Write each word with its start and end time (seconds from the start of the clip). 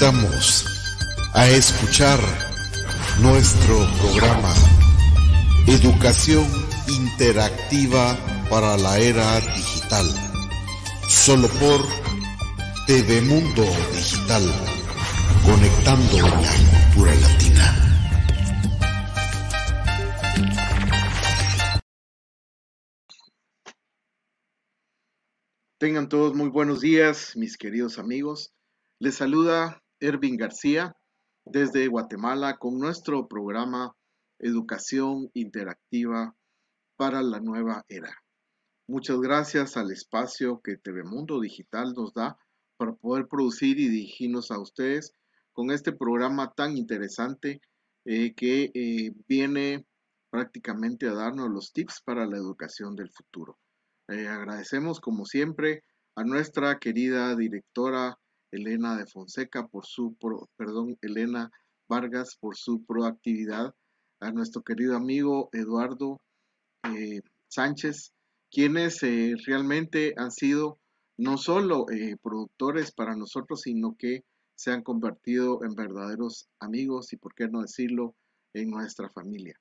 Invitamos 0.00 0.64
a 1.34 1.48
escuchar 1.48 2.20
nuestro 3.20 3.78
programa 4.00 4.54
Educación 5.66 6.46
Interactiva 6.86 8.16
para 8.48 8.76
la 8.76 8.96
Era 9.00 9.40
Digital, 9.40 10.06
solo 11.08 11.48
por 11.48 11.80
TV 12.86 13.22
Mundo 13.22 13.64
Digital, 13.92 14.44
conectando 15.44 16.18
la 16.28 16.52
cultura 16.92 17.14
latina. 17.16 17.64
Tengan 25.78 26.08
todos 26.08 26.36
muy 26.36 26.50
buenos 26.50 26.82
días, 26.82 27.32
mis 27.34 27.58
queridos 27.58 27.98
amigos. 27.98 28.54
Les 29.00 29.16
saluda 29.16 29.82
Ervin 30.00 30.36
García 30.36 30.96
desde 31.44 31.88
Guatemala 31.88 32.58
con 32.58 32.78
nuestro 32.78 33.26
programa 33.26 33.96
Educación 34.38 35.30
Interactiva 35.34 36.36
para 36.96 37.22
la 37.22 37.40
Nueva 37.40 37.84
Era. 37.88 38.14
Muchas 38.86 39.20
gracias 39.20 39.76
al 39.76 39.90
espacio 39.90 40.60
que 40.62 40.76
TV 40.76 41.02
Mundo 41.04 41.40
Digital 41.40 41.94
nos 41.94 42.14
da 42.14 42.38
para 42.76 42.94
poder 42.94 43.26
producir 43.28 43.78
y 43.78 43.88
dirigirnos 43.88 44.50
a 44.50 44.60
ustedes 44.60 45.14
con 45.52 45.70
este 45.70 45.92
programa 45.92 46.52
tan 46.54 46.76
interesante 46.76 47.60
eh, 48.04 48.34
que 48.34 48.70
eh, 48.74 49.12
viene 49.26 49.86
prácticamente 50.30 51.08
a 51.08 51.14
darnos 51.14 51.50
los 51.50 51.72
tips 51.72 52.02
para 52.04 52.26
la 52.26 52.36
educación 52.36 52.94
del 52.94 53.10
futuro. 53.10 53.58
Eh, 54.08 54.28
agradecemos 54.28 55.00
como 55.00 55.26
siempre 55.26 55.82
a 56.14 56.24
nuestra 56.24 56.78
querida 56.78 57.34
directora 57.34 58.18
Elena 58.50 58.96
de 58.96 59.06
Fonseca 59.06 59.66
por 59.66 59.86
su, 59.86 60.16
perdón, 60.56 60.96
Elena 61.02 61.50
Vargas 61.88 62.36
por 62.40 62.56
su 62.56 62.84
proactividad, 62.84 63.74
a 64.20 64.32
nuestro 64.32 64.62
querido 64.62 64.96
amigo 64.96 65.48
Eduardo 65.52 66.20
eh, 66.84 67.20
Sánchez, 67.48 68.12
quienes 68.50 69.02
eh, 69.02 69.34
realmente 69.46 70.14
han 70.16 70.32
sido 70.32 70.78
no 71.16 71.36
solo 71.36 71.86
productores 72.22 72.92
para 72.92 73.16
nosotros, 73.16 73.62
sino 73.62 73.96
que 73.96 74.24
se 74.58 74.72
han 74.72 74.82
convertido 74.82 75.64
en 75.64 75.74
verdaderos 75.74 76.48
amigos 76.58 77.12
y, 77.12 77.16
por 77.16 77.34
qué 77.34 77.48
no 77.48 77.62
decirlo, 77.62 78.16
en 78.54 78.70
nuestra 78.70 79.08
familia. 79.08 79.58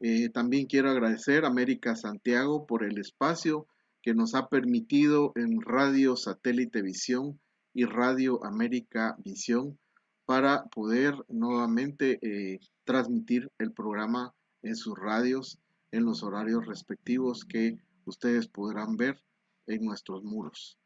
Eh, 0.00 0.28
también 0.30 0.66
quiero 0.66 0.90
agradecer 0.90 1.44
a 1.44 1.48
América 1.48 1.94
Santiago 1.94 2.66
por 2.66 2.84
el 2.84 2.98
espacio 2.98 3.66
que 4.02 4.14
nos 4.14 4.34
ha 4.34 4.48
permitido 4.48 5.32
en 5.34 5.60
Radio 5.60 6.16
Satélite 6.16 6.82
Visión 6.82 7.40
y 7.74 7.84
Radio 7.84 8.44
América 8.44 9.16
Visión 9.18 9.78
para 10.24 10.64
poder 10.66 11.14
nuevamente 11.28 12.18
eh, 12.22 12.60
transmitir 12.84 13.50
el 13.58 13.72
programa 13.72 14.34
en 14.62 14.76
sus 14.76 14.98
radios 14.98 15.58
en 15.90 16.04
los 16.04 16.22
horarios 16.22 16.66
respectivos 16.66 17.44
que 17.44 17.78
ustedes 18.04 18.46
podrán 18.48 18.96
ver 18.96 19.22
en 19.66 19.84
nuestros 19.84 20.22
muros. 20.22 20.78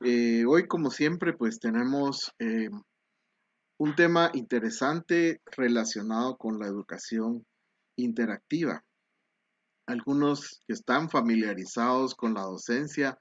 Eh, 0.00 0.44
hoy, 0.46 0.66
como 0.66 0.90
siempre, 0.90 1.32
pues 1.32 1.60
tenemos 1.60 2.34
un 3.78 3.96
tema 3.96 4.30
interesante 4.34 5.40
relacionado 5.56 6.36
con 6.36 6.58
la 6.58 6.66
educación 6.66 7.44
interactiva. 7.96 8.84
Algunos 9.86 10.62
que 10.66 10.74
están 10.74 11.10
familiarizados 11.10 12.14
con 12.14 12.34
la 12.34 12.42
docencia, 12.42 13.18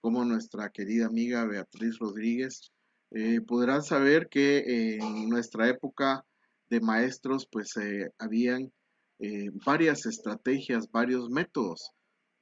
como 0.00 0.24
nuestra 0.24 0.70
querida 0.70 1.06
amiga 1.06 1.44
Beatriz 1.44 1.98
Rodríguez, 1.98 2.72
eh, 3.12 3.40
podrán 3.40 3.82
saber 3.82 4.28
que 4.28 4.96
en 4.96 5.28
nuestra 5.28 5.68
época 5.68 6.24
de 6.68 6.80
maestros, 6.80 7.46
pues 7.50 7.76
eh, 7.76 8.10
habían 8.18 8.72
eh, 9.18 9.50
varias 9.66 10.06
estrategias, 10.06 10.90
varios 10.90 11.28
métodos 11.28 11.90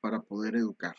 para 0.00 0.20
poder 0.20 0.56
educar. 0.56 0.94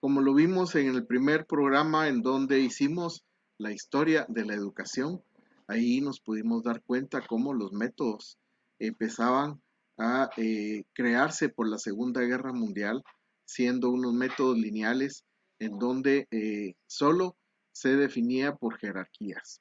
como 0.00 0.20
lo 0.22 0.34
vimos 0.34 0.74
en 0.74 0.88
el 0.88 1.06
primer 1.06 1.44
programa 1.46 2.08
en 2.08 2.22
donde 2.22 2.60
hicimos 2.60 3.24
la 3.58 3.72
historia 3.72 4.24
de 4.28 4.44
la 4.46 4.54
educación, 4.54 5.22
ahí 5.66 6.00
nos 6.00 6.20
pudimos 6.20 6.62
dar 6.62 6.82
cuenta 6.82 7.26
cómo 7.26 7.52
los 7.52 7.72
métodos 7.72 8.38
empezaban 8.78 9.60
a 9.98 10.30
crearse 10.94 11.50
por 11.50 11.68
la 11.68 11.78
Segunda 11.78 12.22
Guerra 12.22 12.52
Mundial, 12.52 13.02
siendo 13.52 13.90
unos 13.90 14.14
métodos 14.14 14.56
lineales 14.58 15.24
en 15.58 15.78
donde 15.78 16.26
eh, 16.30 16.74
solo 16.86 17.36
se 17.72 17.96
definía 17.96 18.54
por 18.54 18.78
jerarquías. 18.78 19.60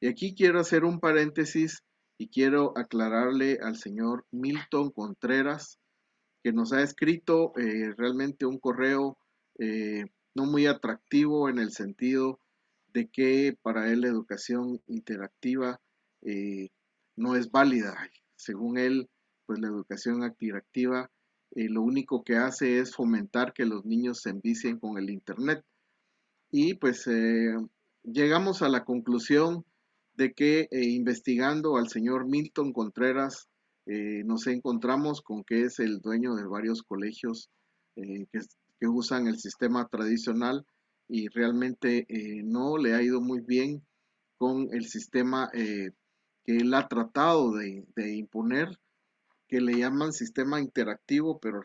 Y 0.00 0.08
aquí 0.08 0.34
quiero 0.34 0.60
hacer 0.60 0.84
un 0.84 1.00
paréntesis 1.00 1.82
y 2.18 2.28
quiero 2.28 2.76
aclararle 2.76 3.58
al 3.62 3.76
señor 3.76 4.24
Milton 4.30 4.90
Contreras, 4.90 5.78
que 6.42 6.52
nos 6.52 6.72
ha 6.72 6.82
escrito 6.82 7.52
eh, 7.56 7.92
realmente 7.96 8.46
un 8.46 8.58
correo 8.58 9.18
no 10.34 10.46
muy 10.46 10.66
atractivo 10.66 11.48
en 11.48 11.60
el 11.60 11.70
sentido 11.70 12.40
de 12.92 13.08
que 13.08 13.56
para 13.62 13.88
él 13.92 14.00
la 14.00 14.08
educación 14.08 14.82
interactiva 14.88 15.80
no 17.16 17.36
es 17.36 17.52
válida 17.52 17.94
según 18.36 18.78
él, 18.78 19.08
pues 19.46 19.58
la 19.60 19.68
educación 19.68 20.22
activa 20.22 21.10
eh, 21.54 21.68
lo 21.68 21.82
único 21.82 22.24
que 22.24 22.36
hace 22.36 22.80
es 22.80 22.94
fomentar 22.94 23.52
que 23.52 23.64
los 23.64 23.84
niños 23.84 24.20
se 24.22 24.30
envicien 24.30 24.78
con 24.78 24.98
el 24.98 25.08
Internet. 25.08 25.64
Y 26.50 26.74
pues 26.74 27.06
eh, 27.06 27.54
llegamos 28.02 28.62
a 28.62 28.68
la 28.68 28.84
conclusión 28.84 29.64
de 30.14 30.32
que 30.32 30.68
eh, 30.70 30.84
investigando 30.84 31.76
al 31.76 31.88
señor 31.88 32.26
Milton 32.26 32.72
Contreras, 32.72 33.48
nos 33.86 34.46
encontramos 34.46 35.20
con 35.20 35.44
que 35.44 35.64
es 35.64 35.78
el 35.78 36.00
dueño 36.00 36.34
de 36.36 36.46
varios 36.46 36.82
colegios 36.82 37.50
que, 37.94 38.88
usan 38.88 39.26
el 39.26 39.38
sistema 39.38 39.86
tradicional 39.88 40.64
y 41.06 41.28
realmente 41.28 42.06
no 42.44 42.78
le 42.78 42.94
ha 42.94 43.02
ido 43.02 43.20
muy 43.20 43.42
bien 43.42 43.82
con 44.38 44.68
el 44.72 44.86
sistema 44.86 45.50
que 46.44 46.56
él 46.56 46.72
ha 46.74 46.88
tratado 46.88 47.52
de, 47.52 48.16
imponer, 48.16 48.78
que 49.54 49.60
le 49.60 49.78
llaman 49.78 50.12
sistema 50.12 50.60
interactivo, 50.60 51.38
pero 51.38 51.62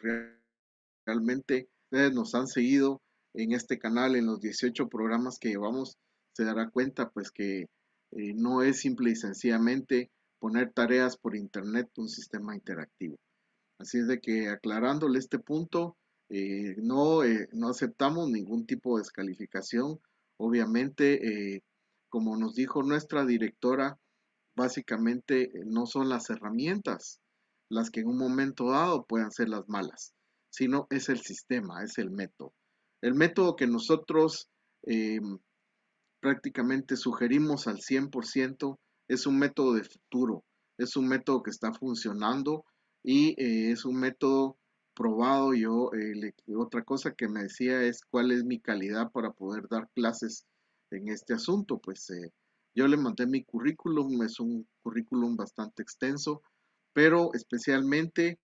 realmente 1.08 1.70
ustedes 1.86 2.14
nos 2.14 2.36
han 2.36 2.46
seguido 2.46 3.02
en 3.34 3.54
este 3.54 3.80
canal, 3.80 4.16
en 4.16 4.28
los 4.28 4.40
18 4.42 4.88
programas 4.90 5.40
que 5.40 5.50
llevamos, 5.50 5.98
se 6.36 6.44
dará 6.44 6.70
cuenta 6.70 7.10
pues 7.10 7.32
que 7.32 7.62
eh, 8.12 8.34
no 8.36 8.62
es 8.62 8.80
simple 8.80 9.10
y 9.10 9.16
sencillamente 9.16 10.12
poner 10.38 10.72
tareas 10.72 11.18
por 11.18 11.36
internet 11.36 11.90
un 11.98 12.10
sistema 12.10 12.54
interactivo. 12.54 13.18
Así 13.80 13.98
es 13.98 14.08
de 14.08 14.20
que 14.20 14.50
aclarándole 14.50 15.18
este 15.18 15.40
punto, 15.40 15.98
eh, 16.30 16.76
no, 16.78 17.24
eh, 17.24 17.50
no 17.54 17.70
aceptamos 17.70 18.30
ningún 18.30 18.68
tipo 18.68 18.98
de 18.98 19.02
descalificación. 19.02 20.00
Obviamente, 20.38 21.64
como 22.08 22.38
nos 22.38 22.54
dijo 22.54 22.84
nuestra 22.84 23.26
directora, 23.26 23.98
básicamente 24.56 25.52
no 25.66 25.88
son 25.88 26.08
las 26.08 26.30
herramientas 26.30 27.20
las 27.70 27.90
que 27.92 28.02
en 28.02 28.08
un 28.08 28.18
momento 28.18 28.72
dado 28.72 29.06
puedan 29.06 29.32
ser 29.32 29.50
las 29.50 29.68
malas, 29.70 30.14
sino 30.50 30.88
es 30.90 31.10
el 31.10 31.20
sistema, 31.20 31.84
es 31.84 31.98
el 31.98 32.12
método. 32.12 32.54
El 33.02 33.16
método 33.16 33.56
que 33.56 33.68
nosotros 33.68 34.50
em, 34.84 35.40
prácticamente 36.20 36.98
sugerimos 36.98 37.68
al 37.68 37.78
100% 37.78 38.80
es 39.08 39.26
un 39.26 39.40
método 39.40 39.74
de 39.74 39.84
futuro, 39.84 40.44
es 40.78 40.96
un 40.96 41.08
método 41.08 41.44
que 41.44 41.52
está 41.52 41.74
funcionando 41.74 42.66
y 43.04 43.30
eh, 43.42 43.72
es 43.72 43.86
un 43.86 44.00
método 44.00 44.58
probado. 44.94 45.54
Yo, 45.54 45.92
eh, 45.94 46.34
otra 46.58 46.84
cosa 46.84 47.14
que 47.14 47.30
me 47.30 47.44
decía 47.44 47.84
es 47.84 48.02
cuál 48.10 48.32
es 48.32 48.44
mi 48.44 48.60
calidad 48.60 49.12
para 49.12 49.32
poder 49.32 49.68
dar 49.70 49.90
clases 49.96 50.46
en 50.92 51.08
este 51.08 51.34
asunto. 51.34 51.80
Pues 51.80 52.08
yo 52.76 52.88
le 52.88 52.98
mandé 52.98 53.26
mi 53.28 53.44
currículum, 53.44 54.24
es 54.24 54.40
un 54.40 54.68
currículum 54.84 55.36
bastante 55.36 55.82
extenso, 55.82 56.42
pero 56.94 57.34
especialmente 57.34 58.40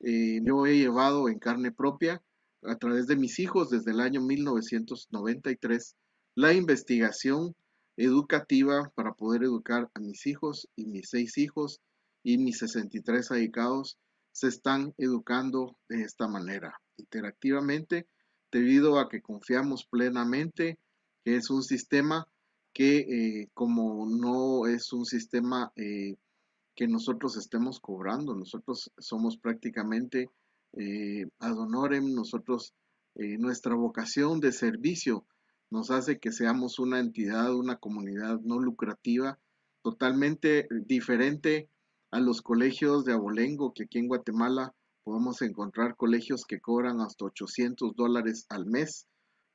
eh, 0.00 0.40
yo 0.44 0.66
he 0.66 0.78
llevado 0.78 1.28
en 1.28 1.38
carne 1.38 1.72
propia 1.72 2.22
a 2.62 2.76
través 2.76 3.06
de 3.06 3.16
mis 3.16 3.38
hijos 3.38 3.70
desde 3.70 3.92
el 3.92 4.00
año 4.00 4.20
1993 4.20 5.96
la 6.34 6.52
investigación 6.52 7.54
educativa 7.96 8.92
para 8.94 9.14
poder 9.14 9.42
educar 9.42 9.90
a 9.94 10.00
mis 10.00 10.26
hijos 10.26 10.68
y 10.76 10.86
mis 10.86 11.08
seis 11.08 11.38
hijos 11.38 11.80
y 12.22 12.38
mis 12.38 12.58
63 12.58 13.30
ahijados 13.30 13.98
se 14.32 14.48
están 14.48 14.92
educando 14.98 15.78
de 15.88 16.02
esta 16.02 16.28
manera, 16.28 16.78
interactivamente, 16.98 18.06
debido 18.52 18.98
a 18.98 19.08
que 19.08 19.22
confiamos 19.22 19.86
plenamente 19.86 20.78
que 21.24 21.36
es 21.36 21.48
un 21.50 21.62
sistema 21.62 22.28
que 22.74 22.98
eh, 22.98 23.48
como 23.54 24.06
no 24.06 24.66
es 24.66 24.92
un 24.92 25.06
sistema 25.06 25.72
eh, 25.76 26.16
que 26.76 26.86
nosotros 26.86 27.36
estemos 27.36 27.80
cobrando, 27.80 28.36
nosotros 28.36 28.92
somos 28.98 29.38
prácticamente 29.38 30.30
eh, 30.74 31.26
ad 31.40 31.58
honorem, 31.58 32.14
nosotros, 32.14 32.74
nuestra 33.38 33.74
vocación 33.74 34.40
de 34.40 34.52
servicio 34.52 35.24
nos 35.70 35.90
hace 35.90 36.18
que 36.18 36.32
seamos 36.32 36.78
una 36.78 37.00
entidad, 37.00 37.54
una 37.54 37.76
comunidad 37.76 38.40
no 38.40 38.58
lucrativa, 38.60 39.38
totalmente 39.82 40.68
diferente 40.70 41.68
a 42.10 42.20
los 42.20 42.42
colegios 42.42 43.04
de 43.04 43.12
abolengo, 43.12 43.72
que 43.72 43.84
aquí 43.84 43.98
en 43.98 44.08
Guatemala 44.08 44.74
podemos 45.04 45.42
encontrar 45.42 45.96
colegios 45.96 46.44
que 46.44 46.60
cobran 46.60 47.00
hasta 47.00 47.24
800 47.24 47.94
dólares 47.96 48.46
al 48.48 48.66
mes 48.66 49.06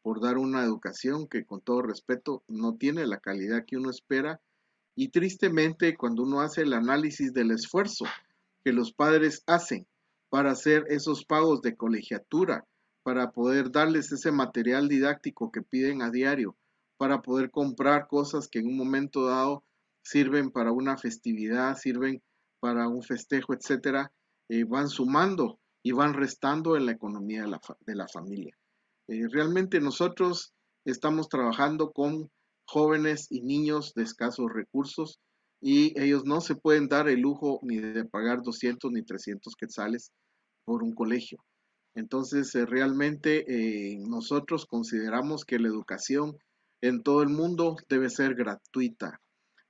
por 0.02 0.22
dar 0.22 0.38
una 0.38 0.64
educación 0.64 1.28
que 1.28 1.46
con 1.46 1.62
todo 1.62 1.82
respeto 1.82 2.44
no 2.48 2.76
tiene 2.76 3.06
la 3.06 3.20
calidad 3.20 3.66
que 3.66 3.78
uno 3.78 3.90
espera 3.90 4.42
y 4.96 5.10
tristemente 5.10 5.96
cuando 5.96 6.24
uno 6.24 6.42
hace 6.42 6.62
el 6.62 6.74
análisis 6.74 7.34
del 7.34 7.52
esfuerzo 7.52 8.06
que 8.64 8.74
los 8.74 8.94
padres 8.94 9.44
hacen 9.48 9.88
para 10.30 10.52
hacer 10.52 10.86
esos 10.90 11.26
pagos 11.26 11.62
de 11.62 11.76
colegiatura, 11.76 12.66
para 13.04 13.32
poder 13.32 13.72
darles 13.72 14.12
ese 14.12 14.32
material 14.32 14.88
didáctico 14.88 15.52
que 15.52 15.62
piden 15.62 16.02
a 16.02 16.12
diario, 16.12 16.56
para 16.98 17.22
poder 17.22 17.50
comprar 17.50 18.08
cosas 18.08 18.48
que 18.48 18.60
en 18.60 18.68
un 18.68 18.78
momento 18.78 19.26
dado 19.26 19.64
sirven 20.04 20.52
para 20.52 20.72
una 20.72 20.98
festividad, 20.98 21.76
sirven 21.78 22.22
para 22.60 22.88
un 22.88 23.02
festejo, 23.02 23.54
etcétera, 23.54 24.12
eh, 24.50 24.64
van 24.66 24.88
sumando 24.88 25.60
y 25.84 25.94
van 25.94 26.14
restando 26.14 26.78
en 26.78 26.86
la 26.86 26.92
economía 26.92 27.44
de 27.44 27.96
la, 27.96 28.08
familia. 28.08 28.56
Eh, 29.08 29.28
realmente 29.32 29.80
nosotros 29.80 30.54
estamos 30.86 31.28
trabajando 31.28 31.92
con 31.92 32.30
jóvenes 32.72 33.28
y 33.30 33.42
niños 33.42 33.94
de 33.96 34.04
escasos 34.04 34.48
recursos 34.54 35.20
y 35.60 36.00
ellos 36.02 36.24
no 36.26 36.40
se 36.40 36.56
pueden 36.56 36.88
dar 36.88 37.10
el 37.10 37.20
lujo 37.20 37.60
ni 37.64 37.78
de 37.78 38.06
pagar 38.06 38.42
200 38.42 38.92
ni 38.92 39.04
300 39.04 39.54
quetzales 39.56 40.12
por 40.64 40.82
un 40.82 40.94
colegio. 40.94 41.44
Entonces, 41.96 42.56
eh, 42.56 42.66
realmente 42.66 43.44
eh, 43.48 44.00
nosotros 44.00 44.66
consideramos 44.66 45.44
que 45.44 45.60
la 45.60 45.68
educación 45.68 46.38
en 46.82 47.04
todo 47.04 47.22
el 47.22 47.30
mundo 47.30 47.76
debe 47.90 48.10
ser 48.10 48.36
gratuita. 48.36 49.20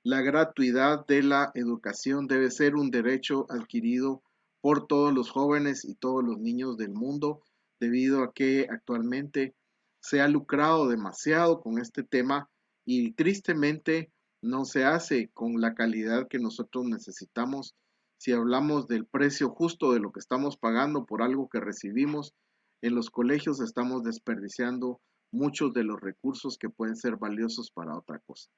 La 0.03 0.21
gratuidad 0.21 1.05
de 1.07 1.23
la 1.23 1.51
educación 1.55 2.27
debe 2.27 2.51
ser 2.51 2.75
un 2.75 2.91
derecho 2.91 3.47
adquirido 3.49 4.21
por 4.61 4.85
todos 4.85 5.11
los 5.11 5.31
jóvenes 5.31 5.85
y 5.85 5.95
todos 5.95 6.23
los 6.23 6.37
niños 6.37 6.77
del 6.77 6.93
mundo, 6.93 7.41
debido 7.79 8.23
a 8.23 8.31
que 8.31 8.67
actualmente 8.69 9.55
se 9.99 10.21
ha 10.21 10.27
lucrado 10.27 10.87
demasiado 10.87 11.61
con 11.61 11.79
este 11.79 12.03
tema 12.03 12.47
y 12.85 13.13
tristemente 13.13 14.11
no 14.41 14.65
se 14.65 14.85
hace 14.85 15.29
con 15.33 15.61
la 15.61 15.75
calidad 15.75 16.27
que 16.27 16.39
nosotros 16.39 16.85
necesitamos 16.85 17.75
si 18.17 18.33
hablamos 18.33 18.87
del 18.87 19.07
precio 19.07 19.49
justo 19.49 19.93
de 19.93 19.99
lo 19.99 20.11
que 20.11 20.19
estamos 20.19 20.55
pagando 20.55 21.05
por 21.05 21.23
algo 21.23 21.49
que 21.49 21.59
recibimos, 21.59 22.35
en 22.83 22.93
los 22.93 23.09
colegios 23.09 23.59
estamos 23.61 24.03
desperdiciando 24.03 25.01
muchos 25.31 25.73
de 25.73 25.83
los 25.83 25.99
recursos 25.99 26.57
que 26.59 26.69
pueden 26.69 26.95
ser 26.95 27.17
valiosos 27.17 27.71
para 27.71 27.97
otra 27.97 28.19
cosa. 28.19 28.49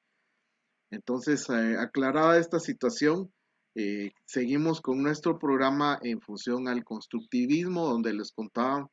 Entonces, 0.91 1.49
eh, 1.49 1.77
aclarada 1.79 2.37
esta 2.37 2.59
situación, 2.59 3.31
eh, 3.75 4.11
seguimos 4.25 4.81
con 4.81 5.01
nuestro 5.01 5.39
programa 5.39 5.97
en 6.03 6.19
función 6.19 6.67
al 6.67 6.83
constructivismo, 6.83 7.87
donde 7.87 8.13
les 8.13 8.31
contaba 8.33 8.89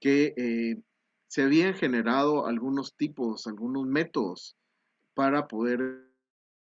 que 0.00 0.34
eh, 0.36 0.82
se 1.28 1.42
habían 1.42 1.74
generado 1.74 2.46
algunos 2.46 2.96
tipos, 2.96 3.46
algunos 3.46 3.86
métodos 3.86 4.56
para 5.14 5.48
poder 5.48 6.12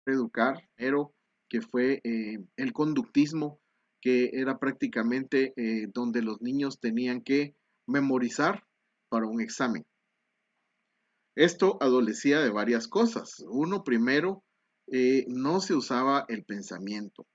educar, 0.05 0.69
pero 0.75 1.13
que 1.49 1.61
fue 1.61 2.01
eh, 2.03 2.43
el 2.57 2.73
conductismo, 2.73 3.59
que 4.01 4.31
era 4.33 4.59
prácticamente 4.59 5.53
eh, 5.55 5.87
donde 5.93 6.21
los 6.21 6.41
niños 6.41 6.79
tenían 6.79 7.21
que 7.21 7.55
memorizar 7.87 8.65
para 9.09 9.27
un 9.27 9.41
examen. 9.41 9.85
Esto 11.35 11.77
adolecía 11.81 12.41
de 12.41 12.49
varias 12.49 12.87
cosas. 12.87 13.43
Uno, 13.47 13.83
primero, 13.83 14.43
eh, 14.87 15.25
no 15.27 15.61
se 15.61 15.73
usaba 15.73 16.25
el 16.27 16.43
pensamiento, 16.43 17.25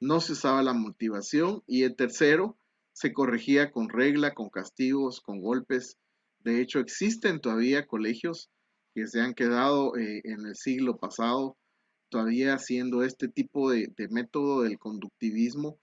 no 0.00 0.20
se 0.20 0.32
usaba 0.32 0.62
la 0.62 0.72
motivación 0.72 1.62
y 1.66 1.82
el 1.82 1.94
tercero, 1.96 2.58
se 2.92 3.12
corregía 3.12 3.70
con 3.72 3.88
regla, 3.88 4.34
con 4.34 4.48
castigos, 4.48 5.20
con 5.20 5.40
golpes. 5.40 5.98
De 6.46 6.62
hecho, 6.62 6.78
existen 6.78 7.40
todavía 7.40 7.86
colegios 7.86 8.50
que 8.94 9.06
se 9.06 9.20
han 9.20 9.34
quedado 9.34 9.96
en 9.96 10.46
el 10.46 10.54
siglo 10.54 10.96
pasado 10.96 11.56
todavía 12.08 12.54
haciendo 12.54 13.02
este 13.02 13.28
tipo 13.28 13.70
de, 13.70 13.92
método 14.10 14.62
del 14.62 14.78
conductivismo, 14.78 15.78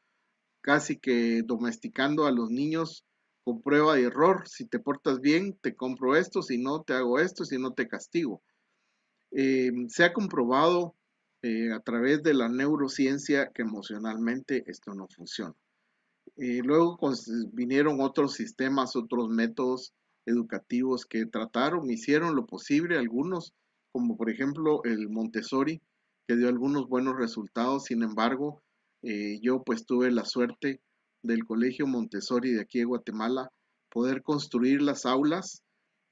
casi 0.62 0.98
que 0.98 1.42
domesticando 1.44 2.25
a 2.25 2.31
los 2.31 2.50
niños 2.50 3.06
con 3.44 3.62
prueba 3.62 4.00
y 4.00 4.04
error. 4.04 4.48
Si 4.48 4.65
te 4.65 4.80
portas 4.80 5.19
bien, 5.19 5.57
te 5.62 5.75
compro 5.75 6.15
esto, 6.15 6.42
si 6.42 6.57
no, 6.57 6.81
te 6.83 6.94
hago 6.94 7.19
esto, 7.19 7.44
si 7.44 7.57
no, 7.57 7.74
te 7.74 7.88
castigo. 7.88 8.42
Eh, 9.31 9.71
se 9.89 10.06
ha 10.06 10.13
comprobado 10.13 10.95
eh, 11.42 11.71
a 11.74 11.80
través 11.81 12.24
de 12.24 12.33
la 12.33 12.48
neurociencia 12.48 13.51
que 13.54 13.63
emocionalmente 13.63 14.63
esto 14.68 14.94
no 14.94 15.07
funciona. 15.10 15.54
Eh, 16.38 16.62
luego 16.63 16.98
vinieron 17.51 18.00
otros 18.00 18.33
sistemas, 18.33 18.95
otros 18.95 19.30
métodos 19.30 19.94
educativos 20.25 21.05
que 21.05 21.25
trataron, 21.25 21.89
hicieron 21.89 22.35
lo 22.35 22.45
posible, 22.45 22.97
algunos, 22.97 23.53
como 23.91 24.17
por 24.17 24.29
ejemplo 24.29 24.83
el 24.83 25.09
Montessori, 25.09 25.81
que 26.27 26.35
dio 26.35 26.47
algunos 26.47 26.87
buenos 26.87 27.15
resultados. 27.17 27.85
Sin 27.85 28.03
embargo, 28.03 28.63
eh, 29.03 29.39
yo 29.41 29.63
pues 29.63 29.85
tuve 29.85 30.11
la 30.11 30.25
suerte 30.25 30.81
del 31.21 31.45
Colegio 31.45 31.87
Montessori 31.87 32.53
de 32.53 32.61
aquí 32.61 32.79
de 32.79 32.85
Guatemala 32.85 33.49
poder 33.89 34.23
construir 34.23 34.81
las 34.81 35.05
aulas, 35.05 35.61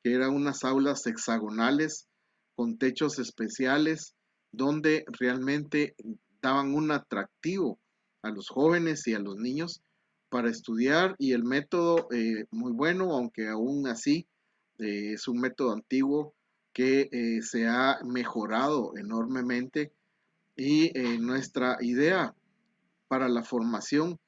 que 0.03 0.13
eran 0.13 0.35
unas 0.35 0.63
aulas 0.63 1.05
hexagonales 1.07 2.07
con 2.55 2.77
techos 2.77 3.17
especiales, 3.19 4.13
donde 4.51 5.05
realmente 5.19 5.95
daban 6.41 6.73
un 6.73 6.91
atractivo 6.91 7.79
a 8.23 8.29
los 8.29 8.49
jóvenes 8.49 9.07
y 9.07 9.13
a 9.13 9.19
los 9.19 9.37
niños 9.37 9.81
para 10.31 10.49
estudiar 10.49 11.15
y 11.19 11.33
el 11.33 11.43
método 11.43 12.07
eh, 12.11 12.45
muy 12.49 12.71
bueno, 12.71 13.11
aunque 13.11 13.47
aún 13.49 13.85
así 13.87 14.25
eh, 14.79 15.13
es 15.13 15.27
un 15.27 15.39
método 15.39 15.73
antiguo 15.73 16.33
que 16.73 17.09
se 17.43 17.67
ha 17.67 17.99
mejorado 18.05 18.93
enormemente. 18.97 19.91
Y 20.55 20.97
eh, 20.97 21.17
nuestra 21.19 21.77
idea 21.81 22.33
para 23.07 23.27
la 23.27 23.43
formación 23.43 24.19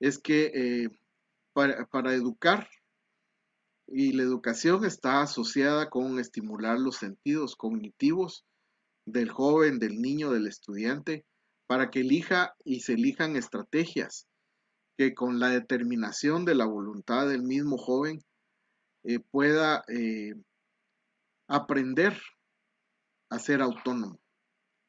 es 0.00 0.18
que 0.18 0.50
eh, 0.54 0.88
para, 1.52 2.14
educar, 2.14 2.68
y 3.86 4.12
la 4.12 4.22
educación 4.22 4.84
está 4.84 5.22
asociada 5.22 5.90
con 5.90 6.18
estimular 6.18 6.78
los 6.78 6.96
sentidos 6.96 7.56
cognitivos 7.56 8.44
del 9.06 9.30
joven, 9.30 9.78
del 9.78 10.00
niño, 10.00 10.30
del 10.30 10.48
estudiante, 10.48 11.24
para 11.66 11.90
que 11.90 12.00
elija 12.00 12.54
y 12.64 12.80
se 12.80 12.94
elijan 12.94 13.36
estrategias 13.36 14.26
que 14.96 15.14
con 15.14 15.38
la 15.38 15.48
determinación 15.48 16.44
de 16.44 16.54
la 16.54 16.66
voluntad 16.66 17.28
del 17.28 17.42
mismo 17.42 17.78
joven 17.78 18.22
eh, 19.04 19.18
pueda 19.18 19.84
aprender 21.48 22.16
a 23.30 23.38
ser 23.38 23.62
autónomo. 23.62 24.22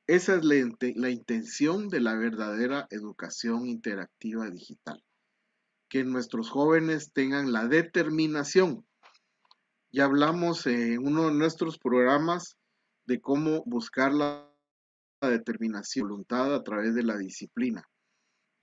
Esa 0.06 0.36
es 0.36 0.44
la, 0.44 1.10
intención 1.10 1.88
de 1.88 2.02
la 2.02 2.16
verdadera 2.16 2.88
educación 2.90 3.68
interactiva 3.68 4.50
digital. 4.50 5.02
Que 5.90 6.04
nuestros 6.04 6.50
jóvenes 6.50 7.14
tengan 7.14 7.54
la 7.54 7.68
determinación. 7.68 8.86
Ya 9.94 10.06
hablamos 10.06 10.66
en 10.68 11.08
uno 11.08 11.28
de 11.28 11.34
nuestros 11.34 11.80
programas 11.80 12.58
de 13.06 13.22
cómo 13.22 13.64
buscar 13.66 14.14
la, 14.14 14.52
la 15.22 15.30
determinación, 15.30 16.10
voluntad 16.10 16.54
a 16.54 16.64
través 16.64 16.96
de 16.96 17.04
la 17.04 17.18
disciplina. 17.18 17.88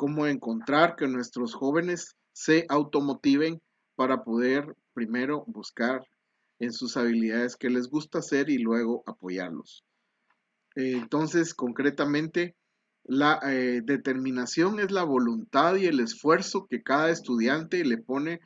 Cómo 0.00 0.26
encontrar 0.26 0.96
que 0.96 1.06
nuestros 1.06 1.52
jóvenes 1.52 2.16
se 2.32 2.64
automotiven 2.70 3.60
para 3.96 4.24
poder 4.24 4.74
primero 4.94 5.44
buscar 5.46 6.00
en 6.58 6.72
sus 6.72 6.96
habilidades 6.96 7.54
que 7.54 7.68
les 7.68 7.86
gusta 7.90 8.20
hacer 8.20 8.48
y 8.48 8.56
luego 8.56 9.02
apoyarlos. 9.04 9.84
Entonces, 10.74 11.52
concretamente, 11.52 12.56
la 13.04 13.40
eh, 13.42 13.82
determinación 13.84 14.80
es 14.80 14.90
la 14.90 15.04
voluntad 15.04 15.76
y 15.76 15.84
el 15.84 16.00
esfuerzo 16.00 16.66
que 16.66 16.82
cada 16.82 17.10
estudiante 17.10 17.84
le 17.84 17.98
pone 17.98 18.40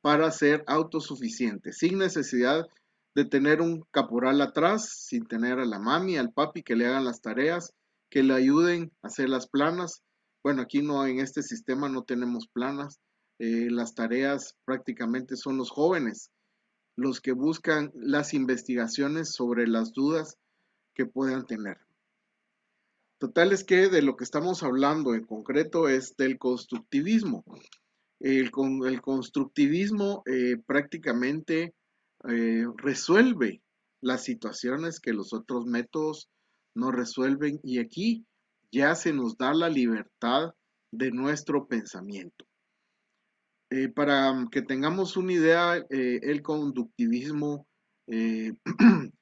para 0.00 0.28
ser 0.32 0.64
autosuficiente, 0.66 1.72
sin 1.72 1.98
necesidad 1.98 2.66
de 3.14 3.24
tener 3.24 3.60
un 3.60 3.84
caporal 3.92 4.40
atrás, 4.40 5.06
sin 5.06 5.24
tener 5.24 5.60
a 5.60 5.66
la 5.66 5.78
mami, 5.78 6.16
al 6.16 6.32
papi 6.32 6.64
que 6.64 6.74
le 6.74 6.88
hagan 6.88 7.04
las 7.04 7.20
tareas, 7.20 7.72
que 8.10 8.24
le 8.24 8.34
ayuden 8.34 8.90
a 9.02 9.06
hacer 9.06 9.28
las 9.28 9.46
planas. 9.46 10.02
Bueno, 10.46 10.62
aquí 10.62 10.80
no, 10.80 11.04
en 11.04 11.18
este 11.18 11.42
sistema 11.42 11.88
no 11.88 12.04
tenemos 12.04 12.46
planas. 12.46 13.00
Eh, 13.40 13.66
las 13.68 13.96
tareas 13.96 14.54
prácticamente 14.64 15.34
son 15.34 15.56
los 15.56 15.70
jóvenes 15.70 16.30
los 16.96 17.20
que 17.20 17.32
buscan 17.32 17.90
las 17.96 18.32
investigaciones 18.32 19.32
sobre 19.32 19.66
las 19.66 19.92
dudas 19.92 20.36
que 20.94 21.04
puedan 21.04 21.46
tener. 21.46 21.78
Total 23.18 23.50
es 23.50 23.64
que 23.64 23.88
de 23.88 24.02
lo 24.02 24.14
que 24.14 24.22
estamos 24.22 24.62
hablando 24.62 25.16
en 25.16 25.24
concreto 25.24 25.88
es 25.88 26.14
del 26.16 26.38
constructivismo. 26.38 27.44
El, 28.20 28.52
el 28.86 29.00
constructivismo 29.02 30.22
eh, 30.26 30.58
prácticamente 30.64 31.74
eh, 32.28 32.66
resuelve 32.76 33.62
las 34.00 34.22
situaciones 34.22 35.00
que 35.00 35.12
los 35.12 35.32
otros 35.32 35.66
métodos 35.66 36.28
no 36.76 36.92
resuelven 36.92 37.58
y 37.64 37.80
aquí 37.80 38.24
ya 38.76 38.94
se 38.94 39.12
nos 39.12 39.38
da 39.38 39.54
la 39.54 39.70
libertad 39.70 40.54
de 40.92 41.10
nuestro 41.10 41.66
pensamiento. 41.66 42.44
Eh, 43.70 43.88
para 43.88 44.46
que 44.50 44.62
tengamos 44.62 45.16
una 45.16 45.32
idea, 45.32 45.78
eh, 45.78 46.20
el 46.22 46.42
conductivismo 46.42 47.66
eh, 48.06 48.52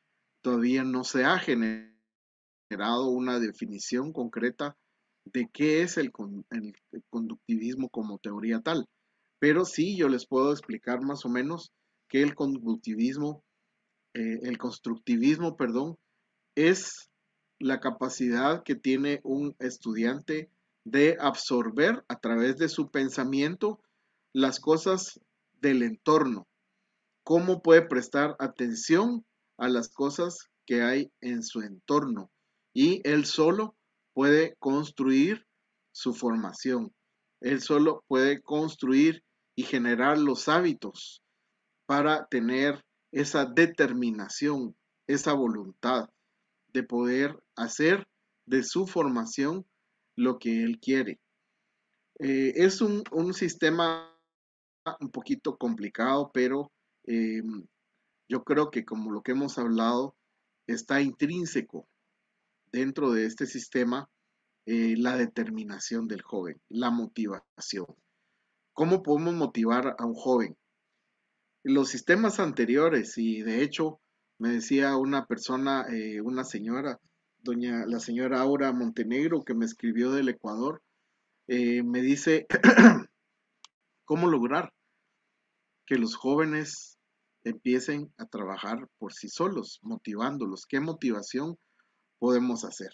todavía 0.42 0.82
no 0.82 1.04
se 1.04 1.24
ha 1.24 1.38
generado 1.38 3.08
una 3.08 3.38
definición 3.38 4.12
concreta 4.12 4.76
de 5.24 5.48
qué 5.50 5.82
es 5.82 5.96
el, 5.96 6.12
conductivismo 7.08 7.88
como 7.88 8.18
teoría 8.18 8.60
tal. 8.60 8.86
Pero 9.38 9.64
sí, 9.64 9.96
yo 9.96 10.08
les 10.08 10.26
puedo 10.26 10.52
explicar 10.52 11.00
más 11.00 11.24
o 11.24 11.28
menos 11.28 11.72
que 12.08 12.22
el 12.22 12.34
conductivismo, 12.34 13.42
el 14.12 14.58
constructivismo, 14.58 15.56
perdón, 15.56 15.96
es 16.54 17.10
la 17.64 17.80
capacidad 17.80 18.62
que 18.62 18.74
tiene 18.74 19.22
un 19.24 19.56
estudiante 19.58 20.50
de 20.84 21.16
absorber 21.18 22.04
a 22.08 22.20
través 22.20 22.58
de 22.58 22.68
su 22.68 22.90
pensamiento 22.90 23.80
las 24.34 24.60
cosas 24.60 25.18
del 25.62 25.82
entorno, 25.82 26.46
cómo 27.22 27.62
puede 27.62 27.80
prestar 27.80 28.36
atención 28.38 29.24
a 29.56 29.70
las 29.70 29.88
cosas 29.88 30.50
que 30.66 30.82
hay 30.82 31.10
en 31.22 31.42
su 31.42 31.62
entorno 31.62 32.30
y 32.74 33.00
él 33.08 33.24
solo 33.24 33.74
puede 34.12 34.56
construir 34.58 35.46
su 35.90 36.12
formación, 36.12 36.94
él 37.40 37.62
solo 37.62 38.04
puede 38.08 38.42
construir 38.42 39.24
y 39.56 39.62
generar 39.62 40.18
los 40.18 40.48
hábitos 40.50 41.22
para 41.86 42.26
tener 42.26 42.84
esa 43.10 43.46
determinación, 43.46 44.76
esa 45.06 45.32
voluntad 45.32 46.10
de 46.74 46.82
poder 46.82 47.42
hacer 47.56 48.06
de 48.46 48.62
su 48.62 48.86
formación 48.86 49.64
lo 50.16 50.38
que 50.38 50.62
él 50.62 50.78
quiere. 50.80 51.20
Eh, 52.18 52.52
es 52.56 52.82
un, 52.82 53.04
sistema 53.32 54.12
un 55.00 55.10
poquito 55.10 55.56
complicado, 55.56 56.30
pero 56.34 56.72
eh, 57.06 57.42
yo 58.28 58.44
creo 58.44 58.70
que 58.70 58.84
como 58.84 59.10
lo 59.12 59.22
que 59.22 59.32
hemos 59.32 59.56
hablado, 59.58 60.16
está 60.66 61.00
intrínseco 61.00 61.88
dentro 62.72 63.12
de 63.12 63.26
este 63.26 63.46
sistema 63.46 64.10
eh, 64.66 64.94
la 64.96 65.16
determinación 65.16 66.08
del 66.08 66.22
joven, 66.22 66.60
la 66.68 66.90
motivación. 66.90 67.86
¿Cómo 68.72 69.02
podemos 69.02 69.34
motivar 69.34 69.94
a 69.98 70.04
un 70.04 70.14
joven? 70.14 70.56
Los 71.62 71.88
sistemas 71.88 72.40
anteriores, 72.40 73.16
y 73.16 73.42
de 73.42 73.62
hecho 73.62 74.00
me 74.44 74.50
decía 74.50 74.98
una 74.98 75.24
persona, 75.24 75.86
eh, 75.90 76.20
una 76.20 76.44
señora, 76.44 77.00
doña, 77.38 77.86
la 77.86 77.98
señora 77.98 78.42
Aura 78.42 78.74
Montenegro, 78.74 79.42
que 79.42 79.54
me 79.54 79.64
escribió 79.64 80.10
del 80.10 80.28
Ecuador, 80.28 80.82
eh, 81.48 81.82
me 81.82 82.02
dice, 82.02 82.46
¿cómo 84.04 84.28
lograr 84.28 84.70
que 85.86 85.96
los 85.96 86.14
jóvenes 86.14 86.98
empiecen 87.42 88.12
a 88.18 88.26
trabajar 88.26 88.86
por 88.98 89.14
sí 89.14 89.30
solos, 89.30 89.78
motivándolos? 89.80 90.66
¿Qué 90.68 90.78
motivación 90.78 91.56
podemos 92.18 92.66
hacer? 92.66 92.90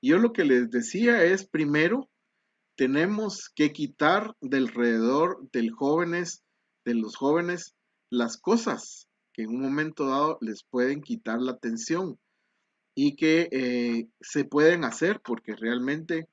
Yo 0.00 0.16
lo 0.16 0.32
que 0.32 0.46
les 0.46 0.70
decía 0.70 1.24
es, 1.24 1.46
primero, 1.46 2.08
tenemos 2.74 3.50
que 3.54 3.74
quitar 3.74 4.34
del 4.40 4.68
alrededor 4.68 5.46
jóvenes, 5.76 6.42
de 6.86 6.94
los 6.94 7.16
jóvenes, 7.16 7.74
las 8.10 8.38
cosas 8.38 9.05
que 9.36 9.42
en 9.42 9.50
un 9.50 9.60
momento 9.60 10.08
dado 10.08 10.38
les 10.40 10.64
pueden 10.64 11.02
quitar 11.02 11.42
la 11.42 11.52
atención 11.52 12.18
y 12.96 13.16
que 13.16 13.50
eh, 13.52 14.08
se 14.22 14.46
pueden 14.46 14.84
hacer 14.84 15.20
porque 15.22 15.54
realmente 15.54 16.26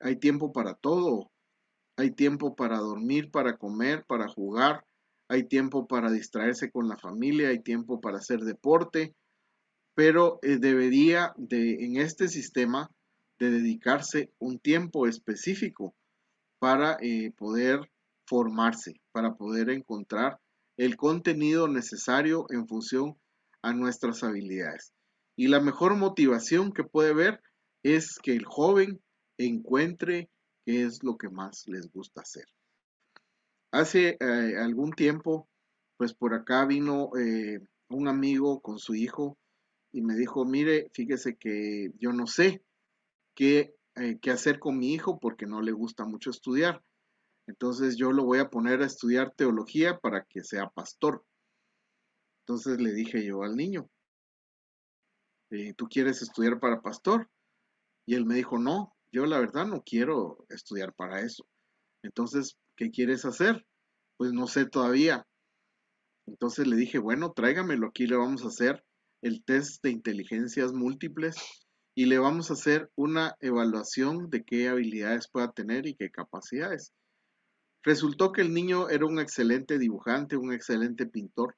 hay 0.00 0.16
tiempo 0.16 0.52
para 0.52 0.74
todo. 0.74 1.32
Hay 1.96 2.12
tiempo 2.12 2.54
para 2.54 2.78
dormir, 2.78 3.30
para 3.30 3.56
comer, 3.56 4.04
para 4.06 4.28
jugar, 4.28 4.84
hay 5.28 5.44
tiempo 5.44 5.86
para 5.86 6.10
distraerse 6.10 6.70
con 6.70 6.88
la 6.88 6.96
familia, 6.96 7.48
hay 7.48 7.60
tiempo 7.60 8.00
para 8.00 8.18
hacer 8.18 8.40
deporte, 8.40 9.14
pero 9.94 10.38
eh, 10.42 10.58
debería 10.58 11.32
de 11.36 11.84
en 11.84 11.96
este 11.96 12.28
sistema 12.28 12.90
de 13.38 13.50
dedicarse 13.50 14.32
un 14.38 14.58
tiempo 14.58 15.06
específico 15.06 15.94
para 16.60 16.96
eh, 17.00 17.32
poder 17.36 17.80
formarse, 18.26 19.00
para 19.12 19.34
poder 19.34 19.70
encontrar 19.70 20.38
el 20.76 20.96
contenido 20.96 21.68
necesario 21.68 22.46
en 22.50 22.66
función 22.66 23.16
a 23.62 23.72
nuestras 23.72 24.22
habilidades. 24.22 24.92
Y 25.36 25.48
la 25.48 25.60
mejor 25.60 25.96
motivación 25.96 26.72
que 26.72 26.84
puede 26.84 27.14
ver 27.14 27.40
es 27.82 28.18
que 28.22 28.34
el 28.34 28.44
joven 28.44 29.00
encuentre 29.38 30.30
qué 30.64 30.84
es 30.84 31.02
lo 31.02 31.16
que 31.16 31.28
más 31.28 31.64
les 31.66 31.90
gusta 31.92 32.22
hacer. 32.22 32.44
Hace 33.72 34.16
eh, 34.20 34.56
algún 34.58 34.92
tiempo, 34.92 35.48
pues 35.96 36.14
por 36.14 36.34
acá 36.34 36.64
vino 36.64 37.10
eh, 37.18 37.60
un 37.88 38.08
amigo 38.08 38.60
con 38.60 38.78
su 38.78 38.94
hijo 38.94 39.36
y 39.92 40.02
me 40.02 40.14
dijo, 40.14 40.44
mire, 40.44 40.90
fíjese 40.92 41.36
que 41.36 41.90
yo 41.98 42.12
no 42.12 42.26
sé 42.26 42.62
qué, 43.34 43.74
eh, 43.96 44.18
qué 44.20 44.30
hacer 44.30 44.58
con 44.58 44.78
mi 44.78 44.92
hijo 44.92 45.18
porque 45.18 45.46
no 45.46 45.60
le 45.60 45.72
gusta 45.72 46.04
mucho 46.04 46.30
estudiar. 46.30 46.82
Entonces 47.46 47.96
yo 47.96 48.12
lo 48.12 48.24
voy 48.24 48.38
a 48.38 48.50
poner 48.50 48.82
a 48.82 48.86
estudiar 48.86 49.34
teología 49.34 49.98
para 49.98 50.24
que 50.24 50.42
sea 50.42 50.70
pastor. 50.70 51.24
Entonces 52.42 52.80
le 52.80 52.92
dije 52.92 53.24
yo 53.24 53.42
al 53.42 53.56
niño, 53.56 53.88
eh, 55.50 55.74
¿tú 55.74 55.86
quieres 55.88 56.22
estudiar 56.22 56.58
para 56.60 56.82
pastor? 56.82 57.30
Y 58.06 58.14
él 58.14 58.26
me 58.26 58.34
dijo, 58.34 58.58
no, 58.58 58.94
yo 59.12 59.26
la 59.26 59.38
verdad 59.38 59.66
no 59.66 59.82
quiero 59.82 60.44
estudiar 60.48 60.92
para 60.94 61.20
eso. 61.20 61.46
Entonces, 62.02 62.58
¿qué 62.76 62.90
quieres 62.90 63.24
hacer? 63.24 63.66
Pues 64.16 64.32
no 64.32 64.46
sé 64.46 64.66
todavía. 64.66 65.26
Entonces 66.26 66.66
le 66.66 66.76
dije, 66.76 66.98
bueno, 66.98 67.32
tráigamelo 67.32 67.88
aquí, 67.88 68.06
le 68.06 68.16
vamos 68.16 68.44
a 68.44 68.48
hacer 68.48 68.84
el 69.22 69.44
test 69.44 69.82
de 69.82 69.90
inteligencias 69.90 70.72
múltiples 70.72 71.36
y 71.94 72.06
le 72.06 72.18
vamos 72.18 72.50
a 72.50 72.54
hacer 72.54 72.90
una 72.96 73.36
evaluación 73.40 74.28
de 74.28 74.44
qué 74.44 74.68
habilidades 74.68 75.28
pueda 75.30 75.52
tener 75.52 75.86
y 75.86 75.94
qué 75.94 76.10
capacidades. 76.10 76.92
Resultó 77.84 78.32
que 78.32 78.40
el 78.40 78.54
niño 78.54 78.88
era 78.88 79.04
un 79.04 79.18
excelente 79.18 79.78
dibujante, 79.78 80.38
un 80.38 80.54
excelente 80.54 81.04
pintor, 81.04 81.54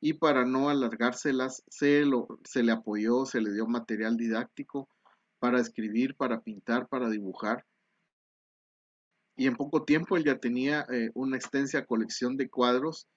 y 0.00 0.12
para 0.12 0.44
no 0.44 0.68
alargárselas, 0.68 1.64
se, 1.68 2.04
se 2.44 2.62
le 2.62 2.72
apoyó, 2.72 3.26
se 3.26 3.40
le 3.40 3.52
dio 3.52 3.66
material 3.66 4.16
didáctico 4.16 4.88
para 5.40 5.60
escribir, 5.60 6.14
para 6.14 6.42
pintar, 6.42 6.88
para 6.88 7.10
dibujar. 7.10 7.66
Y 9.36 9.48
en 9.48 9.56
poco 9.56 9.84
tiempo 9.84 10.16
él 10.16 10.24
ya 10.24 10.38
tenía 10.38 10.86
eh, 10.92 11.10
una 11.14 11.36
extensa 11.36 11.84
colección 11.84 12.36
de 12.36 12.48
cuadros. 12.48 13.08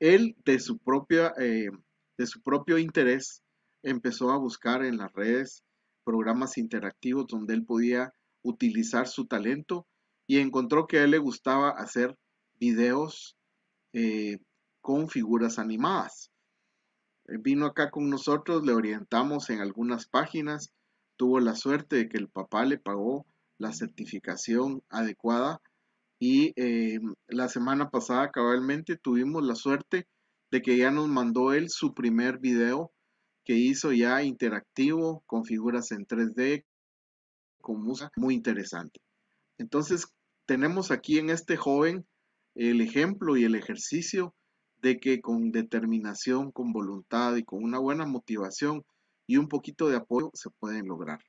Él, 0.00 0.34
de 0.44 0.58
su, 0.58 0.78
propia, 0.78 1.32
eh, 1.38 1.70
de 2.18 2.26
su 2.26 2.42
propio 2.42 2.78
interés, 2.78 3.42
empezó 3.84 4.30
a 4.30 4.38
buscar 4.38 4.84
en 4.84 4.96
las 4.96 5.12
redes 5.12 5.62
programas 6.02 6.58
interactivos 6.58 7.28
donde 7.28 7.54
él 7.54 7.64
podía 7.64 8.12
utilizar 8.42 9.06
su 9.06 9.26
talento 9.26 9.86
y 10.30 10.38
encontró 10.38 10.86
que 10.86 10.98
a 10.98 11.02
él 11.02 11.10
le 11.10 11.18
gustaba 11.18 11.70
hacer 11.70 12.16
videos 12.60 13.36
eh, 13.92 14.38
con 14.80 15.08
figuras 15.08 15.58
animadas. 15.58 16.30
Eh, 17.26 17.38
vino 17.40 17.66
acá 17.66 17.90
con 17.90 18.08
nosotros, 18.08 18.64
le 18.64 18.72
orientamos 18.72 19.50
en 19.50 19.58
algunas 19.58 20.06
páginas, 20.06 20.70
tuvo 21.16 21.40
la 21.40 21.56
suerte 21.56 21.96
de 21.96 22.08
que 22.08 22.16
el 22.16 22.28
papá 22.28 22.64
le 22.64 22.78
pagó 22.78 23.26
la 23.58 23.72
certificación 23.72 24.84
adecuada 24.88 25.60
y 26.20 26.52
eh, 26.54 27.00
la 27.26 27.48
semana 27.48 27.90
pasada 27.90 28.30
cabalmente 28.30 28.96
tuvimos 28.96 29.44
la 29.44 29.56
suerte 29.56 30.06
de 30.52 30.62
que 30.62 30.76
ya 30.76 30.92
nos 30.92 31.08
mandó 31.08 31.54
él 31.54 31.70
su 31.70 31.92
primer 31.92 32.38
video 32.38 32.92
que 33.44 33.54
hizo 33.54 33.90
ya 33.90 34.22
interactivo 34.22 35.24
con 35.26 35.44
figuras 35.44 35.90
en 35.90 36.06
3D, 36.06 36.64
con 37.60 37.82
música 37.82 38.12
muy 38.14 38.34
interesante. 38.36 39.00
Entonces, 39.58 40.06
tenemos 40.50 40.90
aquí 40.90 41.20
en 41.20 41.30
este 41.30 41.56
joven 41.56 42.04
el 42.56 42.80
ejemplo 42.80 43.36
y 43.36 43.44
el 43.44 43.54
ejercicio 43.54 44.34
de 44.78 44.98
que 44.98 45.20
con 45.20 45.52
determinación, 45.52 46.50
con 46.50 46.72
voluntad 46.72 47.36
y 47.36 47.44
con 47.44 47.62
una 47.62 47.78
buena 47.78 48.04
motivación 48.04 48.82
y 49.28 49.36
un 49.36 49.46
poquito 49.46 49.88
de 49.88 49.98
apoyo 49.98 50.32
se 50.34 50.50
pueden 50.58 50.88
lograr. 50.88 51.20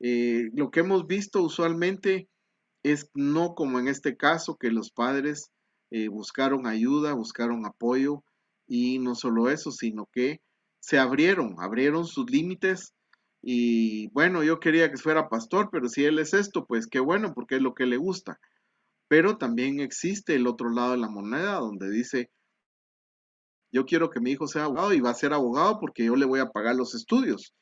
Eh, 0.00 0.48
lo 0.54 0.70
que 0.70 0.80
hemos 0.80 1.06
visto 1.06 1.42
usualmente 1.42 2.30
es 2.82 3.10
no 3.12 3.54
como 3.54 3.80
en 3.80 3.86
este 3.86 4.16
caso 4.16 4.56
que 4.56 4.70
los 4.70 4.92
padres 4.92 5.50
eh, 5.90 6.08
buscaron 6.08 6.66
ayuda, 6.66 7.12
buscaron 7.12 7.66
apoyo 7.66 8.24
y 8.66 8.98
no 8.98 9.14
solo 9.14 9.50
eso, 9.50 9.72
sino 9.72 10.08
que 10.10 10.40
se 10.80 10.98
abrieron, 10.98 11.56
abrieron 11.58 12.06
sus 12.06 12.30
límites 12.30 12.94
y 13.42 14.08
bueno, 14.08 14.42
yo 14.42 14.60
quería 14.60 14.90
que 14.90 14.96
fuera 14.96 15.28
pastor, 15.28 15.68
pero 15.70 15.88
si 15.88 16.04
él 16.04 16.18
es 16.18 16.34
esto, 16.34 16.66
pues 16.66 16.86
qué 16.86 17.00
bueno, 17.00 17.34
porque 17.34 17.56
es 17.56 17.62
lo 17.62 17.74
que 17.74 17.86
le 17.86 17.96
gusta. 17.96 18.40
Pero 19.08 19.38
también 19.38 19.80
existe 19.80 20.34
el 20.34 20.46
otro 20.46 20.70
lado 20.70 20.92
de 20.92 20.98
la 20.98 21.08
moneda 21.08 21.54
donde 21.54 21.90
dice, 21.90 22.30
yo 23.72 23.86
quiero 23.86 24.10
que 24.10 24.20
mi 24.20 24.32
hijo 24.32 24.46
sea 24.46 24.64
abogado 24.64 24.92
y 24.92 25.00
va 25.00 25.10
a 25.10 25.14
ser 25.14 25.32
abogado 25.32 25.78
porque 25.80 26.04
yo 26.04 26.16
le 26.16 26.26
voy 26.26 26.40
a 26.40 26.50
pagar 26.50 26.74
los 26.74 26.94
estudios. 26.94 27.54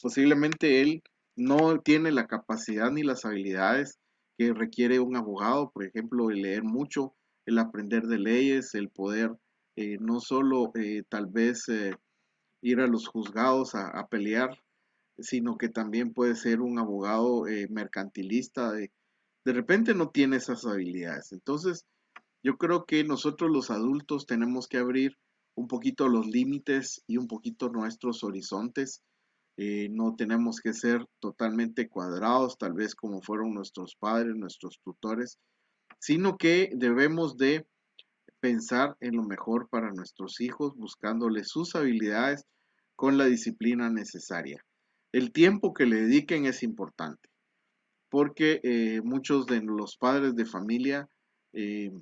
Posiblemente 0.00 0.80
él 0.82 1.02
no 1.36 1.80
tiene 1.80 2.12
la 2.12 2.26
capacidad 2.26 2.90
ni 2.90 3.02
las 3.02 3.24
habilidades 3.24 3.98
que 4.38 4.52
requiere 4.52 5.00
un 5.00 5.16
abogado, 5.16 5.70
por 5.70 5.84
ejemplo, 5.84 6.30
el 6.30 6.42
leer 6.42 6.62
mucho, 6.62 7.14
el 7.46 7.58
aprender 7.58 8.02
de 8.04 8.18
leyes, 8.18 8.74
el 8.74 8.90
poder 8.90 9.30
eh, 9.76 9.98
no 10.00 10.20
solo 10.20 10.72
eh, 10.74 11.02
tal 11.08 11.26
vez 11.26 11.68
eh, 11.68 11.94
ir 12.62 12.80
a 12.80 12.86
los 12.86 13.08
juzgados 13.08 13.74
a, 13.74 14.06
pelear, 14.08 14.58
sino 15.18 15.56
que 15.56 15.68
también 15.68 16.12
puede 16.12 16.36
ser 16.36 16.60
un 16.60 16.78
abogado 16.78 17.44
mercantilista. 17.70 18.72
De, 18.72 18.90
de 19.44 19.52
repente 19.52 19.94
no 19.94 20.10
tiene 20.10 20.36
esas 20.36 20.64
habilidades. 20.66 21.32
Entonces, 21.32 21.86
yo 22.42 22.58
creo 22.58 22.84
que 22.84 23.04
nosotros 23.04 23.50
los 23.50 23.70
adultos 23.70 24.26
tenemos 24.26 24.68
que 24.68 24.78
abrir 24.78 25.16
un 25.56 25.68
poquito 25.68 26.08
los 26.08 26.26
límites 26.26 27.02
y 27.06 27.16
un 27.16 27.26
poquito 27.26 27.70
nuestros 27.70 28.22
horizontes. 28.22 29.02
no 29.56 30.14
tenemos 30.16 30.60
que 30.60 30.74
ser 30.74 31.06
totalmente 31.18 31.88
cuadrados, 31.88 32.58
tal 32.58 32.74
vez 32.74 32.94
como 32.94 33.22
fueron 33.22 33.54
nuestros 33.54 33.96
padres, 33.96 34.36
nuestros 34.36 34.78
tutores, 34.84 35.38
sino 35.98 36.36
que 36.36 36.70
debemos 36.76 37.36
de 37.36 37.66
pensar 38.40 38.96
en 39.00 39.16
lo 39.16 39.22
mejor 39.22 39.68
para 39.68 39.92
nuestros 39.92 40.40
hijos, 40.40 40.76
buscándoles 40.76 41.48
sus 41.48 41.74
habilidades 41.74 42.44
con 42.94 43.16
la 43.16 43.24
disciplina 43.24 43.90
necesaria. 43.90 44.62
El 45.12 45.32
tiempo 45.32 45.72
que 45.72 45.86
le 45.86 46.02
dediquen 46.02 46.46
es 46.46 46.62
importante, 46.62 47.28
porque 48.10 48.60
eh, 48.62 49.00
muchos 49.02 49.46
de 49.46 49.62
los 49.62 49.96
padres 49.96 50.34
de 50.34 50.46
familia 50.46 51.08
eh, 51.52 51.92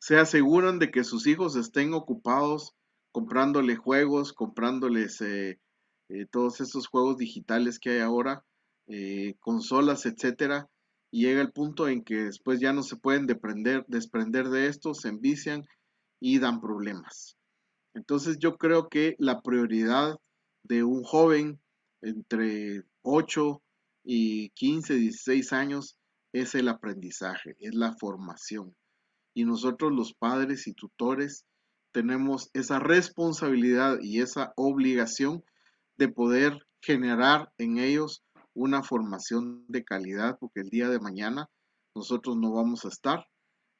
se 0.00 0.18
aseguran 0.18 0.78
de 0.78 0.90
que 0.90 1.04
sus 1.04 1.26
hijos 1.26 1.56
estén 1.56 1.94
ocupados 1.94 2.72
comprándole 3.12 3.76
juegos, 3.76 4.32
comprándoles 4.32 5.20
eh, 5.20 5.58
todos 6.30 6.60
esos 6.60 6.86
juegos 6.86 7.16
digitales 7.16 7.78
que 7.78 7.90
hay 7.90 8.00
ahora, 8.00 8.44
consolas, 9.40 10.06
etcétera, 10.06 10.68
y 11.10 11.24
llega 11.24 11.40
el 11.40 11.50
punto 11.50 11.88
en 11.88 12.04
que 12.04 12.16
después 12.16 12.60
ya 12.60 12.72
no 12.72 12.82
se 12.82 12.96
pueden 12.96 13.26
desprender, 13.26 13.84
desprender 13.88 14.48
de 14.50 14.68
esto, 14.68 14.94
se 14.94 15.08
envician 15.08 15.64
y 16.20 16.38
dan 16.38 16.60
problemas. 16.60 17.36
Entonces 17.94 18.38
yo 18.38 18.56
creo 18.56 18.88
que 18.88 19.16
la 19.18 19.40
prioridad 19.40 20.18
de 20.68 20.84
un 20.84 21.02
joven 21.02 21.60
entre 22.02 22.84
8 23.02 23.62
y 24.04 24.50
15, 24.50 24.94
16 24.94 25.52
años 25.52 25.98
es 26.32 26.54
el 26.54 26.68
aprendizaje, 26.68 27.56
es 27.60 27.74
la 27.74 27.94
formación. 27.98 28.74
Y 29.34 29.44
nosotros 29.44 29.92
los 29.92 30.14
padres 30.14 30.66
y 30.66 30.74
tutores 30.74 31.44
tenemos 31.92 32.50
esa 32.52 32.78
responsabilidad 32.78 33.98
y 34.02 34.20
esa 34.20 34.52
obligación 34.56 35.44
de 35.96 36.08
poder 36.08 36.58
generar 36.82 37.52
en 37.58 37.78
ellos 37.78 38.22
una 38.54 38.82
formación 38.82 39.64
de 39.68 39.84
calidad, 39.84 40.38
porque 40.38 40.60
el 40.60 40.70
día 40.70 40.88
de 40.88 41.00
mañana 41.00 41.48
nosotros 41.94 42.36
no 42.36 42.52
vamos 42.52 42.84
a 42.84 42.88
estar. 42.88 43.26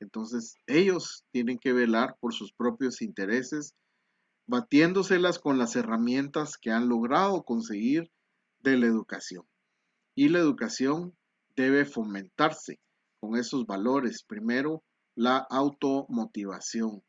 Entonces 0.00 0.56
ellos 0.66 1.24
tienen 1.30 1.58
que 1.58 1.72
velar 1.72 2.16
por 2.20 2.34
sus 2.34 2.52
propios 2.52 3.00
intereses, 3.00 3.74
batiéndoselas 4.46 5.38
con 5.38 5.58
las 5.58 5.76
herramientas 5.76 6.56
que 6.56 6.70
han 6.70 6.88
logrado 6.88 7.42
conseguir 7.42 8.10
de 8.60 8.76
la 8.76 8.86
educación. 8.86 9.44
Y 10.14 10.28
la 10.28 10.38
educación 10.38 11.16
debe 11.56 11.84
fomentarse 11.84 12.80
con 13.20 13.36
esos 13.36 13.66
valores. 13.66 14.22
Primero, 14.22 14.82
la 15.14 15.38
automotivación, 15.38 17.02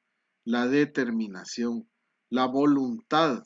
la 0.46 0.68
determinación, 0.68 1.90
la 2.30 2.46
voluntad 2.46 3.44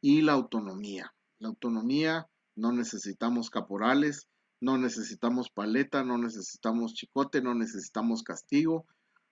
y 0.00 0.22
la 0.22 0.32
autonomía. 0.32 1.14
La 1.38 1.48
autonomía 1.48 2.26
no 2.56 2.72
necesitamos 2.72 3.50
caporales, 3.50 4.28
no 4.60 4.78
necesitamos 4.78 5.50
paleta, 5.50 6.04
no 6.04 6.18
necesitamos 6.18 6.94
chicote, 6.94 7.42
no 7.42 7.54
necesitamos 7.54 8.22
castigo. 8.22 8.86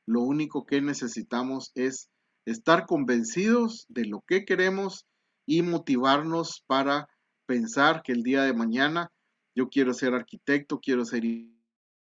Lo 0.06 0.22
único 0.22 0.66
que 0.66 0.80
necesitamos 0.80 1.70
es 1.74 2.10
estar 2.44 2.86
convencidos 2.86 3.86
de 3.88 4.06
lo 4.06 4.22
que 4.26 4.44
queremos 4.44 5.06
y 5.46 5.62
motivarnos 5.62 6.62
para 6.66 7.08
pensar 7.46 8.02
que 8.02 8.12
el 8.12 8.22
día 8.22 8.42
de 8.42 8.54
mañana 8.54 9.12
yo 9.54 9.68
quiero 9.68 9.94
ser 9.94 10.14
arquitecto, 10.14 10.80
quiero 10.80 11.04
ser 11.04 11.24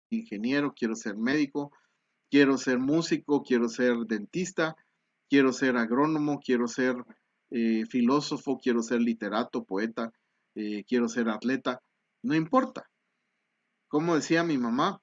ingeniero, 0.09 0.73
quiero 0.73 0.95
ser 0.95 1.17
médico, 1.17 1.71
quiero 2.29 2.57
ser 2.57 2.79
músico, 2.79 3.43
quiero 3.43 3.69
ser 3.69 3.97
dentista, 4.07 4.75
quiero 5.29 5.51
ser 5.51 5.77
agrónomo, 5.77 6.39
quiero 6.39 6.67
ser 6.67 6.95
eh, 7.49 7.85
filósofo, 7.89 8.59
quiero 8.59 8.81
ser 8.83 9.01
literato, 9.01 9.63
poeta. 9.63 10.11
Eh, 10.55 10.83
quiero 10.87 11.09
ser 11.09 11.29
atleta, 11.29 11.81
no 12.21 12.35
importa. 12.35 12.89
Como 13.87 14.15
decía 14.15 14.43
mi 14.43 14.57
mamá, 14.57 15.01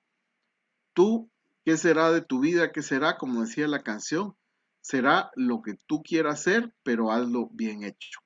tú, 0.95 1.29
¿qué 1.65 1.77
será 1.77 2.13
de 2.13 2.21
tu 2.21 2.41
vida? 2.41 2.71
¿Qué 2.73 2.83
será? 2.83 3.19
Como 3.19 3.41
decía 3.41 3.67
la 3.67 3.83
canción, 3.83 4.37
será 4.81 5.31
lo 5.35 5.63
que 5.63 5.75
tú 5.87 6.03
quieras 6.03 6.41
hacer, 6.41 6.75
pero 6.83 7.13
hazlo 7.13 7.49
bien 7.53 7.85
hecho. 7.85 8.21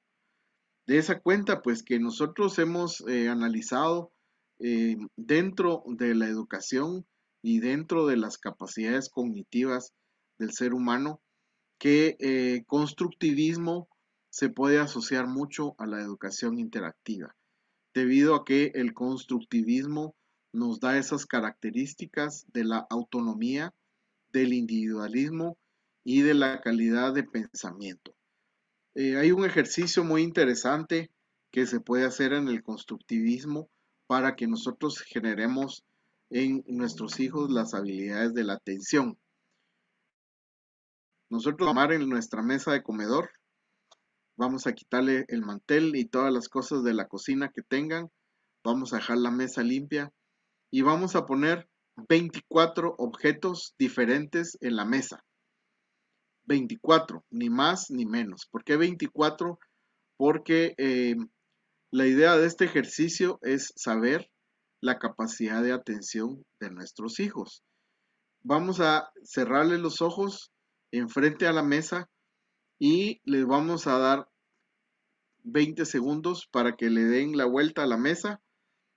De 0.86 0.98
esa 0.98 1.20
cuenta, 1.20 1.62
pues 1.62 1.82
que 1.82 1.98
nosotros 1.98 2.58
hemos 2.58 3.00
eh, 3.08 3.28
analizado 3.28 4.12
eh, 4.58 4.96
dentro 5.16 5.82
de 5.86 6.14
la 6.14 6.26
educación 6.26 7.06
y 7.42 7.60
dentro 7.60 8.06
de 8.06 8.16
las 8.16 8.38
capacidades 8.38 9.08
cognitivas 9.08 9.92
del 10.38 10.52
ser 10.52 10.74
humano, 10.74 11.20
que 11.78 12.64
constructivismo 12.66 13.88
se 14.30 14.48
puede 14.48 14.78
asociar 14.78 15.26
mucho 15.26 15.74
a 15.78 15.86
la 15.86 16.00
educación 16.00 16.58
interactiva, 16.58 17.36
debido 17.94 18.34
a 18.34 18.44
que 18.44 18.72
el 18.74 18.94
constructivismo 18.94 20.16
nos 20.52 20.80
da 20.80 20.96
esas 20.98 21.26
características 21.26 22.46
de 22.52 22.64
la 22.64 22.86
autonomía, 22.90 23.74
del 24.32 24.52
individualismo 24.52 25.58
y 26.04 26.22
de 26.22 26.34
la 26.34 26.60
calidad 26.60 27.12
de 27.12 27.24
pensamiento. 27.24 28.14
Eh, 28.94 29.16
hay 29.16 29.32
un 29.32 29.44
ejercicio 29.44 30.04
muy 30.04 30.22
interesante 30.22 31.10
que 31.50 31.66
se 31.66 31.80
puede 31.80 32.04
hacer 32.04 32.32
en 32.32 32.48
el 32.48 32.62
constructivismo 32.62 33.68
para 34.06 34.36
que 34.36 34.46
nosotros 34.46 35.00
generemos 35.00 35.84
en 36.30 36.62
nuestros 36.66 37.18
hijos 37.20 37.50
las 37.50 37.74
habilidades 37.74 38.34
de 38.34 38.44
la 38.44 38.54
atención. 38.54 39.18
Nosotros 41.30 41.68
amar 41.68 41.92
en 41.92 42.08
nuestra 42.08 42.42
mesa 42.42 42.72
de 42.72 42.82
comedor 42.82 43.30
Vamos 44.36 44.66
a 44.66 44.72
quitarle 44.72 45.24
el 45.28 45.42
mantel 45.42 45.94
y 45.94 46.06
todas 46.06 46.32
las 46.32 46.48
cosas 46.48 46.82
de 46.82 46.92
la 46.92 47.06
cocina 47.06 47.50
que 47.50 47.62
tengan. 47.62 48.10
Vamos 48.64 48.92
a 48.92 48.96
dejar 48.96 49.18
la 49.18 49.30
mesa 49.30 49.62
limpia 49.62 50.12
y 50.72 50.82
vamos 50.82 51.14
a 51.14 51.24
poner 51.24 51.68
24 52.08 52.96
objetos 52.98 53.76
diferentes 53.78 54.58
en 54.60 54.74
la 54.74 54.84
mesa. 54.84 55.24
24, 56.46 57.24
ni 57.30 57.50
más 57.50 57.90
ni 57.90 58.06
menos. 58.06 58.46
¿Por 58.50 58.64
qué 58.64 58.76
24? 58.76 59.58
Porque 60.16 60.74
eh, 60.78 61.16
la 61.90 62.06
idea 62.06 62.36
de 62.36 62.46
este 62.46 62.64
ejercicio 62.64 63.38
es 63.42 63.72
saber 63.76 64.30
la 64.80 64.98
capacidad 64.98 65.62
de 65.62 65.72
atención 65.72 66.44
de 66.60 66.70
nuestros 66.70 67.20
hijos. 67.20 67.62
Vamos 68.42 68.80
a 68.80 69.10
cerrarle 69.22 69.78
los 69.78 70.02
ojos 70.02 70.52
enfrente 70.92 71.46
a 71.46 71.52
la 71.52 71.62
mesa 71.62 72.10
y 72.78 73.20
les 73.24 73.46
vamos 73.46 73.86
a 73.86 73.98
dar 73.98 74.28
20 75.44 75.84
segundos 75.86 76.46
para 76.50 76.76
que 76.76 76.90
le 76.90 77.04
den 77.04 77.36
la 77.36 77.46
vuelta 77.46 77.82
a 77.82 77.86
la 77.86 77.96
mesa, 77.96 78.42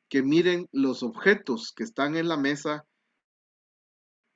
que 0.10 0.23
miren 0.23 0.67
los 0.71 1.03
objetos 1.03 1.73
que 1.75 1.83
están 1.83 2.15
en 2.15 2.27
la 2.27 2.38
mesa 2.38 2.86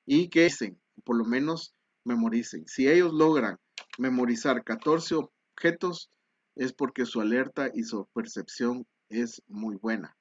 y 0.06 0.30
que 0.30 0.43
dicen, 0.43 0.82
por 1.04 1.17
lo 1.17 1.26
menos 1.26 1.74
memoricen. 2.04 2.68
Si 2.68 2.88
ellos 2.88 3.14
logran 3.14 3.58
memorizar 3.98 4.64
14 4.64 5.16
objetos, 5.16 6.10
es 6.56 6.74
porque 6.74 7.06
su 7.06 7.22
alerta 7.22 7.70
y 7.74 7.84
su 7.84 8.08
percepción 8.14 8.86
es 9.10 9.42
muy 9.48 9.76
buena. 9.76 10.16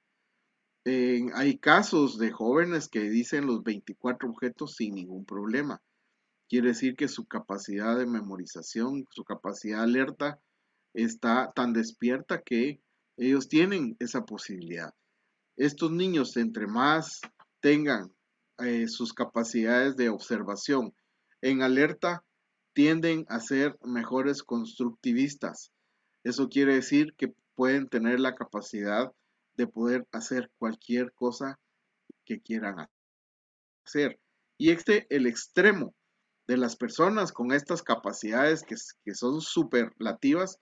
hay 0.85 1.59
casos 1.59 2.19
de 2.19 2.33
jóvenes 2.33 2.88
que 2.88 3.01
dicen 3.11 3.47
los 3.47 3.62
24 3.62 4.29
objetos 4.29 4.77
sin 4.77 4.95
ningún 4.95 5.25
problema. 5.25 5.81
Quiere 6.49 6.69
decir 6.69 6.97
que 6.97 7.07
su 7.09 7.27
capacidad 7.27 7.97
de 7.97 8.07
memorización, 8.07 9.07
su 9.11 9.23
capacidad 9.25 9.79
de 9.79 9.85
alerta 9.85 10.40
está 10.95 11.53
tan 11.55 11.73
despierta 11.73 12.43
que 12.43 12.81
ellos 13.16 13.49
tienen 13.49 13.97
esa 14.01 14.25
posibilidad. 14.25 14.93
Estos 15.57 15.93
niños, 15.93 16.37
entre 16.37 16.66
más 16.66 17.21
tengan 17.61 18.12
eh, 18.59 18.88
sus 18.88 19.12
capacidades 19.12 19.97
de 19.97 20.09
observación 20.09 20.93
en 21.42 21.62
alerta, 21.62 22.24
tienden 22.72 23.26
a 23.29 23.40
ser 23.40 23.79
mejores 23.83 24.42
constructivistas. 24.42 25.72
Eso 26.24 26.48
quiere 26.48 26.74
decir 26.74 27.14
que 27.16 27.35
pueden 27.55 27.88
tener 27.88 28.20
la 28.20 28.35
capacidad 28.35 29.12
de 29.57 29.66
poder 29.66 30.07
hacer 30.12 30.50
cualquier 30.59 31.12
cosa 31.12 31.59
que 32.24 32.40
quieran 32.40 32.88
hacer. 33.85 34.18
Y 34.57 34.70
este 34.70 35.07
el 35.11 35.26
extremo 35.26 35.94
de 36.46 36.57
las 36.57 36.76
personas 36.76 37.33
con 37.33 37.53
estas 37.53 37.83
capacidades 37.83 38.64
que, 38.64 39.14
son 39.14 39.40
superlativas 39.40 40.59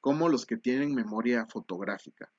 como 0.00 0.28
los 0.28 0.46
que 0.46 0.56
tienen 0.56 0.94
memoria 0.94 1.46
fotográfica. 1.50 2.32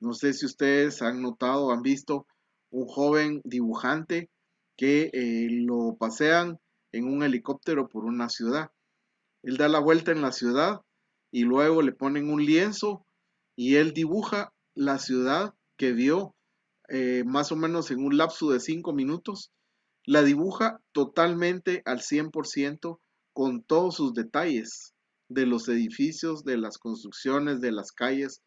No 0.00 0.12
sé 0.12 0.32
si 0.32 0.46
ustedes 0.46 1.02
han 1.02 1.22
notado, 1.22 1.70
han 1.70 1.82
visto 1.82 2.26
un 2.70 2.86
joven 2.86 3.40
dibujante 3.44 4.30
que 4.76 5.10
eh, 5.12 5.48
lo 5.50 5.96
pasean 5.96 6.58
en 6.92 7.06
un 7.06 7.22
helicóptero 7.22 7.88
por 7.88 8.04
una 8.04 8.28
ciudad. 8.28 8.70
Él 9.42 9.56
da 9.56 9.68
la 9.68 9.80
vuelta 9.80 10.12
en 10.12 10.22
la 10.22 10.32
ciudad 10.32 10.80
y 11.30 11.44
luego 11.44 11.82
le 11.82 11.92
ponen 11.92 12.30
un 12.30 12.44
lienzo 12.44 13.06
y 13.56 13.76
él 13.76 13.92
dibuja 13.92 14.52
la 14.74 14.98
ciudad 14.98 15.54
que 15.76 15.92
vio 15.92 16.34
eh, 16.88 17.24
más 17.24 17.52
o 17.52 17.56
menos 17.56 17.90
en 17.90 18.04
un 18.04 18.16
lapso 18.16 18.50
de 18.50 18.60
cinco 18.60 18.92
minutos. 18.92 19.52
La 20.04 20.22
dibuja 20.22 20.80
totalmente 20.92 21.82
al 21.84 22.00
100% 22.00 23.00
con 23.32 23.62
todos 23.62 23.96
sus 23.96 24.14
detalles 24.14 24.94
de 25.28 25.46
los 25.46 25.68
edificios, 25.68 26.44
de 26.44 26.56
las 26.56 26.78
construcciones, 26.78 27.60
de 27.60 27.72
las 27.72 27.92
calles, 27.92 28.42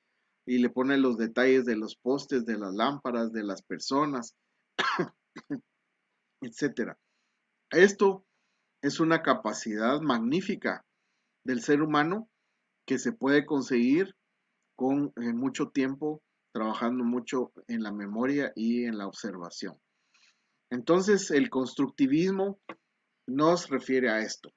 y 0.45 0.59
le 0.59 0.69
pone 0.69 0.97
los 0.97 1.17
detalles 1.17 1.65
de 1.65 1.75
los 1.75 1.95
postes, 1.95 2.45
de 2.45 2.57
las 2.57 2.73
lámparas, 2.73 3.31
de 3.31 3.43
las 3.43 3.61
personas, 3.61 4.33
etcétera. 6.41 6.97
Esto 7.71 8.25
es 8.81 8.99
una 8.99 9.21
capacidad 9.21 9.99
magnífica 10.01 10.85
del 11.43 11.61
ser 11.61 11.81
humano 11.81 12.29
que 12.85 12.97
se 12.97 13.11
puede 13.11 13.45
conseguir 13.45 14.15
con 14.75 15.11
eh, 15.17 15.33
mucho 15.33 15.69
tiempo 15.69 16.21
trabajando 16.53 17.03
mucho 17.03 17.51
en 17.67 17.83
la 17.83 17.91
memoria 17.91 18.51
y 18.55 18.85
en 18.85 18.97
la 18.97 19.07
observación. 19.07 19.77
Entonces, 20.71 21.31
el 21.31 21.49
constructivismo 21.49 22.59
nos 23.27 23.69
refiere 23.69 24.09
a 24.09 24.19
esto. 24.19 24.51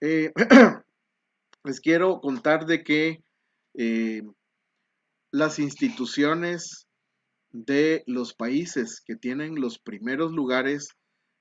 Eh, 0.00 0.32
les 1.64 1.80
quiero 1.80 2.20
contar 2.20 2.66
de 2.66 2.82
que 2.82 3.24
eh, 3.74 4.22
las 5.32 5.58
instituciones 5.58 6.86
de 7.52 8.02
los 8.06 8.34
países 8.34 9.02
que 9.04 9.16
tienen 9.16 9.60
los 9.60 9.78
primeros 9.78 10.32
lugares 10.32 10.88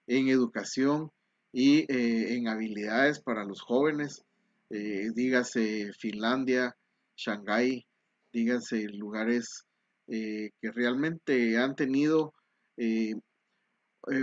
en 0.08 0.28
educación 0.28 1.12
y 1.54 1.86
eh, 1.92 2.36
en 2.36 2.50
habilidades 2.50 3.22
para 3.22 3.46
los 3.46 3.62
jóvenes, 3.62 4.26
eh, 4.70 5.12
dígase 5.16 5.94
Finlandia, 5.94 6.76
Shanghái, 7.16 7.86
dígase 8.34 8.90
lugares 8.90 9.66
eh, 10.08 10.50
que 10.60 10.72
realmente 10.72 11.58
han 11.58 11.76
tenido 11.76 12.34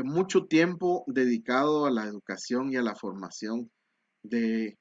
mucho 0.05 0.45
tiempo 0.47 1.05
dedicado 1.07 1.87
a 1.87 1.91
la 1.91 2.05
educación 2.05 2.73
y 2.73 2.77
a 2.77 2.83
la 2.83 2.97
formación 2.97 3.71
de, 4.25 4.77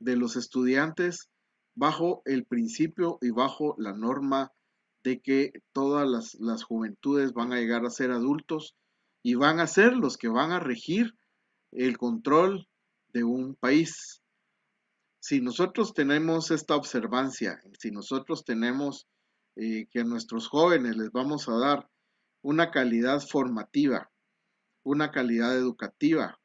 de 0.00 0.16
los 0.16 0.36
estudiantes 0.36 1.28
bajo 1.74 2.22
el 2.24 2.44
principio 2.46 3.18
y 3.20 3.30
bajo 3.30 3.74
la 3.78 3.92
norma 3.92 4.50
de 5.02 5.20
que 5.20 5.52
todas 5.72 6.36
las, 6.38 6.62
juventudes 6.62 7.32
van 7.32 7.52
a 7.52 7.56
llegar 7.56 7.84
a 7.84 7.90
ser 7.90 8.10
adultos 8.10 8.74
y 9.22 9.34
van 9.34 9.60
a 9.60 9.66
ser 9.66 9.94
los 9.94 10.16
que 10.16 10.28
van 10.28 10.52
a 10.52 10.60
regir 10.60 11.14
el 11.72 11.98
control 11.98 12.66
de 13.12 13.24
un 13.24 13.54
país. 13.54 14.22
Si 15.20 15.40
nosotros 15.40 15.92
tenemos 15.94 16.50
esta 16.50 16.76
observancia, 16.76 17.60
si 17.78 17.90
nosotros 17.90 18.44
tenemos 18.44 19.06
eh, 19.56 19.86
que 19.90 20.00
a 20.00 20.04
nuestros 20.04 20.48
jóvenes 20.48 20.96
les 20.96 21.10
vamos 21.12 21.48
a 21.48 21.56
dar 21.58 21.88
una 22.42 22.70
calidad 22.70 23.20
formativa, 23.20 24.10
una 24.82 25.10
calidad 25.10 25.56
educativa, 25.56 26.40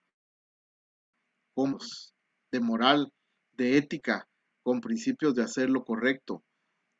de 2.52 2.60
moral, 2.60 3.14
de 3.54 3.78
ética, 3.78 4.28
con 4.62 4.82
principios 4.82 5.36
de 5.36 5.44
hacer 5.44 5.70
lo 5.70 5.86
correcto, 5.86 6.44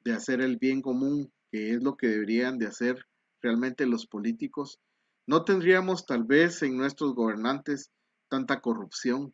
de 0.04 0.14
hacer 0.14 0.42
el 0.42 0.58
bien 0.58 0.82
común, 0.82 1.32
que 1.52 1.72
es 1.72 1.84
lo 1.84 1.98
que 1.98 2.08
deberían 2.08 2.58
de 2.58 2.68
hacer 2.68 3.06
realmente 3.42 3.86
los 3.86 4.08
políticos, 4.08 4.80
no 5.28 5.44
tendríamos 5.44 6.06
tal 6.06 6.24
vez 6.24 6.62
en 6.62 6.78
nuestros 6.78 7.14
gobernantes 7.16 7.92
tanta 8.36 8.60
corrupción, 8.60 9.34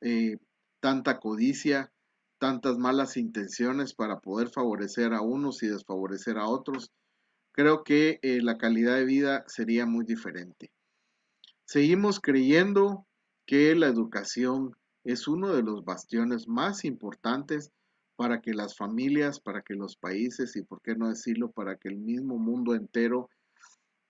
eh, 0.00 0.38
tanta 0.80 1.20
codicia, 1.20 1.92
tantas 2.38 2.78
malas 2.78 3.18
intenciones 3.18 3.92
para 3.92 4.20
poder 4.20 4.48
favorecer 4.48 5.12
a 5.12 5.20
unos 5.20 5.62
y 5.62 5.66
desfavorecer 5.66 6.38
a 6.38 6.48
otros. 6.48 6.90
Creo 7.52 7.84
que 7.84 8.20
eh, 8.22 8.40
la 8.40 8.56
calidad 8.56 8.94
de 8.96 9.04
vida 9.04 9.44
sería 9.48 9.84
muy 9.84 10.06
diferente. 10.06 10.72
Seguimos 11.66 12.20
creyendo 12.20 13.06
que 13.46 13.74
la 13.74 13.88
educación 13.88 14.74
es 15.04 15.28
uno 15.28 15.54
de 15.54 15.62
los 15.62 15.84
bastiones 15.84 16.48
más 16.48 16.86
importantes 16.86 17.70
para 18.16 18.40
que 18.40 18.54
las 18.54 18.74
familias, 18.74 19.40
para 19.40 19.60
que 19.60 19.74
los 19.74 19.96
países 19.96 20.56
y, 20.56 20.62
por 20.62 20.80
qué 20.80 20.94
no 20.94 21.10
decirlo, 21.10 21.50
para 21.50 21.76
que 21.76 21.88
el 21.88 21.98
mismo 21.98 22.38
mundo 22.38 22.74
entero 22.74 23.28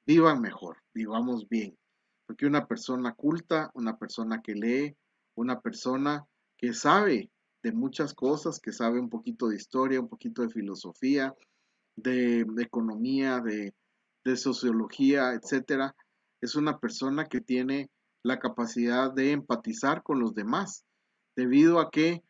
vivan 0.06 0.40
mejor, 0.40 0.76
vivamos 0.94 1.48
bien. 1.48 1.76
Porque 2.28 2.44
una 2.44 2.66
persona 2.66 3.14
culta, 3.14 3.70
una 3.72 3.96
persona 3.96 4.42
que 4.42 4.54
lee, 4.54 4.94
una 5.34 5.62
persona 5.62 6.26
que 6.58 6.74
sabe 6.74 7.30
de 7.62 7.72
muchas 7.72 8.12
cosas, 8.12 8.60
que 8.60 8.70
sabe 8.70 9.00
un 9.00 9.08
poquito 9.08 9.48
de 9.48 9.56
historia, 9.56 9.98
un 9.98 10.10
poquito 10.10 10.42
de 10.42 10.50
filosofía, 10.50 11.34
de, 11.96 12.44
economía, 12.58 13.40
de, 13.40 13.74
de 14.26 14.36
sociología, 14.36 15.32
etcétera, 15.32 15.96
es 16.42 16.54
una 16.54 16.78
persona 16.78 17.24
que 17.24 17.40
tiene 17.40 17.90
la 18.22 18.38
capacidad 18.38 19.10
de 19.10 19.32
empatizar 19.32 20.02
con 20.02 20.20
los 20.20 20.34
demás 20.34 20.84
debido 21.34 21.80
a 21.80 21.90
que 21.90 22.22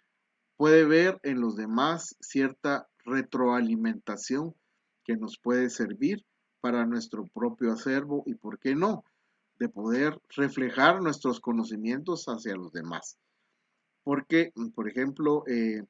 puede 0.56 0.84
ver 0.84 1.18
en 1.24 1.40
los 1.40 1.56
demás 1.56 2.14
cierta 2.20 2.86
retroalimentación 3.04 4.54
que 5.04 5.16
nos 5.16 5.40
puede 5.40 5.70
servir 5.70 6.24
para 6.60 6.86
nuestro 6.86 7.24
propio 7.34 7.72
acervo 7.72 8.22
y, 8.26 8.34
¿por 8.34 8.60
qué 8.60 8.76
no?, 8.76 9.02
de 9.58 9.68
poder 9.68 10.20
reflejar 10.36 11.02
nuestros 11.02 11.40
conocimientos 11.40 12.26
hacia 12.26 12.54
los 12.54 12.72
demás. 12.72 13.18
Porque, 14.04 14.52
por 14.74 14.88
ejemplo, 14.88 15.44
eh, 15.46 15.82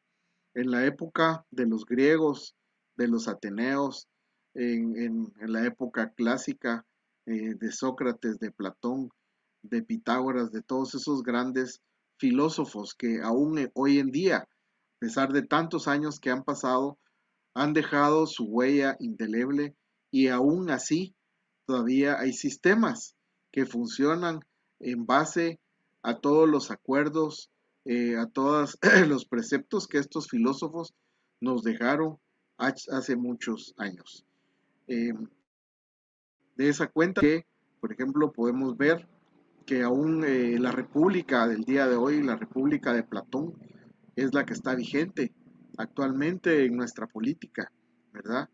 en 0.55 0.71
la 0.71 0.87
época 0.87 1.45
de 1.51 1.67
los 1.67 1.85
griegos, 1.85 2.57
de 2.97 3.09
los 3.09 3.29
ateneos, 3.29 4.09
en, 4.55 5.33
la 5.39 5.65
época 5.65 6.13
clásica 6.15 6.85
eh, 7.27 7.55
de 7.55 7.71
Sócrates, 7.71 8.39
de 8.39 8.51
Platón, 8.51 9.11
de 9.63 9.83
Pitágoras, 9.83 10.51
de 10.51 10.63
todos 10.63 10.95
esos 10.95 11.23
grandes 11.23 11.81
filósofos 12.19 12.95
que 12.95 13.21
aún 13.23 13.59
e, 13.59 13.71
hoy 13.75 13.99
en 13.99 14.11
día, 14.11 14.39
a 14.39 14.49
pesar 14.99 15.33
de 15.33 15.43
tantos 15.43 15.87
años 15.87 16.19
que 16.19 16.31
han 16.31 16.43
pasado, 16.43 16.99
han 17.55 17.73
dejado 17.73 18.27
su 18.27 18.45
huella 18.45 18.97
indeleble 18.99 19.77
y 20.11 20.29
aún 20.29 20.71
así 20.71 21.15
todavía 21.67 22.19
hay 22.19 22.33
sistemas 22.33 23.15
que 23.53 23.67
funcionan 23.67 24.41
en 24.81 25.07
base 25.07 25.59
a 26.03 26.19
todos 26.19 26.49
los 26.49 26.71
acuerdos, 26.71 27.51
eh, 27.85 28.17
a 28.17 28.27
todos 28.27 28.79
los 29.09 29.25
preceptos 29.25 29.87
que 29.87 29.99
estos 29.99 30.29
filósofos 30.29 30.95
nos 31.41 31.63
dejaron 31.63 32.19
hace 32.57 33.17
muchos 33.17 33.75
años. 33.79 34.25
Em, 34.89 35.29
de 36.57 36.69
esa 36.69 36.89
cuenta 36.89 37.21
que, 37.21 37.47
por 37.81 37.93
ejemplo, 37.93 38.33
podemos 38.33 38.77
ver 38.77 39.07
que 39.65 39.83
aún 39.83 40.25
eh, 40.25 40.59
la 40.59 40.73
república 40.73 41.47
del 41.47 41.65
día 41.65 41.87
de 41.87 41.95
hoy, 41.95 42.23
la 42.23 42.37
república 42.37 42.93
de 42.93 43.05
Platón, 43.05 43.55
es 44.17 44.35
la 44.35 44.45
que 44.45 44.55
está 44.55 44.75
vigente 44.75 45.33
actualmente 45.77 46.65
en 46.65 46.77
nuestra 46.77 47.07
política, 47.07 47.71
¿verdad? 48.13 48.49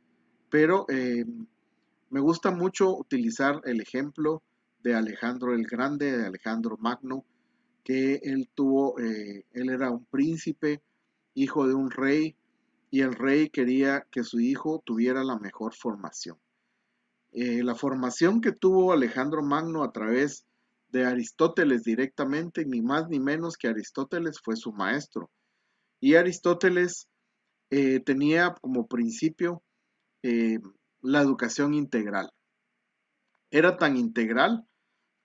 Pero 0.50 0.86
eh, 0.90 1.24
me 2.10 2.20
gusta 2.20 2.50
mucho 2.50 2.94
utilizar 2.96 3.60
el 3.64 3.80
ejemplo 3.80 4.42
de 4.84 4.94
Alejandro 4.94 5.52
el 5.54 5.66
Grande, 5.66 6.16
de 6.16 6.26
Alejandro 6.26 6.76
Magno, 6.78 7.24
que 7.82 8.20
él 8.22 8.48
tuvo, 8.54 9.00
eh, 9.00 9.44
él 9.52 9.70
era 9.70 9.90
un 9.90 10.04
príncipe, 10.04 10.80
hijo 11.34 11.66
de 11.66 11.74
un 11.74 11.90
rey, 11.90 12.36
y 12.92 13.00
el 13.00 13.14
rey 13.14 13.50
quería 13.50 14.06
que 14.12 14.22
su 14.22 14.38
hijo 14.38 14.80
tuviera 14.86 15.24
la 15.24 15.36
mejor 15.38 15.74
formación. 15.74 16.38
la 17.32 17.74
formación 17.74 18.40
que 18.40 18.52
tuvo 18.52 18.92
Alejandro 18.92 19.42
Magno 19.42 19.82
a 19.82 19.90
través 19.90 20.46
de 20.94 21.04
Aristóteles 21.04 21.82
directamente, 21.82 22.64
ni 22.64 22.80
más 22.80 23.08
ni 23.08 23.18
menos 23.18 23.56
que 23.56 23.66
Aristóteles 23.66 24.38
fue 24.40 24.54
su 24.54 24.72
maestro. 24.72 25.28
Y 25.98 26.14
Aristóteles 26.14 27.08
eh, 27.70 27.98
tenía 27.98 28.54
como 28.60 28.86
principio 28.86 29.64
eh, 30.22 30.60
la 31.02 31.20
educación 31.20 31.74
integral. 31.74 32.30
Era 33.50 33.76
tan 33.76 33.96
integral 33.96 34.64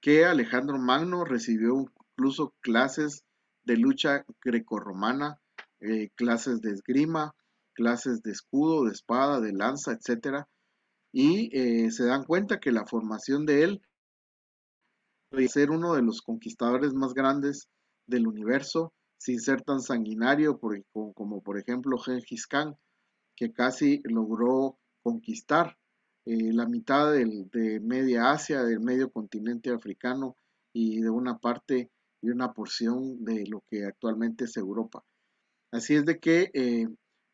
que 0.01 0.25
Alejandro 0.25 0.77
Magno 0.77 1.25
recibió 1.25 1.75
incluso 2.15 2.53
clases 2.62 3.23
de 3.63 3.77
lucha 3.77 4.25
grecorromana, 4.43 5.39
eh, 5.79 6.09
clases 6.15 6.62
de 6.62 6.71
esgrima, 6.71 7.33
clases 7.73 8.21
de 8.21 8.31
escudo, 8.31 8.85
de 8.85 8.91
espada, 8.91 9.39
de 9.39 9.53
lanza, 9.53 9.93
etc. 9.93 10.45
Y 11.12 11.49
se 11.91 12.05
dan 12.05 12.23
cuenta 12.23 12.59
que 12.59 12.71
la 12.71 12.85
formación 12.85 13.45
de 13.45 13.63
él 13.63 13.81
ser 15.47 15.71
uno 15.71 15.93
de 15.93 16.01
los 16.01 16.21
conquistadores 16.21 16.93
más 16.93 17.13
grandes 17.13 17.69
del 18.07 18.27
universo 18.27 18.93
sin 19.17 19.39
ser 19.39 19.62
tan 19.62 19.81
sanguinario 19.81 20.59
como 20.59 21.41
por 21.41 21.59
ejemplo 21.59 21.97
Gengis 21.97 22.47
Khan, 22.47 22.75
que 23.35 23.51
casi 23.51 24.01
logró 24.05 24.77
conquistar 25.03 25.77
eh, 26.25 26.53
la 26.53 26.65
mitad 26.65 27.12
de 27.13 27.79
media 27.82 28.32
Asia, 28.32 28.63
del 28.63 28.79
medio 28.79 29.12
continente 29.12 29.71
africano 29.71 30.38
y 30.73 31.01
de 31.01 31.10
una 31.10 31.38
parte 31.38 31.89
y 32.21 32.29
una 32.29 32.53
porción 32.53 33.23
de 33.23 33.45
lo 33.47 33.63
que 33.69 33.86
actualmente 33.86 34.45
es 34.45 34.58
Europa. 34.58 35.03
Así 35.71 35.95
es 35.95 36.05
de 36.05 36.19
que 36.19 36.51
eh, 36.53 36.88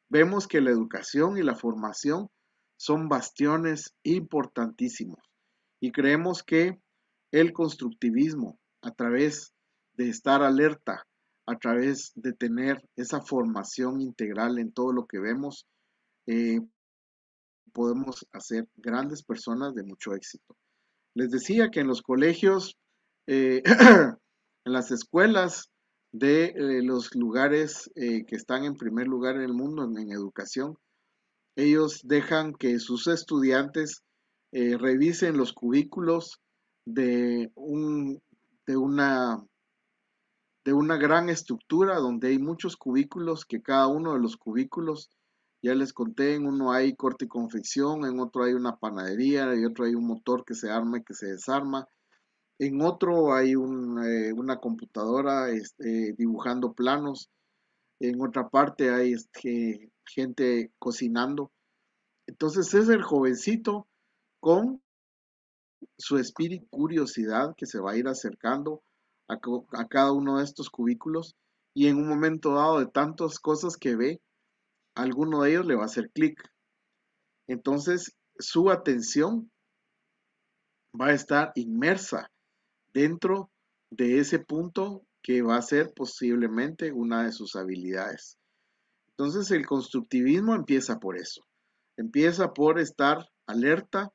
vemos 0.09 0.47
que 0.47 0.61
la 0.61 0.71
educación 0.71 1.37
y 1.37 1.43
la 1.43 1.55
formación 1.55 2.29
son 2.77 3.07
bastiones 3.07 3.93
importantísimos 4.03 5.19
y 5.79 5.91
creemos 5.91 6.43
que 6.43 6.79
el 7.31 7.53
constructivismo 7.53 8.59
a 8.81 8.91
través 8.91 9.53
de 9.93 10.09
estar 10.09 10.43
alerta, 10.43 11.05
a 11.47 11.57
través 11.57 12.11
de 12.15 12.33
tener 12.33 12.83
esa 12.95 13.21
formación 13.21 14.01
integral 14.01 14.59
en 14.59 14.71
todo 14.71 14.91
lo 14.91 15.05
que 15.05 15.19
vemos, 15.19 15.65
eh, 16.27 16.59
podemos 17.75 18.25
hacer 18.31 18.67
grandes 18.77 19.21
personas 19.21 19.75
de 19.75 19.83
mucho 19.83 20.13
éxito. 20.13 20.55
Les 21.13 21.29
decía 21.29 21.69
que 21.69 21.81
en 21.81 21.87
los 21.87 22.01
colegios, 22.01 22.77
eh, 23.27 23.61
en 24.65 24.73
las 24.73 24.91
escuelas 24.91 25.69
de 26.13 26.45
eh, 26.45 26.81
los 26.81 27.13
lugares 27.13 27.91
que 27.93 28.35
están 28.35 28.63
en 28.63 28.77
primer 28.77 29.07
lugar 29.07 29.35
en 29.35 29.41
el 29.41 29.53
mundo 29.53 29.83
en, 29.83 30.11
educación, 30.11 30.77
ellos 31.57 31.99
dejan 32.03 32.53
que 32.53 32.79
sus 32.79 33.07
estudiantes 33.07 34.01
revisen 34.51 35.35
los 35.35 35.51
cubículos 35.51 36.39
de, 36.85 37.51
un, 37.55 38.21
de 38.65 38.77
una 38.77 39.45
de 40.65 40.73
una 40.73 40.97
gran 40.97 41.29
estructura 41.29 41.99
donde 41.99 42.29
hay 42.29 42.39
muchos 42.39 42.75
cubículos, 42.75 43.45
que 43.45 43.61
cada 43.61 43.87
uno 43.87 44.13
de 44.13 44.19
los 44.19 44.35
cubículos, 44.35 45.11
ya 45.61 45.73
les 45.75 45.93
conté, 45.93 46.35
en 46.35 46.45
uno 46.45 46.71
hay 46.71 46.95
corte 46.95 47.25
y 47.25 47.27
confección, 47.27 48.05
en 48.05 48.19
otro 48.19 48.43
hay 48.43 48.53
una 48.53 48.77
panadería, 48.77 49.51
en 49.53 49.65
otro 49.65 49.85
hay 49.85 49.95
un 49.95 50.05
motor 50.05 50.45
que 50.45 50.53
se 50.53 50.69
arma 50.69 50.99
y 50.99 51.03
que 51.03 51.13
se 51.13 51.27
desarma, 51.27 51.87
en 52.59 52.81
otro 52.81 53.33
hay 53.33 53.51
eh, 53.51 54.33
una 54.33 54.57
computadora 54.57 55.49
este, 55.49 56.13
dibujando 56.17 56.73
planos, 56.73 57.29
en 57.99 58.21
otra 58.21 58.49
parte 58.49 58.91
hay 58.91 59.13
este, 59.13 59.91
gente 60.05 60.71
cocinando. 60.79 61.51
Entonces 62.27 62.73
es 62.73 62.89
el 62.89 63.03
jovencito 63.03 63.87
con 64.39 64.81
su 65.97 66.17
espíritu 66.17 66.67
curiosidad 66.69 67.55
que 67.55 67.65
se 67.65 67.79
va 67.79 67.91
a 67.91 67.97
ir 67.97 68.07
acercando 68.07 68.83
a, 69.27 69.39
cada 69.87 70.11
uno 70.11 70.37
de 70.37 70.43
estos 70.43 70.69
cubículos 70.69 71.35
y 71.73 71.87
en 71.87 71.97
un 71.97 72.07
momento 72.07 72.53
dado 72.53 72.79
de 72.79 72.85
tantas 72.85 73.39
cosas 73.39 73.75
que 73.77 73.95
ve, 73.95 74.21
alguno 74.95 75.41
de 75.41 75.51
ellos 75.51 75.65
le 75.65 75.75
va 75.75 75.83
a 75.83 75.85
hacer 75.85 76.09
clic. 76.11 76.41
Entonces 77.47 78.15
su 78.37 78.69
atención 78.71 79.51
va 80.99 81.07
a 81.07 81.13
estar 81.13 81.51
inmersa 81.55 82.31
dentro 82.93 83.51
de 83.91 84.19
ese 84.19 84.39
punto 84.39 85.05
que 85.21 85.41
va 85.41 85.57
a 85.57 85.61
ser 85.61 85.93
posiblemente 85.93 86.91
una 86.91 87.23
de 87.23 87.31
sus 87.31 87.55
habilidades. 87.55 88.37
Entonces 89.09 89.51
el 89.51 89.65
constructivismo 89.65 90.55
empieza 90.55 90.99
por 90.99 91.17
eso. 91.17 91.45
Empieza 91.97 92.53
por 92.53 92.79
estar 92.79 93.29
alerta 93.47 94.11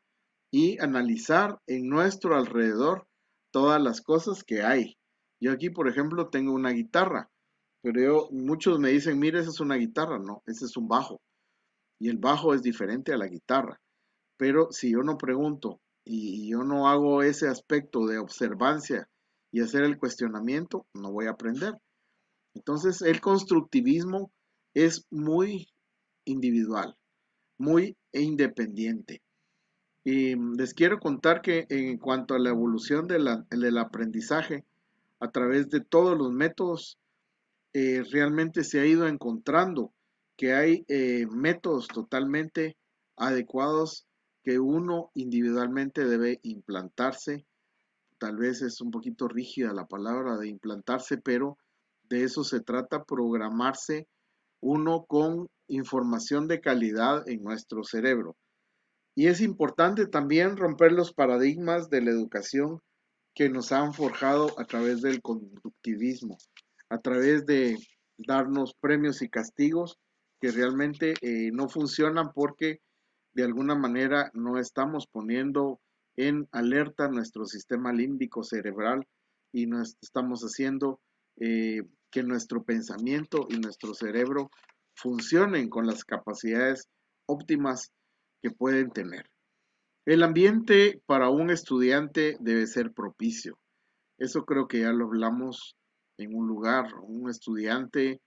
y 0.50 0.78
analizar 0.80 1.60
en 1.66 1.88
nuestro 1.88 2.36
alrededor 2.36 3.06
todas 3.52 3.80
las 3.80 4.00
cosas 4.00 4.44
que 4.44 4.62
hay 4.62 4.98
yo 5.40 5.52
aquí, 5.52 5.70
por 5.70 5.88
ejemplo, 5.88 6.28
tengo 6.28 6.52
una 6.52 6.70
guitarra, 6.70 7.30
pero 7.82 8.00
yo, 8.00 8.28
muchos 8.30 8.78
me 8.78 8.90
dicen, 8.90 9.18
mire, 9.18 9.40
esa 9.40 9.50
es 9.50 9.60
una 9.60 9.76
guitarra, 9.76 10.18
no, 10.18 10.42
ese 10.46 10.66
es 10.66 10.76
un 10.76 10.88
bajo. 10.88 11.20
Y 11.98 12.08
el 12.08 12.18
bajo 12.18 12.54
es 12.54 12.62
diferente 12.62 13.12
a 13.12 13.18
la 13.18 13.26
guitarra. 13.26 13.80
Pero 14.36 14.68
si 14.70 14.92
yo 14.92 15.02
no 15.02 15.18
pregunto 15.18 15.80
y 16.04 16.50
yo 16.50 16.62
no 16.62 16.88
hago 16.88 17.22
ese 17.22 17.48
aspecto 17.48 18.06
de 18.06 18.18
observancia 18.18 19.08
y 19.52 19.60
hacer 19.60 19.82
el 19.82 19.98
cuestionamiento, 19.98 20.86
no 20.94 21.12
voy 21.12 21.26
a 21.26 21.32
aprender. 21.32 21.74
Entonces, 22.54 23.02
el 23.02 23.20
constructivismo 23.20 24.30
es 24.74 25.06
muy 25.10 25.68
individual, 26.24 26.96
muy 27.58 27.96
independiente. 28.12 29.22
Y 30.04 30.34
les 30.56 30.72
quiero 30.74 30.98
contar 30.98 31.42
que 31.42 31.66
en 31.68 31.98
cuanto 31.98 32.34
a 32.34 32.38
la 32.38 32.50
evolución 32.50 33.06
del 33.06 33.78
aprendizaje, 33.78 34.64
a 35.20 35.30
través 35.30 35.68
de 35.68 35.80
todos 35.80 36.16
los 36.16 36.32
métodos, 36.32 36.98
eh, 37.72 38.02
realmente 38.10 38.64
se 38.64 38.80
ha 38.80 38.86
ido 38.86 39.06
encontrando 39.06 39.92
que 40.36 40.54
hay 40.54 40.84
eh, 40.88 41.26
métodos 41.30 41.86
totalmente 41.88 42.76
adecuados 43.16 44.06
que 44.42 44.58
uno 44.58 45.10
individualmente 45.14 46.04
debe 46.06 46.40
implantarse. 46.42 47.46
Tal 48.18 48.36
vez 48.36 48.62
es 48.62 48.80
un 48.80 48.90
poquito 48.90 49.28
rígida 49.28 49.72
la 49.72 49.86
palabra 49.86 50.36
de 50.36 50.48
implantarse, 50.48 51.18
pero 51.18 51.58
de 52.08 52.24
eso 52.24 52.42
se 52.42 52.60
trata, 52.60 53.04
programarse 53.04 54.08
uno 54.60 55.04
con 55.06 55.48
información 55.68 56.48
de 56.48 56.60
calidad 56.60 57.28
en 57.28 57.42
nuestro 57.42 57.84
cerebro. 57.84 58.36
Y 59.14 59.26
es 59.26 59.40
importante 59.40 60.06
también 60.06 60.56
romper 60.56 60.92
los 60.92 61.12
paradigmas 61.12 61.88
de 61.90 62.02
la 62.02 62.10
educación 62.10 62.80
que 63.34 63.48
nos 63.48 63.72
han 63.72 63.94
forjado 63.94 64.58
a 64.58 64.64
través 64.64 65.02
del 65.02 65.22
conductivismo, 65.22 66.38
a 66.90 66.98
través 66.98 67.46
de 67.46 67.78
darnos 68.18 68.74
premios 68.74 69.22
y 69.22 69.28
castigos 69.28 69.98
que 70.40 70.50
realmente 70.50 71.14
eh, 71.22 71.50
no 71.52 71.68
funcionan 71.68 72.32
porque 72.34 72.80
de 73.32 73.44
alguna 73.44 73.74
manera 73.74 74.30
no 74.34 74.58
estamos 74.58 75.06
poniendo 75.06 75.80
en 76.16 76.48
alerta 76.52 77.08
nuestro 77.08 77.46
sistema 77.46 77.92
límbico 77.92 78.42
cerebral 78.42 79.06
y 79.52 79.66
no 79.66 79.82
estamos 79.82 80.42
haciendo 80.42 81.00
eh, 81.38 81.82
que 82.10 82.22
nuestro 82.22 82.64
pensamiento 82.64 83.46
y 83.48 83.58
nuestro 83.58 83.94
cerebro 83.94 84.50
funcionen 84.94 85.68
con 85.70 85.86
las 85.86 86.04
capacidades 86.04 86.88
óptimas 87.26 87.92
que 88.42 88.50
pueden 88.50 88.90
tener. 88.90 89.30
El 90.06 90.22
ambiente 90.22 91.00
para 91.06 91.30
un 91.30 91.50
estudiante 91.50 92.36
debe 92.40 92.66
ser 92.66 92.92
propicio. 92.92 93.58
Eso 94.18 94.44
creo 94.44 94.66
que 94.66 94.80
ya 94.80 94.92
lo 94.92 95.06
hablamos 95.06 95.76
en 96.20 96.34
un 96.34 96.46
lugar. 96.46 96.86
Un 97.02 97.30
estudiante 97.30 98.20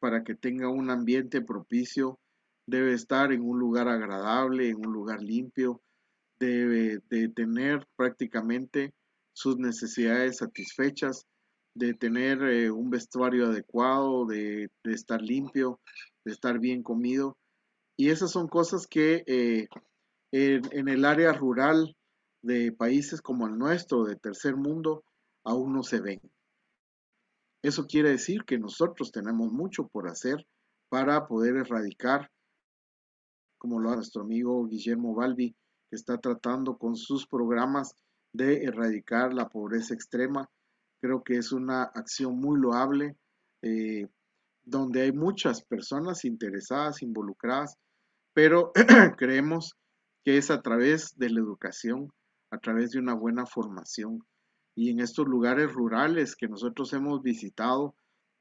para 0.00 0.24
que 0.24 0.34
tenga 0.34 0.68
un 0.68 0.90
ambiente 0.90 1.42
propicio 1.42 2.18
debe 2.66 2.92
estar 2.94 3.32
en 3.32 3.42
un 3.42 3.58
lugar 3.58 3.88
agradable, 3.88 4.68
en 4.68 4.86
un 4.86 4.92
lugar 4.92 5.22
limpio, 5.22 5.80
debe 6.38 7.00
de 7.08 7.28
tener 7.28 7.86
prácticamente 7.96 8.94
sus 9.32 9.58
necesidades 9.58 10.38
satisfechas, 10.38 11.26
de 11.74 11.94
tener 11.94 12.42
eh, 12.42 12.70
un 12.70 12.90
vestuario 12.90 13.46
adecuado, 13.46 14.26
de, 14.26 14.70
estar 14.84 15.22
limpio, 15.22 15.80
de 16.24 16.32
estar 16.32 16.58
bien 16.58 16.82
comido. 16.82 17.36
Y 17.96 18.10
esas 18.10 18.30
son 18.30 18.48
cosas 18.48 18.86
que 18.86 19.22
eh, 19.26 19.68
en, 20.32 20.88
el 20.88 21.04
área 21.04 21.32
rural 21.32 21.96
de 22.42 22.72
países 22.72 23.22
como 23.22 23.46
el 23.46 23.56
nuestro, 23.56 24.04
de 24.04 24.16
tercer 24.16 24.56
mundo, 24.56 25.04
aún 25.44 25.72
no 25.72 25.82
se 25.82 26.00
ven. 26.00 26.20
Eso 27.62 27.86
quiere 27.86 28.10
decir 28.10 28.44
que 28.44 28.58
nosotros 28.58 29.12
tenemos 29.12 29.52
mucho 29.52 29.86
por 29.86 30.08
hacer 30.08 30.46
para 30.88 31.26
poder 31.26 31.56
erradicar, 31.56 32.30
como 33.56 33.78
lo 33.78 33.90
hace 33.90 33.96
nuestro 33.96 34.22
amigo 34.22 34.66
Guillermo 34.66 35.14
Balbi, 35.14 35.54
que 35.88 35.96
está 35.96 36.18
tratando 36.18 36.76
con 36.76 36.96
sus 36.96 37.26
programas 37.26 37.94
de 38.32 38.64
erradicar 38.64 39.32
la 39.32 39.48
pobreza 39.48 39.94
extrema. 39.94 40.50
Creo 41.00 41.22
que 41.22 41.36
es 41.36 41.52
una 41.52 41.84
acción 41.84 42.38
muy 42.38 42.58
loable, 42.60 43.16
eh, 43.62 44.08
donde 44.64 45.02
hay 45.02 45.12
muchas 45.12 45.62
personas 45.62 46.24
interesadas, 46.24 47.02
involucradas, 47.02 47.76
pero 48.34 48.72
creemos 49.16 49.76
que 50.24 50.36
es 50.36 50.50
a 50.50 50.62
través 50.62 51.16
de 51.16 51.30
la 51.30 51.40
educación, 51.40 52.12
a 52.50 52.58
través 52.58 52.90
de 52.90 52.98
una 52.98 53.14
buena 53.14 53.46
formación. 53.46 54.24
Y 54.74 54.90
en 54.90 55.00
estos 55.00 55.26
lugares 55.26 55.72
rurales 55.72 56.36
que 56.36 56.48
nosotros 56.48 56.92
hemos 56.92 57.22
visitado, 57.22 57.94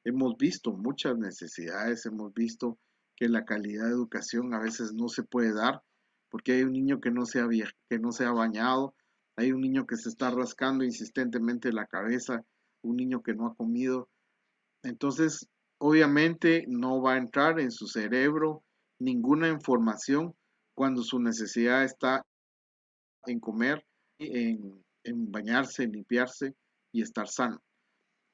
hemos 0.04 0.38
visto 0.38 0.72
muchas 0.72 1.18
necesidades, 1.18 2.06
hemos 2.06 2.34
visto 2.34 2.78
que 3.16 3.30
la 3.30 3.46
calidad 3.46 3.86
de 3.86 3.92
educación 3.92 4.54
a 4.54 4.60
veces 4.60 4.94
no 4.94 5.10
se 5.10 5.24
puede 5.24 5.54
dar 5.54 5.84
porque 6.32 6.54
hay 6.54 6.64
un 6.64 6.72
niño 6.72 7.02
que 7.02 7.12
no 7.12 7.26
se 7.26 7.42
ha, 7.42 7.48
que 7.90 8.00
no 8.00 8.12
se 8.14 8.26
ha 8.26 8.32
bañado, 8.32 8.96
hay 9.36 9.52
un 9.52 9.62
niño 9.62 9.86
que 9.86 9.98
se 9.98 10.10
está 10.10 10.32
rascando 10.32 10.84
insistentemente 10.84 11.74
la 11.74 11.86
cabeza, 11.86 12.44
un 12.82 12.96
niño 12.96 13.22
que 13.22 13.36
no 13.36 13.48
ha 13.48 13.56
comido. 13.56 14.10
Entonces, 14.82 15.48
obviamente 15.78 16.66
no 16.68 17.02
va 17.02 17.14
a 17.14 17.18
entrar 17.18 17.60
en 17.60 17.70
su 17.70 17.88
cerebro 17.88 18.64
ninguna 19.00 19.50
información 19.50 20.34
cuando 20.74 21.04
su 21.04 21.20
necesidad 21.20 21.84
está 21.84 22.26
en 23.26 23.40
comer, 23.40 23.86
en, 24.20 24.84
en 25.04 25.32
bañarse, 25.32 25.84
en 25.84 25.92
limpiarse 25.92 26.56
y 26.92 27.02
estar 27.02 27.28
sano. 27.28 27.62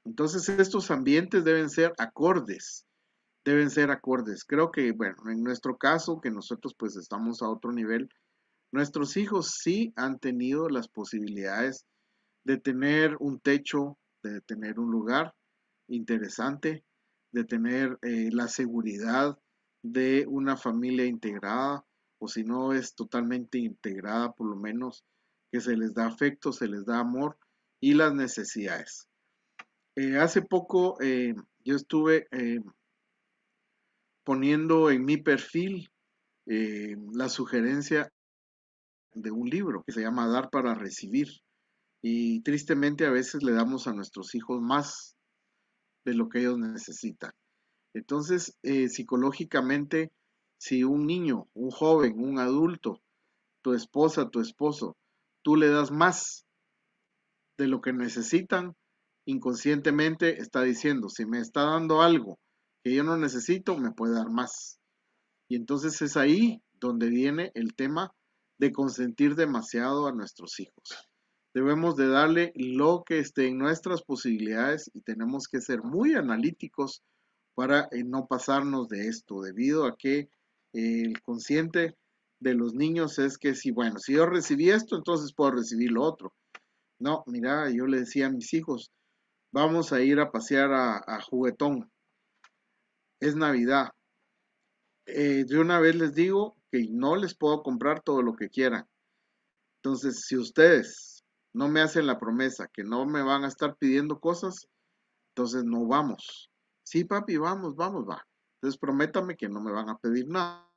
Entonces 0.06 0.48
estos 0.50 0.90
ambientes 0.90 1.44
deben 1.44 1.70
ser 1.70 1.94
acordes, 1.98 2.86
deben 3.44 3.70
ser 3.70 3.92
acordes. 3.92 4.46
Creo 4.46 4.72
que, 4.72 4.92
bueno, 4.92 5.18
en 5.30 5.44
nuestro 5.44 5.78
caso, 5.78 6.22
que 6.22 6.32
nosotros 6.32 6.74
pues 6.78 6.96
estamos 6.96 7.42
a 7.42 7.50
otro 7.50 7.72
nivel, 7.72 8.10
nuestros 8.72 9.18
hijos 9.18 9.56
sí 9.62 9.94
han 9.96 10.20
tenido 10.20 10.70
las 10.70 10.88
posibilidades 10.88 11.86
de 12.46 12.58
tener 12.58 13.18
un 13.20 13.40
techo, 13.40 13.98
de 14.24 14.42
tener 14.42 14.80
un 14.80 14.92
lugar 14.92 15.34
interesante, 15.90 16.84
de 17.32 17.44
tener 17.44 17.98
eh, 18.02 18.30
la 18.32 18.48
seguridad 18.48 19.38
de 19.84 20.26
una 20.28 20.58
familia 20.58 21.06
integrada, 21.06 21.86
o 22.20 22.28
si 22.28 22.44
no 22.44 22.74
es 22.74 22.96
totalmente 22.96 23.58
integrada, 23.58 24.32
por 24.32 24.48
lo 24.48 24.56
menos 24.56 25.04
que 25.52 25.62
se 25.62 25.76
les 25.76 25.94
da 25.94 26.08
afecto, 26.08 26.52
se 26.52 26.68
les 26.68 26.86
da 26.86 27.00
amor 27.00 27.38
y 27.80 27.94
las 27.94 28.14
necesidades. 28.14 29.08
Eh, 29.96 30.18
hace 30.18 30.42
poco 30.42 31.00
eh, 31.02 31.34
yo 31.64 31.76
estuve 31.76 32.28
poniendo 34.24 34.92
en 34.92 35.06
mi 35.06 35.18
perfil 35.18 35.90
la 36.46 37.30
sugerencia 37.30 38.12
de 39.22 39.32
un 39.32 39.50
libro 39.50 39.84
que 39.84 39.92
se 39.92 40.02
llama 40.02 40.28
Dar 40.28 40.50
para 40.50 40.76
Recibir. 40.76 41.28
Y 42.02 42.42
tristemente 42.42 43.06
a 43.06 43.12
veces 43.12 43.44
le 43.44 43.52
damos 43.54 43.88
a 43.88 43.94
nuestros 43.94 44.36
hijos 44.36 44.62
más 44.62 45.16
de 46.06 46.14
lo 46.14 46.30
que 46.30 46.40
ellos 46.40 46.58
necesitan. 46.58 47.32
Entonces, 47.94 48.56
eh, 48.64 48.88
psicológicamente, 48.88 50.12
si 50.60 50.84
un 50.84 51.08
niño, 51.08 51.50
un 51.54 51.72
joven, 51.72 52.20
un 52.20 52.40
adulto, 52.40 53.02
tu 53.64 53.74
esposa, 53.74 54.30
tu 54.30 54.40
esposo, 54.40 54.96
tú 55.48 55.56
le 55.56 55.70
das 55.70 55.92
más 55.92 56.46
de 57.58 57.68
lo 57.68 57.80
que 57.80 57.94
necesitan, 57.94 58.76
inconscientemente 59.26 60.42
está 60.42 60.62
diciendo, 60.62 61.08
si 61.08 61.26
me 61.26 61.40
está 61.40 61.62
dando 61.62 62.02
algo 62.02 62.38
que 62.84 62.94
yo 62.94 63.06
no 63.06 63.16
necesito, 63.16 63.78
me 63.78 63.94
puede 63.94 64.16
dar 64.16 64.30
más. 64.30 64.78
Y 65.48 65.56
entonces 65.56 66.02
es 66.02 66.18
ahí 66.18 66.62
donde 66.74 67.08
viene 67.08 67.54
el 67.56 67.76
tema 67.76 68.12
de 68.60 68.74
consentir 68.74 69.36
demasiado 69.36 70.08
a 70.08 70.12
nuestros 70.12 70.60
hijos. 70.60 71.08
Debemos 71.54 71.96
de 71.96 72.10
darle 72.10 72.52
lo 72.56 73.06
que 73.06 73.20
esté 73.20 73.48
en 73.48 73.58
nuestras 73.58 74.02
posibilidades 74.02 74.92
y 74.94 75.00
tenemos 75.00 75.48
que 75.48 75.62
ser 75.62 75.82
muy 75.82 76.16
analíticos 76.16 77.04
para 77.56 77.88
eh, 77.94 78.04
no 78.04 78.28
pasarnos 78.28 78.90
de 78.90 79.08
esto, 79.08 79.40
debido 79.40 79.86
a 79.86 79.96
que 79.96 80.28
el 80.74 81.22
consciente 81.22 81.96
de 82.40 82.54
los 82.54 82.74
niños 82.74 83.20
es 83.20 83.38
que 83.38 83.56
si, 83.56 83.72
bueno, 83.72 84.00
si 84.00 84.14
yo 84.14 84.26
recibí 84.26 84.70
esto, 84.70 84.96
entonces 84.96 85.34
puedo 85.34 85.52
recibir 85.52 85.92
lo 85.92 86.04
otro. 86.04 86.34
No, 87.00 87.24
mira, 87.28 87.70
yo 87.70 87.86
le 87.86 88.00
decía 88.00 88.28
a 88.28 88.32
mis 88.32 88.54
hijos, 88.54 88.92
vamos 89.52 89.94
a 89.94 90.02
ir 90.02 90.20
a 90.20 90.32
pasear 90.32 90.72
a, 90.74 91.22
juguetón. 91.22 91.92
Es 93.20 93.36
Navidad. 93.36 93.92
Eh, 95.06 95.46
de 95.46 95.60
una 95.60 95.80
vez 95.80 95.96
les 95.96 96.14
digo 96.14 96.58
que 96.72 96.88
no 96.90 97.16
les 97.16 97.36
puedo 97.36 97.64
comprar 97.64 98.02
todo 98.02 98.22
lo 98.22 98.36
que 98.36 98.50
quieran. 98.50 98.86
Entonces, 99.78 100.26
si 100.26 100.38
ustedes 100.38 101.24
no 101.54 101.70
me 101.70 101.82
hacen 101.82 102.06
la 102.06 102.20
promesa 102.20 102.68
que 102.72 102.84
no 102.84 103.06
me 103.06 103.22
van 103.22 103.44
a 103.44 103.48
estar 103.48 103.78
pidiendo 103.78 104.20
cosas, 104.20 104.68
entonces 105.30 105.64
no 105.64 105.88
vamos. 105.88 106.52
Sí, 106.84 107.04
papi, 107.04 107.38
vamos, 107.38 107.76
vamos, 107.76 108.06
va. 108.08 108.26
Entonces 108.56 108.80
prométame 108.80 109.38
que 109.38 109.50
no 109.50 109.62
me 109.62 109.72
van 109.72 109.90
a 109.90 109.98
pedir 109.98 110.28
nada. 110.28 110.68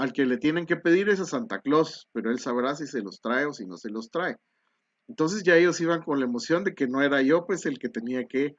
Al 0.00 0.14
que 0.14 0.24
le 0.24 0.38
tienen 0.38 0.64
que 0.64 0.76
pedir 0.76 1.10
es 1.10 1.20
a 1.20 1.26
Santa 1.26 1.60
Claus, 1.60 2.08
pero 2.12 2.30
él 2.30 2.38
sabrá 2.38 2.74
si 2.74 2.86
se 2.86 3.02
los 3.02 3.20
trae 3.20 3.44
o 3.44 3.52
si 3.52 3.66
no 3.66 3.76
se 3.76 3.90
los 3.90 4.10
trae. 4.10 4.38
Entonces 5.08 5.42
ya 5.42 5.56
ellos 5.56 5.78
iban 5.82 6.00
con 6.00 6.18
la 6.20 6.24
emoción 6.24 6.64
de 6.64 6.74
que 6.74 6.88
no 6.88 7.02
era 7.02 7.20
yo 7.20 7.44
pues 7.44 7.66
el 7.66 7.78
que 7.78 7.90
tenía 7.90 8.24
que 8.24 8.56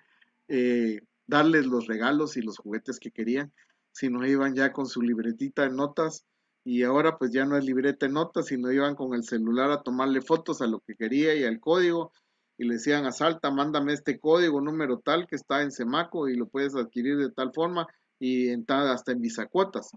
eh, 0.50 1.00
darles 1.26 1.66
los 1.66 1.88
regalos 1.88 2.38
y 2.38 2.44
los 2.44 2.60
juguetes 2.60 3.00
que 3.00 3.10
querían, 3.10 3.52
sino 3.92 4.24
iban 4.24 4.54
ya 4.54 4.72
con 4.72 4.86
su 4.86 5.02
libretita 5.02 5.64
de 5.64 5.72
notas 5.72 6.28
y 6.64 6.84
ahora 6.84 7.18
pues 7.18 7.32
ya 7.32 7.44
no 7.44 7.58
es 7.58 7.66
libreta 7.66 8.06
de 8.06 8.12
notas, 8.12 8.46
sino 8.46 8.72
iban 8.72 8.94
con 8.94 9.16
el 9.16 9.24
celular 9.24 9.72
a 9.72 9.82
tomarle 9.82 10.22
fotos 10.22 10.62
a 10.62 10.68
lo 10.68 10.82
que 10.82 10.94
quería 10.94 11.34
y 11.34 11.44
al 11.44 11.60
código 11.60 12.12
y 12.56 12.66
le 12.66 12.76
decían 12.76 13.08
asalta, 13.08 13.50
mándame 13.50 13.94
este 13.94 14.20
código 14.20 14.62
número 14.62 15.00
tal 15.00 15.26
que 15.26 15.38
está 15.38 15.64
en 15.64 15.72
Semaco 15.72 16.30
y 16.30 16.36
lo 16.36 16.48
puedes 16.48 16.76
adquirir 16.76 17.18
de 17.18 17.32
tal 17.32 17.52
forma 17.52 17.88
y 18.20 18.50
en 18.50 18.64
hasta 18.68 19.12
en 19.12 19.22
bisacuotas. 19.22 19.90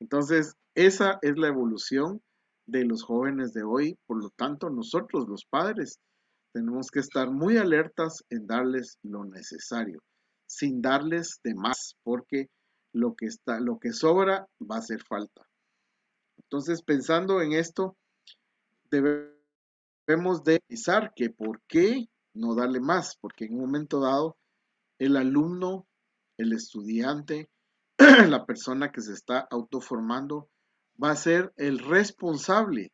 Entonces, 0.00 0.54
esa 0.74 1.18
es 1.22 1.36
la 1.36 1.48
evolución 1.48 2.20
de 2.66 2.84
los 2.84 3.02
jóvenes 3.02 3.52
de 3.52 3.62
hoy, 3.62 3.98
por 4.06 4.22
lo 4.22 4.30
tanto, 4.30 4.70
nosotros 4.70 5.28
los 5.28 5.44
padres 5.44 6.00
tenemos 6.52 6.90
que 6.90 7.00
estar 7.00 7.30
muy 7.30 7.56
alertas 7.56 8.24
en 8.30 8.46
darles 8.46 8.98
lo 9.02 9.24
necesario, 9.24 10.02
sin 10.46 10.80
darles 10.80 11.40
de 11.42 11.54
más, 11.54 11.96
porque 12.02 12.48
lo 12.92 13.14
que 13.14 13.26
está 13.26 13.60
lo 13.60 13.78
que 13.78 13.92
sobra 13.92 14.46
va 14.60 14.76
a 14.76 14.78
hacer 14.78 15.02
falta. 15.02 15.42
Entonces, 16.38 16.82
pensando 16.82 17.42
en 17.42 17.52
esto, 17.52 17.96
debemos 18.90 20.44
de 20.44 20.60
pensar 20.68 21.12
que 21.14 21.30
por 21.30 21.60
qué 21.66 22.08
no 22.34 22.54
darle 22.54 22.80
más, 22.80 23.16
porque 23.20 23.46
en 23.46 23.54
un 23.54 23.60
momento 23.60 24.00
dado 24.00 24.36
el 24.98 25.16
alumno, 25.16 25.86
el 26.38 26.52
estudiante, 26.52 27.50
la 28.28 28.44
persona 28.44 28.90
que 28.90 29.00
se 29.00 29.12
está 29.12 29.46
autoformando, 29.50 30.48
va 31.02 31.10
a 31.10 31.16
ser 31.16 31.52
el 31.56 31.78
responsable 31.78 32.92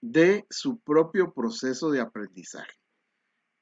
de 0.00 0.46
su 0.48 0.80
propio 0.80 1.32
proceso 1.32 1.90
de 1.90 2.00
aprendizaje. 2.00 2.72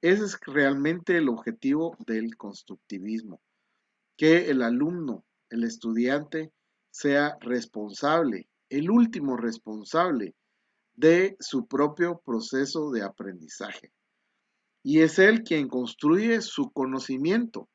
Ese 0.00 0.24
es 0.24 0.38
realmente 0.46 1.16
el 1.16 1.28
objetivo 1.28 1.96
del 2.06 2.36
constructivismo, 2.36 3.40
que 4.16 4.48
el 4.50 4.62
alumno, 4.62 5.24
el 5.50 5.64
estudiante, 5.64 6.52
sea 6.90 7.36
responsable 7.40 8.48
el 8.70 8.90
último 8.90 9.36
responsable 9.36 10.34
de 10.94 11.36
su 11.40 11.66
propio 11.66 12.20
proceso 12.24 12.90
de 12.90 13.02
aprendizaje. 13.02 13.92
Y 14.82 15.00
es 15.00 15.18
él 15.18 15.42
quien 15.42 15.68
construye 15.68 16.40
su 16.40 16.70
conocimiento. 16.70 17.68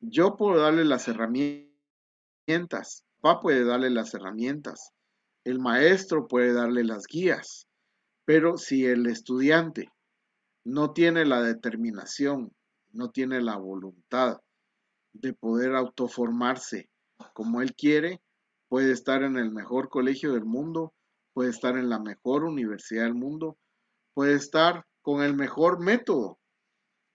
Yo 0.00 0.36
puedo 0.36 0.60
darle 0.60 0.84
las 0.84 1.08
herramientas, 1.08 1.69
papá 3.20 3.40
puede 3.40 3.64
darle 3.64 3.90
las 3.90 4.14
herramientas, 4.14 4.92
el 5.44 5.58
maestro 5.58 6.28
puede 6.28 6.52
darle 6.52 6.84
las 6.84 7.06
guías, 7.06 7.66
pero 8.24 8.56
si 8.56 8.86
el 8.86 9.06
estudiante 9.06 9.90
no 10.64 10.92
tiene 10.92 11.24
la 11.24 11.42
determinación, 11.42 12.52
no 12.92 13.10
tiene 13.10 13.40
la 13.40 13.56
voluntad 13.56 14.40
de 15.12 15.32
poder 15.32 15.74
autoformarse 15.74 16.88
como 17.34 17.62
él 17.62 17.74
quiere, 17.74 18.20
puede 18.68 18.92
estar 18.92 19.22
en 19.22 19.36
el 19.36 19.50
mejor 19.50 19.88
colegio 19.88 20.32
del 20.32 20.44
mundo, 20.44 20.94
puede 21.32 21.50
estar 21.50 21.76
en 21.76 21.88
la 21.88 21.98
mejor 21.98 22.44
universidad 22.44 23.04
del 23.04 23.14
mundo, 23.14 23.58
puede 24.14 24.34
estar 24.34 24.86
con 25.02 25.22
el 25.22 25.34
mejor 25.34 25.80
método 25.80 26.38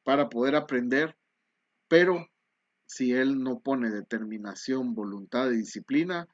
para 0.04 0.30
poder 0.30 0.56
aprender, 0.56 1.16
pero 1.88 2.26
si 2.86 3.14
él 3.14 3.42
no 3.42 3.60
pone 3.60 3.90
determinación, 3.90 4.94
voluntad 4.94 5.52
y 5.52 5.58
disciplina, 5.58 6.28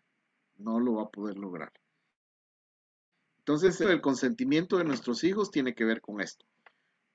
no 0.57 0.79
lo 0.79 0.95
va 0.95 1.03
a 1.03 1.09
poder 1.09 1.37
lograr. 1.37 1.71
Entonces, 3.39 3.81
el 3.81 4.01
consentimiento 4.01 4.77
de 4.77 4.83
nuestros 4.83 5.23
hijos 5.23 5.49
tiene 5.49 5.73
que 5.73 5.85
ver 5.85 6.01
con 6.01 6.21
esto. 6.21 6.45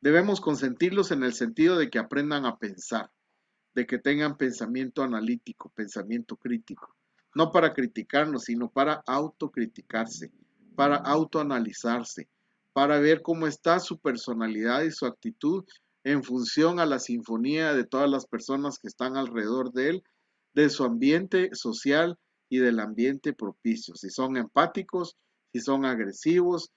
Debemos 0.00 0.40
consentirlos 0.40 1.10
en 1.10 1.22
el 1.22 1.32
sentido 1.32 1.78
de 1.78 1.88
que 1.88 1.98
aprendan 1.98 2.44
a 2.46 2.58
pensar, 2.58 3.10
de 3.74 3.86
que 3.86 3.98
tengan 3.98 4.36
pensamiento 4.36 5.02
analítico, 5.02 5.70
pensamiento 5.70 6.36
crítico, 6.36 6.96
no 7.34 7.52
para 7.52 7.74
criticarnos, 7.74 8.44
sino 8.44 8.70
para 8.70 9.02
autocriticarse, 9.06 10.32
para 10.74 10.96
autoanalizarse, 10.96 12.28
para 12.72 12.98
ver 12.98 13.22
cómo 13.22 13.46
está 13.46 13.78
su 13.78 13.98
personalidad 13.98 14.82
y 14.82 14.90
su 14.90 15.06
actitud 15.06 15.64
en 16.06 16.22
función 16.22 16.78
a 16.78 16.86
la 16.86 17.00
sinfonía 17.00 17.74
de 17.74 17.84
todas 17.84 18.08
las 18.08 18.28
personas 18.28 18.78
que 18.78 18.86
están 18.86 19.16
alrededor 19.16 19.72
de 19.72 19.88
él, 19.88 20.04
de 20.54 20.70
su 20.70 20.84
ambiente 20.84 21.50
social 21.52 22.16
y 22.48 22.58
del 22.58 22.78
ambiente 22.78 23.32
propicio, 23.32 23.96
si 23.96 24.10
son 24.10 24.36
empáticos, 24.36 25.16
si 25.52 25.58
son 25.58 25.84
agresivos, 25.84 26.70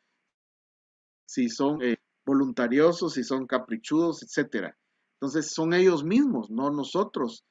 si 1.27 1.47
son 1.49 1.80
eh, 1.84 1.97
voluntariosos, 2.25 3.13
si 3.13 3.23
son 3.23 3.45
caprichudos, 3.45 4.23
etc. 4.23 4.73
Entonces 5.21 5.51
son 5.51 5.75
ellos 5.75 6.03
mismos, 6.03 6.49
no 6.49 6.71
nosotros, 6.71 7.45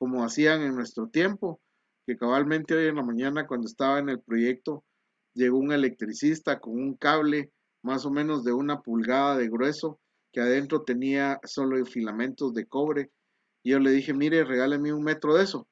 como 0.00 0.24
hacían 0.24 0.62
en 0.62 0.74
nuestro 0.74 1.10
tiempo, 1.10 1.60
que 2.08 2.16
cabalmente 2.16 2.74
hoy 2.74 2.88
en 2.88 2.96
la 2.96 3.04
mañana 3.04 3.46
cuando 3.46 3.68
estaba 3.68 4.00
en 4.00 4.08
el 4.08 4.20
proyecto 4.20 4.82
llegó 5.34 5.58
un 5.58 5.70
electricista 5.70 6.58
con 6.58 6.72
un 6.72 6.96
cable 6.96 7.52
más 7.84 8.04
o 8.04 8.10
menos 8.10 8.42
de 8.42 8.52
una 8.52 8.80
pulgada 8.80 9.36
de 9.36 9.48
grueso 9.48 10.00
que 10.32 10.40
adentro 10.40 10.82
tenía 10.82 11.40
solo 11.44 11.84
filamentos 11.84 12.54
de 12.54 12.66
cobre 12.66 13.10
y 13.62 13.70
yo 13.70 13.78
le 13.78 13.90
dije, 13.90 14.14
mire, 14.14 14.44
regáleme 14.44 14.92
un 14.92 15.02
metro 15.02 15.34
de 15.34 15.44
eso. 15.44 15.68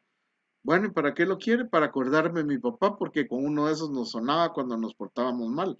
Bueno, 0.63 0.87
¿y 0.87 0.91
para 0.91 1.15
qué 1.15 1.25
lo 1.25 1.39
quiere? 1.39 1.65
Para 1.65 1.87
acordarme 1.87 2.41
de 2.41 2.47
mi 2.47 2.59
papá, 2.59 2.97
porque 2.97 3.27
con 3.27 3.45
uno 3.45 3.67
de 3.67 3.73
esos 3.73 3.91
nos 3.91 4.11
sonaba 4.11 4.53
cuando 4.53 4.77
nos 4.77 4.95
portábamos 4.95 5.49
mal. 5.49 5.77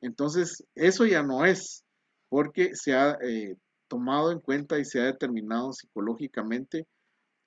Entonces, 0.00 0.64
eso 0.74 1.06
ya 1.06 1.22
no 1.22 1.44
es, 1.44 1.84
porque 2.28 2.74
se 2.74 2.94
ha 2.94 3.18
eh, 3.22 3.56
tomado 3.88 4.32
en 4.32 4.40
cuenta 4.40 4.78
y 4.78 4.84
se 4.84 5.00
ha 5.00 5.04
determinado 5.04 5.72
psicológicamente 5.72 6.86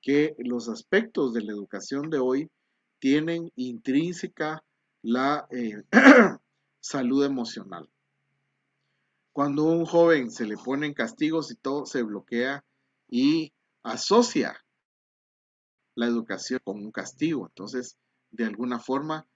que 0.01 0.35
los 0.39 0.69
aspectos 0.69 1.33
de 1.33 1.41
la 1.43 1.51
educación 1.51 2.09
de 2.09 2.19
hoy 2.19 2.49
tienen 2.99 3.51
intrínseca 3.55 4.63
la 5.01 5.47
eh, 5.51 5.83
salud 6.79 7.25
emocional. 7.25 7.89
Cuando 9.33 9.63
un 9.63 9.85
joven 9.85 10.29
se 10.29 10.45
le 10.45 10.57
ponen 10.57 10.93
castigos 10.93 11.51
y 11.51 11.55
todo 11.55 11.85
se 11.85 12.03
bloquea 12.03 12.63
y 13.09 13.53
asocia 13.83 14.63
la 15.95 16.05
educación 16.05 16.59
con 16.63 16.77
un 16.77 16.91
castigo. 16.91 17.47
Entonces, 17.47 17.97
de 18.31 18.45
alguna 18.45 18.79
forma 18.79 19.27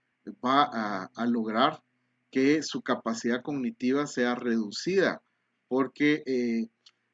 va 0.44 1.10
a, 1.14 1.26
lograr 1.28 1.84
que 2.32 2.64
su 2.64 2.82
capacidad 2.82 3.42
cognitiva 3.42 4.08
sea 4.08 4.36
reducida 4.36 5.22
porque 5.68 6.24
eh, 6.26 6.70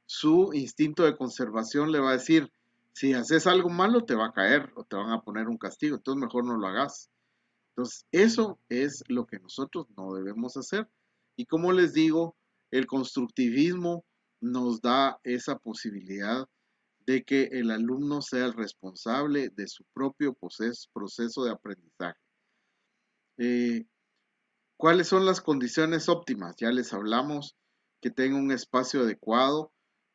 su 0.05 0.51
instinto 0.53 1.03
de 1.03 1.15
conservación 1.15 1.91
le 1.91 1.99
va 1.99 2.09
a 2.09 2.17
decir, 2.17 2.51
si 2.93 3.13
haces 3.13 3.47
algo 3.47 3.69
malo 3.69 4.03
te 4.03 4.15
va 4.15 4.27
a 4.27 4.33
caer 4.33 4.71
o 4.75 4.83
te 4.83 4.95
van 4.95 5.11
a 5.11 5.21
poner 5.21 5.47
un 5.47 5.57
castigo, 5.57 5.95
entonces 5.95 6.21
mejor 6.21 6.45
no 6.45 6.57
lo 6.57 6.67
hagas. 6.67 7.09
Entonces, 7.69 8.05
eso 8.11 8.59
es 8.69 9.03
lo 9.07 9.25
que 9.25 9.39
nosotros 9.39 9.87
no 9.95 10.13
debemos 10.13 10.57
hacer. 10.57 10.89
Y 11.37 11.45
como 11.45 11.71
les 11.71 11.93
digo, 11.93 12.35
el 12.71 12.87
constructivismo 12.87 14.05
nos 14.41 14.81
da 14.81 15.19
esa 15.23 15.57
posibilidad 15.57 16.47
de 17.05 17.23
que 17.23 17.43
el 17.51 17.71
alumno 17.71 18.21
sea 18.21 18.45
el 18.45 18.53
responsable 18.53 19.49
de 19.49 19.67
su 19.67 19.83
propio 19.93 20.33
proceso, 20.33 21.43
de 21.43 21.51
aprendizaje. 21.51 22.19
Eh, 23.37 23.85
¿Cuáles 24.77 25.07
son 25.07 25.25
las 25.25 25.41
condiciones 25.41 26.09
óptimas? 26.09 26.55
Ya 26.57 26.71
les 26.71 26.93
hablamos 26.93 27.55
que 28.01 28.09
tenga 28.09 28.37
un 28.37 28.51
espacio 28.51 29.01
adecuado, 29.01 29.71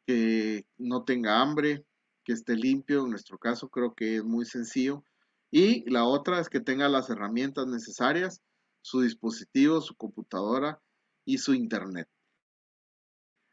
que 0.07 0.66
no 0.76 1.04
tenga 1.04 1.40
hambre, 1.40 1.84
que 2.24 2.32
esté 2.32 2.57
limpio. 2.57 3.04
En 3.04 3.11
nuestro 3.11 3.38
caso 3.38 3.68
creo 3.68 3.94
que 3.94 4.16
es 4.16 4.24
muy 4.24 4.44
sencillo. 4.44 5.04
Y 5.50 5.88
la 5.90 6.04
otra 6.04 6.40
es 6.40 6.48
que 6.48 6.61
tenga 6.61 6.88
las 6.88 7.11
herramientas 7.11 7.66
necesarias, 7.66 8.42
su 8.82 9.02
dispositivo, 9.02 9.80
su 9.80 9.94
computadora 9.94 10.80
y 11.24 11.38
su 11.38 11.54
internet. 11.54 12.09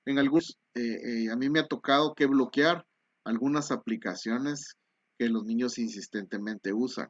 En 0.06 0.20
algunos, 0.20 0.58
eh, 0.76 1.26
eh, 1.26 1.32
a 1.32 1.36
mí 1.36 1.50
me 1.50 1.60
ha 1.60 1.68
tocado 1.68 2.14
que 2.14 2.26
bloquear 2.26 2.86
algunas 3.24 3.72
aplicaciones 3.72 4.76
que 5.18 5.30
los 5.30 5.46
niños 5.46 5.78
insistentemente 5.78 6.74
usan, 6.74 7.10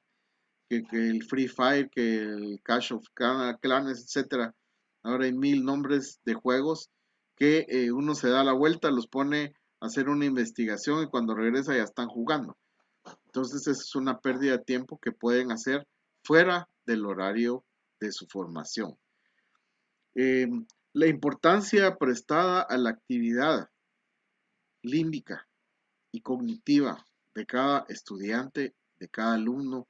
que, 0.69 0.83
el 0.91 1.23
Free 1.23 1.47
Fire, 1.47 1.89
que 1.89 2.19
el 2.19 2.59
Cash 2.63 2.93
of 2.93 3.05
Clans, 3.13 4.03
etcétera. 4.03 4.53
Ahora 5.03 5.25
hay 5.25 5.33
mil 5.33 5.63
nombres 5.63 6.19
de 6.23 6.33
juegos 6.33 6.89
que 7.35 7.65
eh, 7.67 7.91
uno 7.91 8.15
se 8.15 8.29
da 8.29 8.43
la 8.43 8.53
vuelta, 8.53 8.91
los 8.91 9.07
pone 9.07 9.53
a 9.79 9.87
hacer 9.87 10.07
una 10.07 10.25
investigación 10.25 11.03
y 11.03 11.07
cuando 11.07 11.35
regresa 11.35 11.75
ya 11.75 11.83
están 11.83 12.07
jugando. 12.07 12.57
Entonces 13.25 13.67
es 13.67 13.95
una 13.95 14.19
pérdida 14.19 14.57
de 14.57 14.63
tiempo 14.63 14.99
que 14.99 15.11
pueden 15.11 15.51
hacer 15.51 15.87
fuera 16.23 16.69
del 16.85 17.05
horario 17.05 17.65
de 17.99 18.11
su 18.11 18.27
formación. 18.27 18.95
Em, 20.15 20.65
la 20.95 21.07
importancia 21.07 21.95
prestada 21.97 22.61
a 22.61 22.77
la 22.77 22.91
actividad 22.91 23.67
límbica 24.83 25.47
y 26.11 26.21
cognitiva 26.21 27.03
de 27.33 27.47
cada 27.47 27.85
estudiante, 27.89 28.75
de 28.99 29.09
cada 29.09 29.33
alumno, 29.33 29.87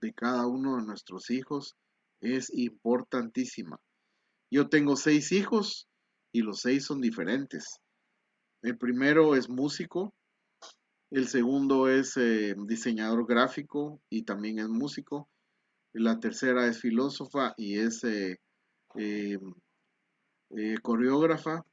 de 0.00 0.14
cada 0.14 0.46
uno 0.46 0.76
de 0.76 0.86
nuestros 0.86 1.28
hijos 1.30 1.76
es 2.22 2.50
importantísima. 2.54 3.78
Yo 4.50 4.68
tengo 4.68 4.96
seis 4.96 5.30
hijos 5.32 5.88
y 6.32 6.40
los 6.40 6.60
seis 6.60 6.86
son 6.86 7.02
diferentes. 7.02 7.80
El 8.62 8.78
primero 8.78 9.36
es 9.36 9.50
músico, 9.50 10.14
el 11.10 11.28
segundo 11.28 11.88
es 11.88 12.16
eh, 12.16 12.54
diseñador 12.66 13.26
gráfico 13.26 14.00
y 14.08 14.22
también 14.22 14.58
es 14.58 14.68
músico. 14.68 15.28
La 15.92 16.18
tercera 16.18 16.66
es 16.66 16.80
filósofa 16.80 17.52
y 17.58 17.78
es 17.78 18.02
eh, 18.04 18.40
eh, 18.96 19.38
coreógrafa. 20.82 21.64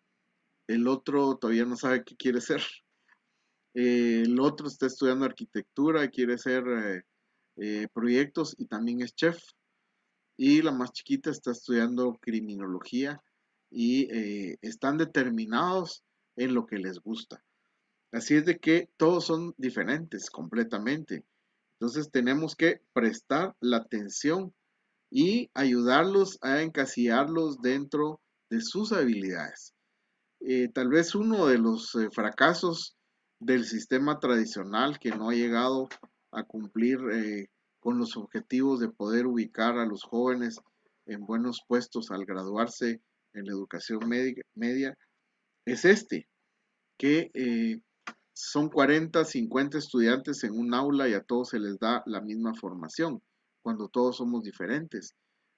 El 0.67 0.87
otro 0.87 1.37
todavía 1.37 1.65
no 1.65 1.75
sabe 1.75 2.03
qué 2.03 2.15
quiere 2.15 2.41
ser. 2.41 2.61
el 3.73 4.39
otro 4.39 4.67
está 4.67 4.85
estudiando 4.85 5.25
arquitectura 5.25 6.07
quiere 6.09 6.35
hacer 6.35 6.63
proyectos 7.93 8.55
y 8.57 8.65
también 8.65 9.01
es 9.01 9.15
chef. 9.15 9.41
Y 10.37 10.61
la 10.61 10.71
más 10.71 10.91
chiquita 10.91 11.29
está 11.29 11.51
estudiando 11.51 12.17
criminología 12.19 13.21
y 13.69 14.07
están 14.61 14.97
determinados 14.97 16.03
en 16.35 16.53
lo 16.53 16.65
que 16.65 16.77
les 16.77 16.99
gusta. 16.99 17.43
Así 18.13 18.35
es 18.35 18.45
de 18.45 18.59
que 18.59 18.89
todos 18.97 19.25
son 19.25 19.55
diferentes 19.57 20.29
completamente. 20.29 21.25
Entonces 21.73 22.11
tenemos 22.11 22.55
que 22.55 22.79
prestar 22.93 23.55
la 23.59 23.77
atención 23.77 24.53
y 25.09 25.49
ayudarlos 25.55 26.37
a 26.41 26.61
encasillarlos 26.61 27.61
dentro 27.61 28.21
de 28.53 28.61
sus 28.61 28.91
habilidades. 28.91 29.73
Eh, 30.39 30.69
tal 30.71 30.89
vez 30.89 31.15
uno 31.15 31.47
de 31.47 31.57
los 31.57 31.95
eh, 31.95 32.09
fracasos 32.11 32.95
del 33.39 33.65
sistema 33.65 34.19
tradicional 34.19 34.99
que 34.99 35.09
no 35.09 35.29
ha 35.29 35.33
llegado 35.33 35.89
a 36.31 36.43
cumplir 36.43 36.99
eh, 37.11 37.49
con 37.79 37.97
los 37.97 38.15
objetivos 38.15 38.79
de 38.79 38.89
poder 38.89 39.25
ubicar 39.25 39.79
a 39.79 39.87
los 39.87 40.03
jóvenes 40.03 40.59
en 41.07 41.25
buenos 41.25 41.63
puestos 41.67 42.11
al 42.11 42.25
graduarse 42.25 43.01
en 43.33 43.45
la 43.45 43.53
educación 43.53 44.07
media, 44.53 44.95
es 45.65 45.85
este, 45.85 46.29
que 46.97 47.81
son 48.31 48.69
40, 48.69 49.25
50 49.25 49.79
estudiantes 49.79 50.43
en 50.43 50.57
un 50.57 50.75
aula 50.75 51.09
y 51.09 51.13
a 51.13 51.23
todos 51.23 51.49
se 51.49 51.59
les 51.59 51.79
da 51.79 52.03
la 52.05 52.21
misma 52.21 52.53
formación, 52.53 53.21
cuando 53.63 53.89
todos 53.89 54.17
somos 54.17 54.43
diferentes. 54.43 55.15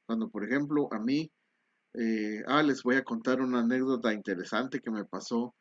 Cuando, 0.07 0.29
por 0.29 0.45
ejemplo, 0.45 0.87
a 0.91 0.99
mí, 0.99 1.29
eh, 1.97 2.43
ah, 2.47 2.61
les 2.61 2.83
voy 2.83 2.97
a 2.97 3.03
contar 3.03 3.41
una 3.41 3.59
anécdota 3.59 4.13
interesante 4.13 4.81
que 4.81 4.91
me 4.91 5.05
pasó 5.05 5.55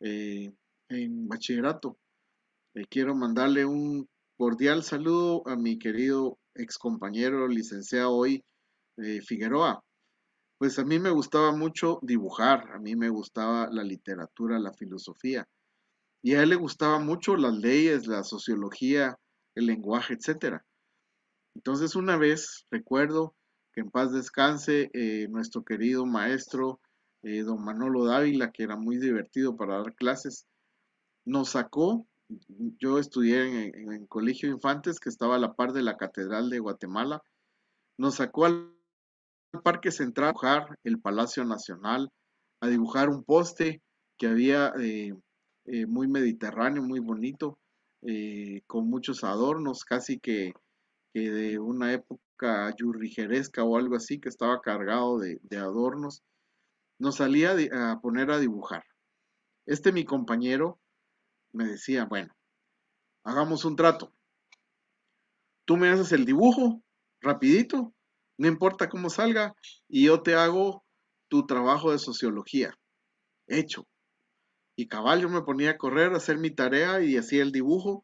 eh, 0.00 0.52
en 0.88 1.28
bachillerato. 1.28 1.98
Eh, 2.74 2.86
quiero 2.88 3.14
mandarle 3.14 3.66
un 3.66 4.08
cordial 4.36 4.82
saludo 4.82 5.46
a 5.46 5.56
mi 5.56 5.78
querido 5.78 6.38
ex 6.54 6.78
compañero 6.78 7.46
licenciado 7.48 8.12
hoy, 8.12 8.42
Figueroa. 8.96 9.82
Pues 10.58 10.78
a 10.78 10.84
mí 10.84 11.00
me 11.00 11.10
gustaba 11.10 11.54
mucho 11.54 11.98
dibujar, 12.02 12.70
a 12.72 12.78
mí 12.78 12.94
me 12.94 13.08
gustaba 13.08 13.68
la 13.70 13.82
literatura, 13.82 14.58
la 14.58 14.72
filosofía. 14.72 15.46
Y 16.22 16.34
a 16.34 16.42
él 16.42 16.50
le 16.50 16.56
gustaban 16.56 17.04
mucho 17.04 17.36
las 17.36 17.54
leyes, 17.54 18.06
la 18.06 18.22
sociología, 18.22 19.18
el 19.56 19.66
lenguaje, 19.66 20.14
etc. 20.14 20.62
Entonces 21.56 21.96
una 21.96 22.16
vez 22.16 22.66
recuerdo 22.70 23.34
que 23.74 23.80
en 23.80 23.90
paz 23.90 24.12
descanse 24.12 24.90
eh, 24.94 25.26
nuestro 25.28 25.64
querido 25.64 26.06
maestro 26.06 26.80
eh, 27.22 27.42
don 27.42 27.64
Manolo 27.64 28.04
Dávila, 28.04 28.52
que 28.52 28.62
era 28.62 28.76
muy 28.76 28.98
divertido 28.98 29.56
para 29.56 29.78
dar 29.78 29.94
clases, 29.94 30.46
nos 31.24 31.50
sacó, 31.50 32.06
yo 32.78 32.98
estudié 32.98 33.72
en, 33.72 33.92
en, 33.92 34.06
Colegio 34.06 34.48
Infantes, 34.48 35.00
que 35.00 35.08
estaba 35.08 35.36
a 35.36 35.38
la 35.38 35.54
par 35.54 35.72
de 35.72 35.82
la 35.82 35.96
Catedral 35.96 36.50
de 36.50 36.60
Guatemala, 36.60 37.22
nos 37.98 38.16
sacó 38.16 38.44
al 38.44 38.72
Parque 39.64 39.90
Central 39.90 40.28
a 40.28 40.32
dibujar 40.32 40.78
el 40.84 41.00
Palacio 41.00 41.44
Nacional, 41.44 42.10
a 42.60 42.68
dibujar 42.68 43.08
un 43.08 43.24
poste 43.24 43.82
que 44.18 44.26
había 44.26 44.72
eh, 44.78 45.14
muy 45.86 46.06
mediterráneo, 46.08 46.82
muy 46.82 47.00
bonito, 47.00 47.58
con 48.66 48.90
muchos 48.90 49.24
adornos, 49.24 49.82
casi 49.84 50.18
que, 50.18 50.52
de 51.14 51.58
una 51.58 51.94
época 51.94 52.23
yurrijeresca 52.76 53.64
o 53.64 53.76
algo 53.76 53.96
así, 53.96 54.20
que 54.20 54.28
estaba 54.28 54.60
cargado 54.60 55.18
de, 55.18 55.40
adornos. 55.56 56.22
Nos 56.98 57.16
salía 57.16 57.56
a 57.72 58.00
poner 58.00 58.30
a 58.30 58.38
dibujar. 58.38 58.84
Este 59.66 59.92
mi 59.92 60.04
compañero 60.04 60.78
me 61.52 61.64
decía, 61.64 62.04
bueno, 62.04 62.34
hagamos 63.24 63.64
un 63.64 63.76
trato. 63.76 64.12
Tú 65.64 65.76
me 65.76 65.88
haces 65.88 66.12
el 66.12 66.24
dibujo 66.24 66.82
rapidito, 67.24 67.94
no 68.38 68.48
importa 68.48 68.88
cómo 68.88 69.10
salga, 69.10 69.54
y 69.88 70.06
yo 70.06 70.22
te 70.22 70.34
hago 70.34 70.84
tu 71.28 71.46
trabajo 71.46 71.90
de 71.90 71.98
sociología. 71.98 72.78
Hecho. 73.46 73.86
Y 74.76 74.88
cabal, 74.88 75.22
yo 75.22 75.28
me 75.28 75.42
ponía 75.42 75.72
a 75.72 75.78
correr, 75.78 76.12
a 76.12 76.16
hacer 76.16 76.38
mi 76.38 76.50
tarea 76.50 77.00
y 77.00 77.16
hacía 77.16 77.42
el 77.42 77.52
dibujo. 77.52 78.02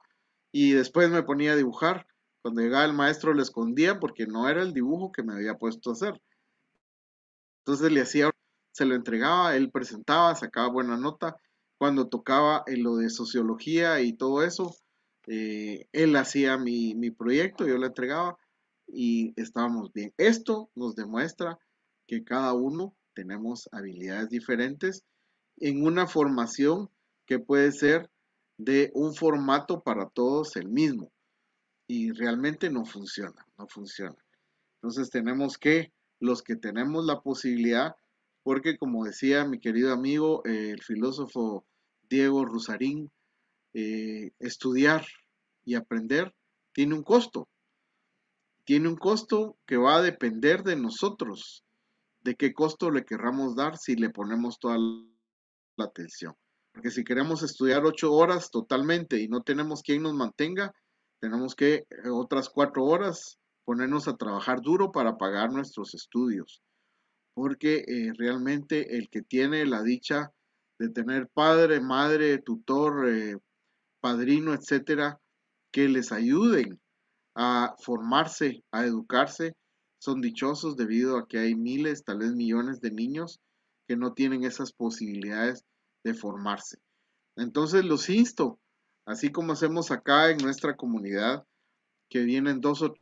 Y 0.52 0.72
después 0.72 1.10
me 1.10 1.22
ponía 1.22 1.52
a 1.52 1.56
dibujar. 1.56 2.06
Cuando 2.42 2.62
llegaba 2.62 2.84
el 2.84 2.92
maestro 2.94 3.34
le 3.34 3.42
escondía 3.42 4.00
porque 4.00 4.26
no 4.26 4.48
era 4.48 4.62
el 4.62 4.72
dibujo 4.72 5.12
que 5.12 5.22
me 5.22 5.34
había 5.34 5.58
puesto 5.58 5.90
a 5.90 5.92
hacer. 5.92 6.20
Entonces 7.60 7.92
le 7.92 8.00
hacía, 8.00 8.30
se 8.72 8.86
lo 8.86 8.94
entregaba, 8.94 9.54
él 9.56 9.70
presentaba, 9.70 10.34
sacaba 10.34 10.68
buena 10.68 10.96
nota. 10.96 11.36
Cuando 11.78 12.08
tocaba 12.08 12.62
en 12.66 12.82
lo 12.82 12.96
de 12.96 13.10
sociología 13.10 14.00
y 14.00 14.14
todo 14.14 14.42
eso, 14.42 14.74
eh, 15.26 15.86
él 15.92 16.16
hacía 16.16 16.56
mi, 16.56 16.94
mi 16.94 17.10
proyecto, 17.10 17.66
yo 17.66 17.78
le 17.78 17.86
entregaba 17.86 18.36
y 18.86 19.32
estábamos 19.40 19.92
bien. 19.92 20.12
Esto 20.16 20.70
nos 20.74 20.94
demuestra 20.94 21.58
que 22.06 22.24
cada 22.24 22.54
uno 22.54 22.96
tenemos 23.14 23.68
habilidades 23.72 24.30
diferentes 24.30 25.04
en 25.58 25.84
una 25.84 26.06
formación 26.06 26.90
que 27.26 27.38
puede 27.38 27.70
ser 27.72 28.10
de 28.58 28.90
un 28.94 29.14
formato 29.14 29.82
para 29.82 30.08
todos 30.08 30.56
el 30.56 30.68
mismo. 30.68 31.12
Y 31.92 32.12
realmente 32.12 32.70
no 32.70 32.84
funciona, 32.84 33.44
no 33.58 33.66
funciona. 33.66 34.14
Entonces 34.76 35.10
tenemos 35.10 35.58
que, 35.58 35.92
los 36.20 36.40
que 36.40 36.54
tenemos 36.54 37.04
la 37.04 37.20
posibilidad, 37.20 37.96
porque 38.44 38.78
como 38.78 39.04
decía 39.04 39.44
mi 39.44 39.58
querido 39.58 39.92
amigo, 39.92 40.44
el 40.44 40.80
filósofo 40.84 41.66
Diego 42.08 42.44
Rusarín, 42.44 43.10
eh, 43.74 44.30
estudiar 44.38 45.04
y 45.64 45.74
aprender 45.74 46.32
tiene 46.72 46.94
un 46.94 47.02
costo. 47.02 47.48
Tiene 48.62 48.86
un 48.86 48.96
costo 48.96 49.58
que 49.66 49.76
va 49.76 49.96
a 49.96 50.02
depender 50.02 50.62
de 50.62 50.76
nosotros, 50.76 51.64
de 52.20 52.36
qué 52.36 52.54
costo 52.54 52.92
le 52.92 53.04
querramos 53.04 53.56
dar 53.56 53.78
si 53.78 53.96
le 53.96 54.10
ponemos 54.10 54.60
toda 54.60 54.78
la 54.78 55.84
atención. 55.84 56.36
Porque 56.70 56.92
si 56.92 57.02
queremos 57.02 57.42
estudiar 57.42 57.84
ocho 57.84 58.12
horas 58.12 58.52
totalmente 58.52 59.20
y 59.20 59.26
no 59.26 59.42
tenemos 59.42 59.82
quien 59.82 60.04
nos 60.04 60.14
mantenga, 60.14 60.72
tenemos 61.20 61.54
que 61.54 61.74
eh, 61.74 62.08
otras 62.10 62.48
cuatro 62.48 62.84
horas 62.84 63.38
ponernos 63.64 64.08
a 64.08 64.16
trabajar 64.16 64.60
duro 64.62 64.90
para 64.90 65.16
pagar 65.16 65.52
nuestros 65.52 65.94
estudios. 65.94 66.62
Porque 67.34 67.84
eh, 67.86 68.12
realmente 68.16 68.96
el 68.96 69.08
que 69.08 69.22
tiene 69.22 69.64
la 69.66 69.82
dicha 69.82 70.32
de 70.78 70.88
tener 70.88 71.28
padre, 71.28 71.80
madre, 71.80 72.38
tutor, 72.38 73.08
eh, 73.08 73.36
padrino, 74.00 74.54
etcétera, 74.54 75.20
que 75.72 75.88
les 75.88 76.10
ayuden 76.10 76.80
a 77.36 77.76
formarse, 77.78 78.64
a 78.72 78.84
educarse, 78.84 79.54
son 80.00 80.20
dichosos 80.20 80.76
debido 80.76 81.18
a 81.18 81.28
que 81.28 81.38
hay 81.38 81.54
miles, 81.54 82.02
tal 82.04 82.18
vez 82.18 82.32
millones 82.32 82.80
de 82.80 82.90
niños 82.90 83.40
que 83.86 83.96
no 83.96 84.14
tienen 84.14 84.44
esas 84.44 84.72
posibilidades 84.72 85.64
de 86.02 86.14
formarse. 86.14 86.78
Entonces 87.36 87.84
los 87.84 88.08
insto, 88.08 88.58
así 89.06 89.30
como 89.30 89.52
hacemos 89.52 89.90
acá 89.90 90.30
en 90.30 90.38
nuestra 90.38 90.76
comunidad, 90.76 91.44
que 92.08 92.24
vienen 92.24 92.60
dos 92.60 92.82
o 92.82 92.94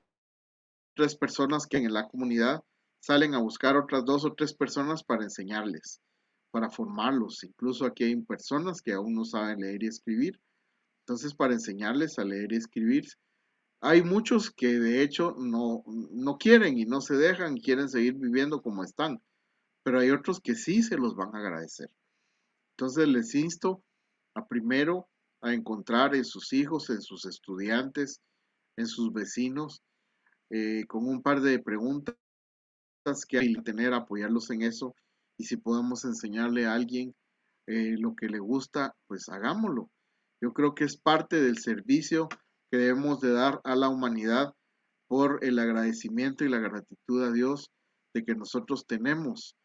tres 0.95 1.17
personas 1.17 1.67
que 1.67 1.79
en 1.79 1.93
la 1.93 2.09
comunidad 2.09 2.63
salen 3.01 3.35
a 3.35 3.41
buscar 3.41 3.77
otras 3.77 4.05
dos 4.05 4.25
o 4.25 4.35
tres 4.35 4.55
personas 4.55 5.05
para 5.05 5.25
enseñarles, 5.25 6.01
para 6.51 6.71
formarlos. 6.71 7.45
Incluso 7.45 7.87
aquí 7.87 8.05
hay 8.05 8.17
personas 8.17 8.83
que 8.83 8.93
aún 8.93 9.15
no 9.15 9.25
saben 9.25 9.61
leer 9.61 9.83
y 9.83 9.87
escribir. 9.87 10.41
Entonces, 11.07 11.35
para 11.35 11.55
enseñarles 11.55 12.19
a 12.19 12.25
leer 12.25 12.53
y 12.53 12.57
escribir, 12.57 13.05
hay 13.81 14.03
muchos 14.03 14.51
que 14.51 14.79
de 14.79 15.03
hecho 15.03 15.35
no, 15.39 15.85
no 15.87 16.37
quieren 16.37 16.77
y 16.79 16.85
no 16.85 17.01
se 17.01 17.15
dejan, 17.15 17.57
quieren 17.59 17.89
seguir 17.89 18.15
viviendo 18.15 18.61
como 18.61 18.83
están, 18.83 19.23
pero 19.85 20.01
hay 20.01 20.11
otros 20.11 20.41
que 20.41 20.55
sí 20.55 20.83
se 20.83 20.97
los 20.97 21.15
van 21.15 21.35
a 21.35 21.39
agradecer. 21.39 21.91
Entonces 22.77 23.09
les 23.09 23.35
insto 23.35 23.83
a 24.35 24.47
primero 24.47 25.09
a 25.41 25.53
encontrar 25.53 26.15
en 26.15 26.25
sus 26.25 26.53
hijos, 26.53 26.91
en 26.91 27.01
sus 27.01 27.25
estudiantes, 27.27 28.21
en 28.77 28.87
sus 28.87 29.13
vecinos, 29.13 29.83
eh, 30.51 30.85
con 30.87 31.07
un 31.07 31.23
par 31.23 31.41
de 31.41 31.59
preguntas 31.59 32.17
que 33.29 33.39
hay 33.39 33.55
que 33.55 33.63
tener, 33.63 33.93
apoyarlos 33.93 34.51
en 34.51 34.63
eso. 34.63 34.95
Y 35.39 35.45
si 35.45 35.57
podemos 35.57 36.05
enseñarle 36.05 36.67
a 36.67 36.75
alguien 36.75 37.15
eh, 37.67 37.97
lo 37.99 38.15
que 38.15 38.29
le 38.29 38.39
gusta, 38.39 38.95
pues 39.07 39.29
hagámoslo. 39.29 39.91
Yo 40.41 40.53
creo 40.53 40.75
que 40.75 40.85
es 40.85 40.97
parte 40.97 41.41
del 41.41 41.59
servicio 41.59 42.29
que 42.71 42.79
debemos 42.79 43.21
de 43.21 43.33
dar 43.33 43.61
a 43.65 43.77
la 43.77 43.89
humanidad 43.89 44.55
por 45.09 45.43
el 45.43 45.59
agradecimiento 45.59 46.45
y 46.45 46.49
la 46.49 46.59
gratitud 46.59 47.25
a 47.25 47.33
Dios 47.33 47.71
de 48.15 48.25
que 48.25 48.35
nosotros 48.35 48.87
tenemos 48.87 49.57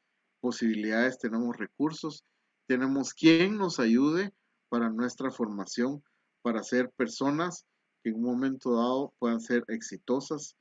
posibilidades, 0.41 1.19
tenemos 1.19 1.57
recursos 1.57 2.23
tenemos 2.67 3.13
quien 3.13 3.57
nos 3.57 3.79
ayude 3.79 4.31
para 4.73 4.89
nuestra 4.89 5.29
formación, 5.29 6.01
para 6.41 6.63
ser 6.63 6.89
personas 6.97 7.63
que 8.01 8.09
en 8.09 8.15
un 8.15 8.23
momento 8.23 8.75
dado 8.75 9.13
puedan 9.19 9.39
ser 9.39 9.63
exitosas. 9.67 10.55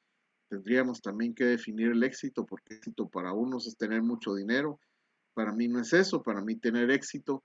Tendríamos 0.51 1.01
también 1.01 1.35
que 1.35 1.47
definir 1.47 1.93
el 1.93 2.03
éxito, 2.03 2.45
porque 2.45 2.75
éxito 2.75 3.09
para 3.09 3.33
unos 3.33 3.67
es 3.67 3.75
tener 3.75 4.03
mucho 4.03 4.35
dinero. 4.35 4.79
Para 5.33 5.55
mí 5.55 5.67
no 5.67 5.81
es 5.81 5.95
eso, 5.95 6.23
para 6.23 6.43
mí 6.43 6.57
tener 6.57 6.91
éxito 6.91 7.43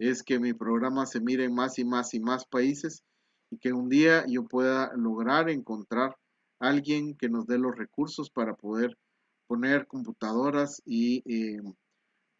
es 0.00 0.24
que 0.24 0.40
mi 0.40 0.54
programa 0.54 1.06
se 1.06 1.20
mire 1.20 1.44
en 1.44 1.54
más 1.54 1.78
y 1.78 1.84
más 1.84 2.12
y 2.14 2.18
más 2.18 2.44
países 2.46 3.04
y 3.48 3.58
que 3.58 3.72
un 3.72 3.88
día 3.88 4.24
yo 4.26 4.42
pueda 4.42 4.92
lograr 4.96 5.48
encontrar 5.48 6.16
alguien 6.58 7.14
que 7.16 7.28
nos 7.28 7.46
dé 7.46 7.58
los 7.58 7.76
recursos 7.76 8.28
para 8.28 8.56
poder 8.56 8.98
poner 9.46 9.86
computadoras 9.86 10.82
y, 10.84 11.22
eh, 11.32 11.62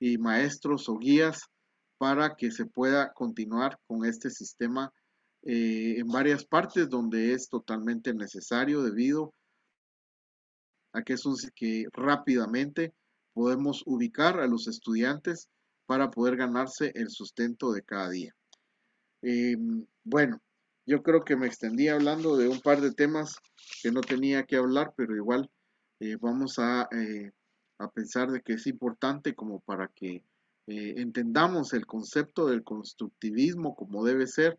y 0.00 0.18
maestros 0.18 0.88
o 0.88 0.98
guías 0.98 1.48
para 1.98 2.36
que 2.36 2.50
se 2.50 2.64
pueda 2.64 3.12
continuar 3.12 3.78
con 3.86 4.04
este 4.04 4.30
sistema 4.30 4.92
eh, 5.42 5.96
en 5.98 6.08
varias 6.08 6.44
partes 6.44 6.88
donde 6.88 7.32
es 7.32 7.48
totalmente 7.48 8.14
necesario 8.14 8.82
debido 8.82 9.34
a 10.92 11.02
que 11.02 11.14
es 11.14 11.26
un 11.26 11.36
que 11.54 11.86
rápidamente 11.92 12.94
podemos 13.32 13.82
ubicar 13.86 14.40
a 14.40 14.46
los 14.46 14.66
estudiantes 14.68 15.48
para 15.86 16.10
poder 16.10 16.36
ganarse 16.36 16.92
el 16.94 17.10
sustento 17.10 17.72
de 17.72 17.82
cada 17.82 18.10
día. 18.10 18.34
Em, 19.22 19.86
bueno, 20.04 20.40
yo 20.86 21.02
creo 21.02 21.24
que 21.24 21.36
me 21.36 21.46
extendí 21.46 21.88
hablando 21.88 22.36
de 22.36 22.48
un 22.48 22.60
par 22.60 22.80
de 22.80 22.92
temas 22.92 23.36
que 23.82 23.92
no 23.92 24.00
tenía 24.00 24.44
que 24.44 24.56
hablar, 24.56 24.92
pero 24.96 25.14
igual 25.14 25.50
eh, 26.00 26.16
vamos 26.20 26.58
a, 26.58 26.88
eh, 26.92 27.32
a 27.78 27.90
pensar 27.90 28.30
de 28.30 28.40
que 28.40 28.54
es 28.54 28.66
importante 28.66 29.34
como 29.34 29.60
para 29.60 29.88
que 29.88 30.24
eh, 30.70 31.00
entendamos 31.00 31.72
el 31.72 31.86
concepto 31.86 32.46
del 32.46 32.62
constructivismo 32.62 33.74
como 33.74 34.04
debe 34.04 34.26
ser, 34.26 34.58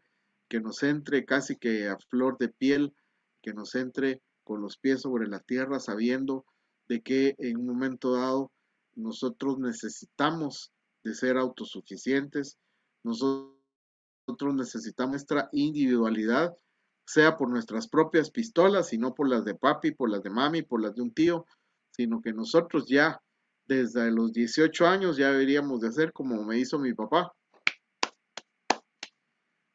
que 0.50 0.60
nos 0.60 0.82
entre 0.82 1.24
casi 1.24 1.56
que 1.56 1.88
a 1.88 2.00
flor 2.10 2.40
de 2.40 2.50
piel, 2.50 2.96
que 3.44 3.54
nos 3.54 3.76
entre 3.76 4.20
con 4.44 4.60
los 4.60 4.78
pies 4.78 5.02
sobre 5.02 5.28
la 5.28 5.40
tierra, 5.40 5.80
sabiendo 5.80 6.46
de 6.88 7.02
que 7.02 7.36
en 7.38 7.58
un 7.58 7.68
momento 7.68 8.14
dado 8.14 8.52
nosotros 8.96 9.60
necesitamos 9.60 10.72
de 11.04 11.14
ser 11.14 11.38
autosuficientes, 11.38 12.58
nosotros 13.04 14.56
necesitamos 14.56 15.12
nuestra 15.12 15.50
individualidad, 15.52 16.58
sea 17.06 17.38
por 17.38 17.50
nuestras 17.52 17.88
propias 17.88 18.32
pistolas 18.32 18.94
y 18.94 18.98
no 18.98 19.14
por 19.14 19.30
las 19.30 19.46
de 19.46 19.54
papi, 19.54 19.92
por 19.92 20.10
las 20.10 20.24
de 20.24 20.32
mami, 20.32 20.64
por 20.64 20.82
las 20.82 20.96
de 20.96 21.04
un 21.04 21.14
tío, 21.14 21.46
sino 21.92 22.20
que 22.20 22.34
nosotros 22.34 22.88
ya 22.88 23.22
desde 23.70 24.10
los 24.10 24.34
18 24.34 24.88
años 24.88 25.16
ya 25.16 25.32
deberíamos 25.32 25.80
de 25.80 25.90
hacer 25.90 26.12
como 26.12 26.44
me 26.44 26.58
hizo 26.58 26.80
mi 26.80 26.94
papá. 26.94 27.32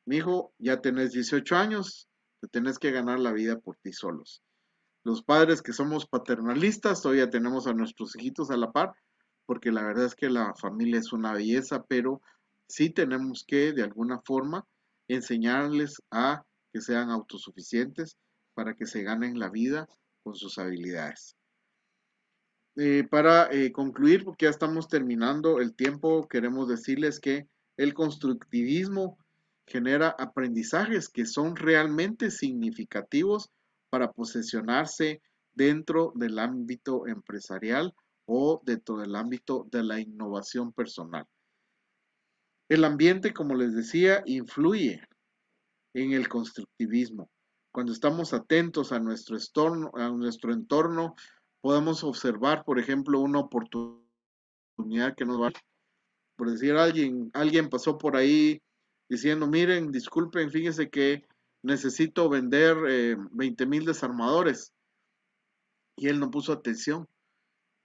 Mi 0.04 0.16
hijo, 0.16 0.52
ya 0.58 0.80
tenés 0.80 1.12
18 1.12 1.56
años, 1.56 2.08
te 2.40 2.48
tenés 2.48 2.78
que 2.78 2.90
ganar 2.90 3.20
la 3.20 3.32
vida 3.32 3.60
por 3.60 3.76
ti 3.76 3.92
solos. 3.92 4.42
Los 5.04 5.22
padres 5.22 5.62
que 5.62 5.72
somos 5.72 6.06
paternalistas 6.06 7.02
todavía 7.02 7.30
tenemos 7.30 7.68
a 7.68 7.72
nuestros 7.72 8.16
hijitos 8.16 8.50
a 8.50 8.56
la 8.56 8.72
par, 8.72 8.92
porque 9.46 9.70
la 9.70 9.84
verdad 9.84 10.06
es 10.06 10.16
que 10.16 10.28
la 10.28 10.54
familia 10.54 10.98
es 10.98 11.12
una 11.12 11.32
belleza, 11.32 11.84
pero 11.84 12.20
sí 12.66 12.90
tenemos 12.90 13.44
que 13.46 13.72
de 13.72 13.84
alguna 13.84 14.20
forma 14.26 14.66
enseñarles 15.06 16.02
a 16.10 16.44
que 16.72 16.80
sean 16.80 17.10
autosuficientes 17.10 18.16
para 18.54 18.74
que 18.74 18.86
se 18.86 19.04
ganen 19.04 19.38
la 19.38 19.50
vida 19.50 19.88
con 20.24 20.34
sus 20.34 20.58
habilidades. 20.58 21.36
Eh, 22.76 23.06
para 23.08 23.52
eh, 23.52 23.70
concluir, 23.70 24.24
porque 24.24 24.46
ya 24.46 24.50
estamos 24.50 24.88
terminando 24.88 25.60
el 25.60 25.74
tiempo, 25.74 26.26
queremos 26.28 26.68
decirles 26.68 27.20
que 27.20 27.46
el 27.76 27.94
constructivismo 27.94 29.16
genera 29.66 30.14
aprendizajes 30.18 31.08
que 31.08 31.24
son 31.24 31.54
realmente 31.54 32.30
significativos 32.30 33.50
para 33.90 34.10
posesionarse 34.12 35.22
dentro 35.52 36.12
del 36.16 36.38
ámbito 36.40 37.06
empresarial 37.06 37.94
o 38.26 38.60
dentro 38.64 38.98
del 38.98 39.14
ámbito 39.14 39.68
de 39.70 39.84
la 39.84 40.00
innovación 40.00 40.72
personal. 40.72 41.26
El 42.68 42.84
ambiente, 42.84 43.32
como 43.32 43.54
les 43.54 43.74
decía, 43.74 44.22
influye 44.26 45.00
en 45.94 46.12
el 46.12 46.28
constructivismo. 46.28 47.30
Cuando 47.70 47.92
estamos 47.92 48.32
atentos 48.32 48.90
a 48.90 48.98
nuestro 48.98 49.36
entorno, 49.36 49.92
a 49.94 50.08
nuestro 50.08 50.52
entorno 50.52 51.14
podemos 51.64 52.04
observar, 52.04 52.62
por 52.62 52.78
ejemplo, 52.78 53.20
una 53.20 53.38
oportunidad 53.38 55.16
que 55.16 55.24
nos 55.24 55.40
va, 55.40 55.50
por 56.36 56.50
decir 56.50 56.76
alguien, 56.76 57.30
alguien 57.32 57.70
pasó 57.70 57.96
por 57.96 58.16
ahí 58.16 58.60
diciendo, 59.08 59.46
miren, 59.46 59.90
disculpen, 59.90 60.50
fíjense 60.50 60.90
que 60.90 61.24
necesito 61.62 62.28
vender 62.28 62.76
20 63.30 63.64
eh, 63.64 63.66
mil 63.66 63.86
desarmadores. 63.86 64.74
Y 65.96 66.08
él 66.08 66.20
no 66.20 66.30
puso 66.30 66.52
atención. 66.52 67.08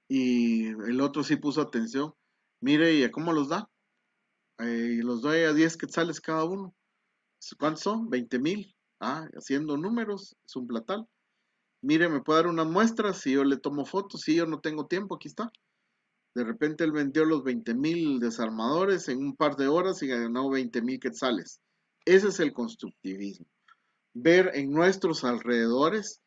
Y 0.10 0.68
el 0.68 1.00
otro 1.00 1.24
sí 1.24 1.38
puso 1.38 1.62
atención. 1.62 2.14
Mire, 2.60 2.94
¿y 2.96 3.06
a 3.06 3.12
cómo 3.12 3.32
los 3.32 3.48
da? 3.48 3.70
Eh, 4.58 5.00
los 5.02 5.22
doy 5.22 5.44
a 5.44 5.54
10 5.54 5.78
quetzales 5.78 6.20
cada 6.20 6.44
uno. 6.44 6.76
¿Cuántos 7.58 7.84
son? 7.84 8.10
20 8.10 8.40
mil. 8.40 8.76
Ah, 9.00 9.26
haciendo 9.36 9.78
números, 9.78 10.36
es 10.46 10.56
un 10.58 10.68
platal 10.68 11.08
mire, 11.82 12.10
me 12.10 12.22
puede 12.22 12.40
dar 12.40 12.48
unas 12.48 12.68
muestras, 12.68 13.20
si 13.22 13.34
yo 13.34 13.44
le 13.44 13.58
tomo 13.58 13.86
fotos, 13.86 14.22
si 14.22 14.36
yo 14.36 14.46
no 14.46 14.60
tengo 14.60 14.88
tiempo, 14.88 15.16
aquí 15.16 15.28
está. 15.28 15.52
De 16.36 16.44
repente 16.44 16.84
él 16.84 16.92
vendió 16.92 17.26
los 17.26 17.44
20 17.44 17.74
mil 17.74 18.20
desarmadores 18.20 19.10
en 19.10 19.20
un 19.20 19.36
par 19.36 19.56
de 19.56 19.68
horas 19.68 20.02
y 20.04 20.08
ganó 20.08 20.50
20 20.50 20.82
mil 20.82 21.00
quetzales. 21.00 21.60
Ese 22.06 22.30
es 22.30 22.40
el 22.40 22.54
constructivismo. 22.54 23.48
Ver 24.14 24.52
en 24.54 24.72
nuestros 24.72 25.24
alrededores 25.24 26.22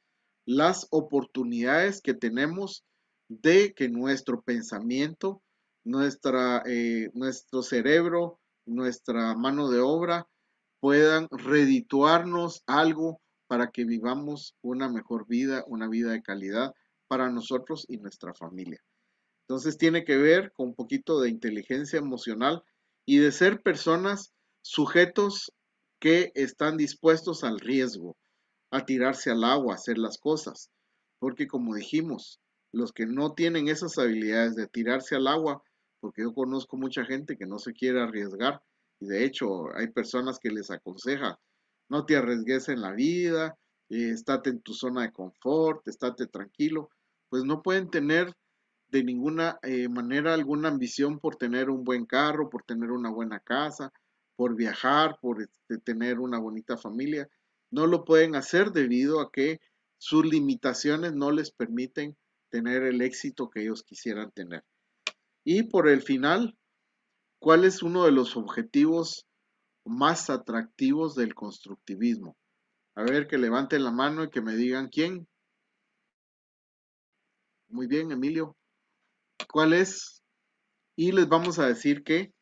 las 0.44 0.86
oportunidades 0.90 2.00
que 2.02 2.14
tenemos 2.14 2.84
de 3.28 3.72
que 3.74 3.88
nuestro 3.88 4.42
pensamiento, 4.42 5.42
nuestra, 5.84 6.62
eh, 6.66 7.10
nuestro 7.14 7.62
cerebro, 7.62 8.40
nuestra 8.66 9.34
mano 9.34 9.70
de 9.70 9.80
obra 9.80 10.28
puedan 10.80 11.28
redituarnos 11.30 12.62
algo 12.66 13.21
para 13.52 13.70
que 13.70 13.84
vivamos 13.84 14.56
una 14.62 14.88
mejor 14.88 15.26
vida, 15.26 15.62
una 15.66 15.86
vida 15.86 16.12
de 16.12 16.22
calidad 16.22 16.72
para 17.06 17.28
nosotros 17.28 17.84
y 17.86 17.98
nuestra 17.98 18.32
familia. 18.32 18.82
Entonces 19.42 19.76
tiene 19.76 20.06
que 20.06 20.16
ver 20.16 20.54
con 20.54 20.68
un 20.68 20.74
poquito 20.74 21.20
de 21.20 21.28
inteligencia 21.28 21.98
emocional 21.98 22.62
y 23.04 23.18
de 23.18 23.30
ser 23.30 23.60
personas 23.60 24.32
sujetos 24.62 25.52
que 26.00 26.32
están 26.34 26.78
dispuestos 26.78 27.44
al 27.44 27.60
riesgo, 27.60 28.16
a 28.70 28.86
tirarse 28.86 29.30
al 29.30 29.44
agua, 29.44 29.74
a 29.74 29.76
hacer 29.76 29.98
las 29.98 30.16
cosas. 30.16 30.70
Porque 31.18 31.46
como 31.46 31.74
dijimos, 31.74 32.40
los 32.72 32.90
que 32.90 33.04
no 33.04 33.34
tienen 33.34 33.68
esas 33.68 33.98
habilidades 33.98 34.56
de 34.56 34.66
tirarse 34.66 35.14
al 35.14 35.26
agua, 35.26 35.62
porque 36.00 36.22
yo 36.22 36.32
conozco 36.32 36.78
mucha 36.78 37.04
gente 37.04 37.36
que 37.36 37.44
no 37.44 37.58
se 37.58 37.74
quiere 37.74 38.00
arriesgar, 38.00 38.62
y 38.98 39.08
de 39.08 39.26
hecho 39.26 39.76
hay 39.76 39.88
personas 39.88 40.38
que 40.38 40.48
les 40.48 40.70
aconseja, 40.70 41.38
no 41.92 42.06
te 42.06 42.16
arriesgues 42.16 42.70
en 42.70 42.80
la 42.80 42.92
vida, 42.92 43.58
eh, 43.90 44.12
estate 44.12 44.48
en 44.48 44.62
tu 44.62 44.72
zona 44.72 45.02
de 45.02 45.12
confort, 45.12 45.86
estate 45.86 46.26
tranquilo, 46.26 46.88
pues 47.28 47.44
no 47.44 47.62
pueden 47.62 47.90
tener 47.90 48.32
de 48.88 49.04
ninguna 49.04 49.58
eh, 49.62 49.90
manera 49.90 50.32
alguna 50.32 50.70
ambición 50.70 51.18
por 51.18 51.36
tener 51.36 51.68
un 51.68 51.84
buen 51.84 52.06
carro, 52.06 52.48
por 52.48 52.62
tener 52.62 52.90
una 52.90 53.10
buena 53.10 53.40
casa, 53.40 53.92
por 54.36 54.56
viajar, 54.56 55.18
por 55.20 55.42
este, 55.42 55.76
tener 55.84 56.18
una 56.18 56.38
bonita 56.38 56.78
familia. 56.78 57.28
No 57.70 57.86
lo 57.86 58.06
pueden 58.06 58.36
hacer 58.36 58.72
debido 58.72 59.20
a 59.20 59.30
que 59.30 59.60
sus 59.98 60.24
limitaciones 60.24 61.12
no 61.12 61.30
les 61.30 61.50
permiten 61.50 62.16
tener 62.48 62.84
el 62.84 63.02
éxito 63.02 63.50
que 63.50 63.64
ellos 63.64 63.82
quisieran 63.82 64.30
tener. 64.30 64.64
Y 65.44 65.64
por 65.64 65.90
el 65.90 66.00
final, 66.00 66.56
¿cuál 67.38 67.64
es 67.64 67.82
uno 67.82 68.06
de 68.06 68.12
los 68.12 68.34
objetivos 68.38 69.26
más 69.84 70.30
atractivos 70.30 71.14
del 71.14 71.34
constructivismo? 71.34 72.36
A 72.94 73.02
ver, 73.02 73.26
que 73.26 73.38
levanten 73.38 73.84
la 73.84 73.90
mano 73.90 74.24
y 74.24 74.30
que 74.30 74.42
me 74.42 74.54
digan 74.54 74.88
quién. 74.88 75.26
Muy 77.68 77.86
bien, 77.86 78.12
Emilio. 78.12 78.56
¿Cuál 79.50 79.72
es? 79.72 80.22
Y 80.96 81.12
les 81.12 81.28
vamos 81.28 81.58
a 81.58 81.66
decir 81.66 82.04
que 82.04 82.32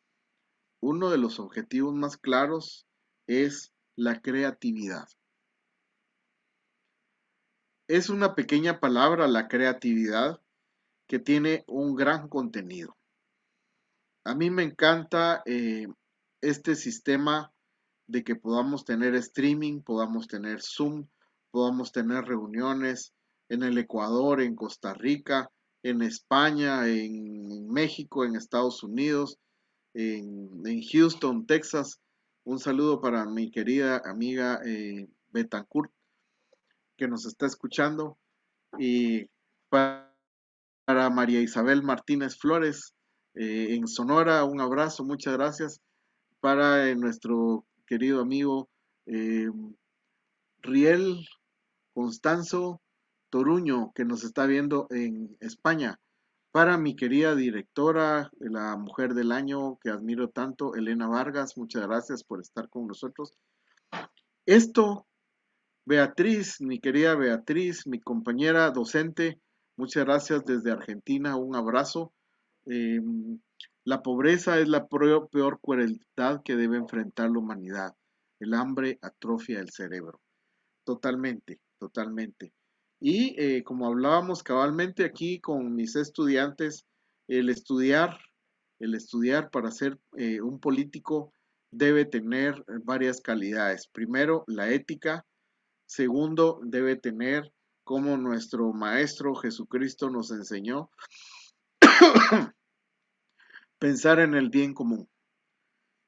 uno 0.81 1.09
de 1.09 1.17
los 1.17 1.39
objetivos 1.39 1.93
más 1.93 2.17
claros 2.17 2.85
es 3.27 3.73
la 3.95 4.21
creatividad. 4.21 5.07
Es 7.87 8.09
una 8.09 8.35
pequeña 8.35 8.79
palabra, 8.79 9.27
la 9.27 9.47
creatividad, 9.47 10.41
que 11.07 11.19
tiene 11.19 11.63
un 11.67 11.95
gran 11.95 12.29
contenido. 12.29 12.97
A 14.23 14.33
mí 14.33 14.49
me 14.49 14.63
encanta 14.63 15.43
eh, 15.45 15.87
este 16.41 16.75
sistema 16.75 17.51
de 18.07 18.23
que 18.23 18.35
podamos 18.35 18.83
tener 18.83 19.15
streaming, 19.15 19.81
podamos 19.81 20.27
tener 20.27 20.61
Zoom, 20.61 21.07
podamos 21.51 21.91
tener 21.91 22.25
reuniones 22.25 23.13
en 23.49 23.63
el 23.63 23.77
Ecuador, 23.77 24.41
en 24.41 24.55
Costa 24.55 24.93
Rica, 24.93 25.49
en 25.83 26.01
España, 26.01 26.87
en 26.87 27.67
México, 27.69 28.25
en 28.25 28.35
Estados 28.35 28.83
Unidos, 28.83 29.37
en, 29.93 30.81
Houston, 30.91 31.45
Texas. 31.45 31.99
Un 32.43 32.59
saludo 32.59 33.01
para 33.01 33.25
mi 33.25 33.51
querida 33.51 34.01
amiga 34.05 34.59
eh, 34.65 35.07
Betancourt 35.29 35.91
que 36.97 37.07
nos 37.07 37.25
está 37.25 37.45
escuchando 37.45 38.17
y 38.77 39.27
para, 39.69 40.09
María 40.85 41.41
Isabel 41.41 41.83
Martínez 41.83 42.37
Flores 42.37 42.93
eh, 43.33 43.75
en 43.75 43.87
Sonora, 43.87 44.43
un 44.43 44.59
abrazo, 44.59 45.03
muchas 45.03 45.33
gracias. 45.33 45.81
Para 46.41 46.89
eh, 46.89 46.95
nuestro 46.95 47.65
querido 47.85 48.19
amigo 48.19 48.69
eh, 49.05 49.49
Riel 50.61 51.25
Constanzo 51.93 52.81
Toruño, 53.29 53.91
que 53.95 54.03
nos 54.03 54.23
está 54.23 54.45
viendo 54.45 54.87
en 54.89 55.37
España. 55.39 55.99
Para 56.51 56.77
mi 56.77 56.97
querida 56.97 57.33
directora, 57.35 58.29
la 58.39 58.75
mujer 58.75 59.13
del 59.13 59.31
año 59.31 59.77
que 59.81 59.89
admiro 59.89 60.29
tanto, 60.29 60.75
Elena 60.75 61.07
Vargas, 61.07 61.55
muchas 61.55 61.87
gracias 61.87 62.25
por 62.25 62.41
estar 62.41 62.67
con 62.69 62.87
nosotros. 62.87 63.37
Esto 64.45 65.05
Beatriz, 65.85 66.59
mi 66.59 66.79
querida 66.79 67.15
Beatriz, 67.15 67.87
mi 67.87 67.99
compañera 67.99 68.69
docente, 68.71 69.39
muchas 69.77 70.05
gracias 70.05 70.43
desde 70.45 70.71
Argentina, 70.71 71.35
un 71.37 71.55
abrazo. 71.55 72.13
Em, 72.65 73.39
la 73.85 74.01
pobreza 74.01 74.59
es 74.59 74.67
la 74.67 74.87
peor 74.87 75.29
crueldad 75.61 76.41
que 76.43 76.55
debe 76.55 76.77
enfrentar 76.77 77.29
la 77.31 77.39
humanidad. 77.39 77.95
El 78.39 78.53
hambre 78.53 78.99
atrofia 79.01 79.59
el 79.59 79.69
cerebro. 79.69 80.21
Totalmente, 80.85 81.59
totalmente. 81.79 82.53
Y 82.99 83.35
eh, 83.41 83.63
como 83.63 83.87
hablábamos 83.87 84.43
cabalmente 84.43 85.05
aquí 85.05 85.39
con 85.39 85.75
mis 85.75 85.95
estudiantes, 85.95 86.85
el 87.27 87.49
estudiar, 87.49 88.17
el 88.79 88.95
estudiar 88.95 89.49
para 89.49 89.71
ser 89.71 89.99
eh, 90.17 90.41
un 90.41 90.59
político 90.59 91.33
debe 91.71 92.05
tener 92.05 92.63
varias 92.83 93.21
calidades. 93.21 93.87
Primero, 93.87 94.43
la 94.47 94.69
ética, 94.69 95.25
Segundo, 95.91 96.61
debe 96.63 96.95
tener, 96.95 97.51
como 97.83 98.15
nuestro 98.15 98.71
Maestro 98.71 99.35
Jesucristo 99.35 100.09
nos 100.09 100.31
enseñó, 100.31 100.89
pensar 103.81 104.19
en 104.19 104.35
el 104.35 104.51
bien 104.51 104.75
común. 104.75 105.09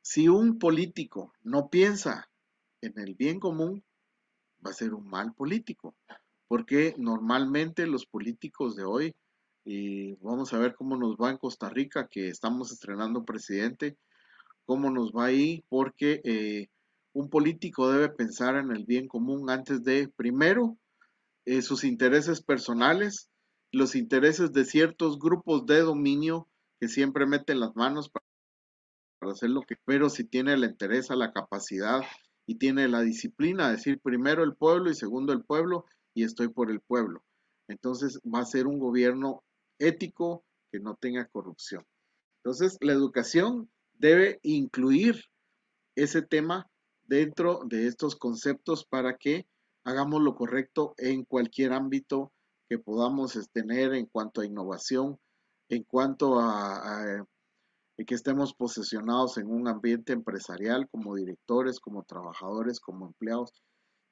Si 0.03 0.27
un 0.27 0.59
político 0.59 1.33
no 1.41 1.69
piensa 1.69 2.29
en 2.81 2.99
el 2.99 3.15
bien 3.15 3.39
común, 3.39 3.83
va 4.63 4.69
a 4.69 4.75
ser 4.75 4.93
un 4.93 5.07
mal 5.07 5.33
político, 5.33 5.95
porque 6.47 6.93
normalmente 6.99 7.87
los 7.87 8.05
políticos 8.05 8.75
de 8.75 8.83
hoy, 8.83 9.15
y 9.65 10.13
vamos 10.17 10.53
a 10.53 10.59
ver 10.59 10.75
cómo 10.75 10.97
nos 10.97 11.15
va 11.15 11.31
en 11.31 11.39
Costa 11.39 11.67
Rica, 11.67 12.07
que 12.11 12.27
estamos 12.27 12.71
estrenando 12.71 13.25
presidente, 13.25 13.97
cómo 14.65 14.91
nos 14.91 15.11
va 15.11 15.25
ahí, 15.25 15.63
porque 15.67 16.21
eh, 16.25 16.67
un 17.11 17.27
político 17.31 17.89
debe 17.89 18.09
pensar 18.09 18.55
en 18.55 18.69
el 18.69 18.85
bien 18.85 19.07
común 19.07 19.49
antes 19.49 19.83
de, 19.83 20.09
primero, 20.09 20.77
eh, 21.45 21.63
sus 21.63 21.85
intereses 21.85 22.43
personales, 22.43 23.31
los 23.71 23.95
intereses 23.95 24.53
de 24.53 24.63
ciertos 24.63 25.17
grupos 25.17 25.65
de 25.65 25.79
dominio 25.79 26.47
que 26.83 26.89
siempre 26.89 27.25
meten 27.25 27.61
las 27.61 27.77
manos 27.77 28.09
para, 28.09 29.31
hacer 29.31 29.51
lo 29.51 29.61
que, 29.61 29.77
pero 29.85 30.09
si 30.09 30.25
tiene 30.25 30.57
la 30.57 30.65
interés, 30.65 31.09
la 31.11 31.31
capacidad 31.31 32.01
y 32.45 32.55
tiene 32.55 32.89
la 32.89 32.99
disciplina, 32.99 33.71
decir 33.71 34.01
primero 34.01 34.43
el 34.43 34.53
pueblo 34.53 34.91
y 34.91 34.93
segundo 34.93 35.31
el 35.31 35.45
pueblo 35.45 35.85
y 36.13 36.25
estoy 36.25 36.49
por 36.49 36.69
el 36.69 36.81
pueblo. 36.81 37.23
Entonces 37.69 38.19
va 38.25 38.39
a 38.41 38.45
ser 38.45 38.67
un 38.67 38.79
gobierno 38.79 39.45
ético 39.79 40.43
que 40.73 40.81
no 40.81 40.97
tenga 40.99 41.25
corrupción. 41.27 41.85
Entonces 42.43 42.77
la 42.81 42.91
educación 42.91 43.71
debe 43.93 44.41
incluir 44.43 45.23
ese 45.95 46.21
tema 46.21 46.69
dentro 47.05 47.61
de 47.63 47.87
estos 47.87 48.17
conceptos 48.17 48.85
para 48.85 49.15
que 49.15 49.47
hagamos 49.85 50.21
lo 50.21 50.35
correcto 50.35 50.95
en 50.97 51.23
cualquier 51.23 51.71
ámbito 51.71 52.33
que 52.67 52.77
podamos 52.77 53.39
tener 53.53 53.93
en 53.93 54.05
cuanto 54.05 54.41
a 54.41 54.45
innovación, 54.45 55.17
en 55.69 55.83
cuanto 55.83 56.39
a, 56.39 57.25
que 58.05 58.15
estemos 58.15 58.53
posesionados 58.53 59.37
en 59.37 59.47
un 59.47 59.67
ambiente 59.67 60.13
empresarial 60.13 60.89
como 60.89 61.15
directores, 61.15 61.79
como 61.79 62.03
trabajadores, 62.03 62.79
como 62.79 63.07
empleados. 63.07 63.51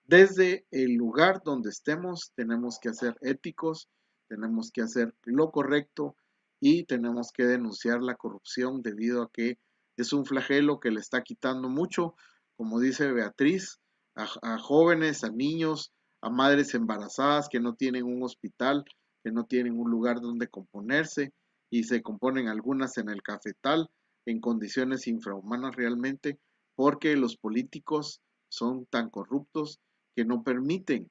Desde 0.05 0.65
el 0.71 0.93
lugar 0.93 1.41
donde 1.43 1.69
estemos 1.69 2.31
tenemos 2.35 2.79
que 2.79 2.93
ser 2.93 3.17
éticos, 3.21 3.89
tenemos 4.29 4.71
que 4.71 4.81
hacer 4.81 5.13
lo 5.23 5.51
correcto 5.51 6.15
y 6.61 6.85
tenemos 6.85 7.31
que 7.33 7.43
denunciar 7.45 8.01
la 8.01 8.15
corrupción 8.15 8.81
debido 8.81 9.23
a 9.23 9.29
que 9.31 9.57
es 9.97 10.13
un 10.13 10.25
flagelo 10.25 10.79
que 10.79 10.91
le 10.91 10.99
está 10.99 11.21
quitando 11.21 11.67
mucho 11.67 12.15
como 12.61 12.79
dice 12.79 13.11
Beatriz, 13.11 13.79
a, 14.13 14.59
jóvenes, 14.59 15.23
a 15.23 15.31
niños, 15.31 15.91
a 16.21 16.29
madres 16.29 16.75
embarazadas 16.75 17.49
que 17.49 17.59
no 17.59 17.73
tienen 17.73 18.03
un 18.03 18.21
hospital, 18.21 18.85
que 19.23 19.31
no 19.31 19.45
tienen 19.45 19.79
un 19.79 19.89
lugar 19.89 20.21
donde 20.21 20.47
componerse 20.47 21.33
y 21.71 21.85
se 21.85 22.03
componen 22.03 22.47
algunas 22.47 22.97
en 22.99 23.09
el 23.09 23.23
cafetal 23.23 23.89
en 24.27 24.39
condiciones 24.39 25.07
infrahumanas 25.07 25.75
realmente 25.75 26.37
porque 26.75 27.15
los 27.15 27.37
políticos 27.37 28.21
son 28.49 28.85
tan 28.85 29.09
corruptos 29.09 29.79
que 30.15 30.25
no 30.25 30.43
permiten 30.43 31.09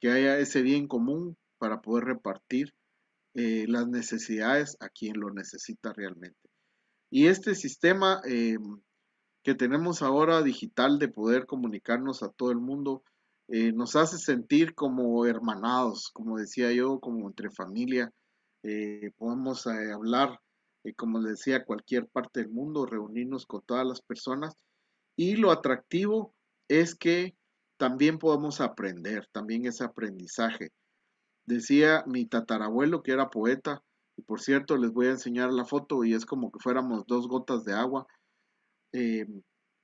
que 0.00 0.10
haya 0.10 0.38
ese 0.38 0.62
bien 0.62 0.88
común 0.88 1.36
para 1.58 1.80
poder 1.80 2.04
repartir 2.04 2.72
eh, 3.34 3.66
las 3.68 3.88
necesidades 3.88 4.76
a 4.80 4.88
quien 4.88 5.18
lo 5.20 5.30
necesita 5.30 5.92
realmente. 5.92 6.48
Y 7.10 7.26
este 7.26 7.54
sistema 7.54 8.20
eh, 8.28 8.56
que 9.42 9.54
tenemos 9.54 10.02
ahora 10.02 10.42
digital 10.42 10.98
de 10.98 11.08
poder 11.08 11.46
comunicarnos 11.46 12.22
a 12.22 12.30
todo 12.30 12.50
el 12.50 12.58
mundo 12.58 13.02
eh, 13.48 13.72
nos 13.72 13.94
hace 13.94 14.18
sentir 14.18 14.74
como 14.74 15.24
hermanados, 15.24 16.10
como 16.12 16.36
decía 16.36 16.72
yo, 16.72 16.98
como 16.98 17.28
entre 17.28 17.50
familia. 17.50 18.12
Podemos 19.16 19.66
hablar, 19.66 20.40
como 20.96 21.18
les 21.18 21.32
decía, 21.32 21.64
cualquier 21.64 22.08
parte 22.08 22.40
del 22.40 22.50
mundo, 22.50 22.86
reunirnos 22.86 23.46
con 23.46 23.62
todas 23.62 23.86
las 23.86 24.00
personas. 24.00 24.54
Y 25.16 25.36
lo 25.36 25.50
atractivo 25.50 26.34
es 26.68 26.94
que 26.94 27.36
también 27.78 28.18
podemos 28.18 28.60
aprender, 28.60 29.28
también 29.32 29.66
es 29.66 29.80
aprendizaje. 29.80 30.70
Decía 31.46 32.04
mi 32.06 32.26
tatarabuelo 32.26 33.02
que 33.02 33.12
era 33.12 33.30
poeta, 33.30 33.82
y 34.16 34.22
por 34.22 34.40
cierto 34.40 34.76
les 34.76 34.92
voy 34.92 35.06
a 35.06 35.10
enseñar 35.10 35.52
la 35.52 35.64
foto 35.64 36.04
y 36.04 36.14
es 36.14 36.24
como 36.24 36.50
que 36.50 36.58
fuéramos 36.58 37.06
dos 37.06 37.28
gotas 37.28 37.64
de 37.64 37.74
agua. 37.74 38.06
Eh, 38.92 39.26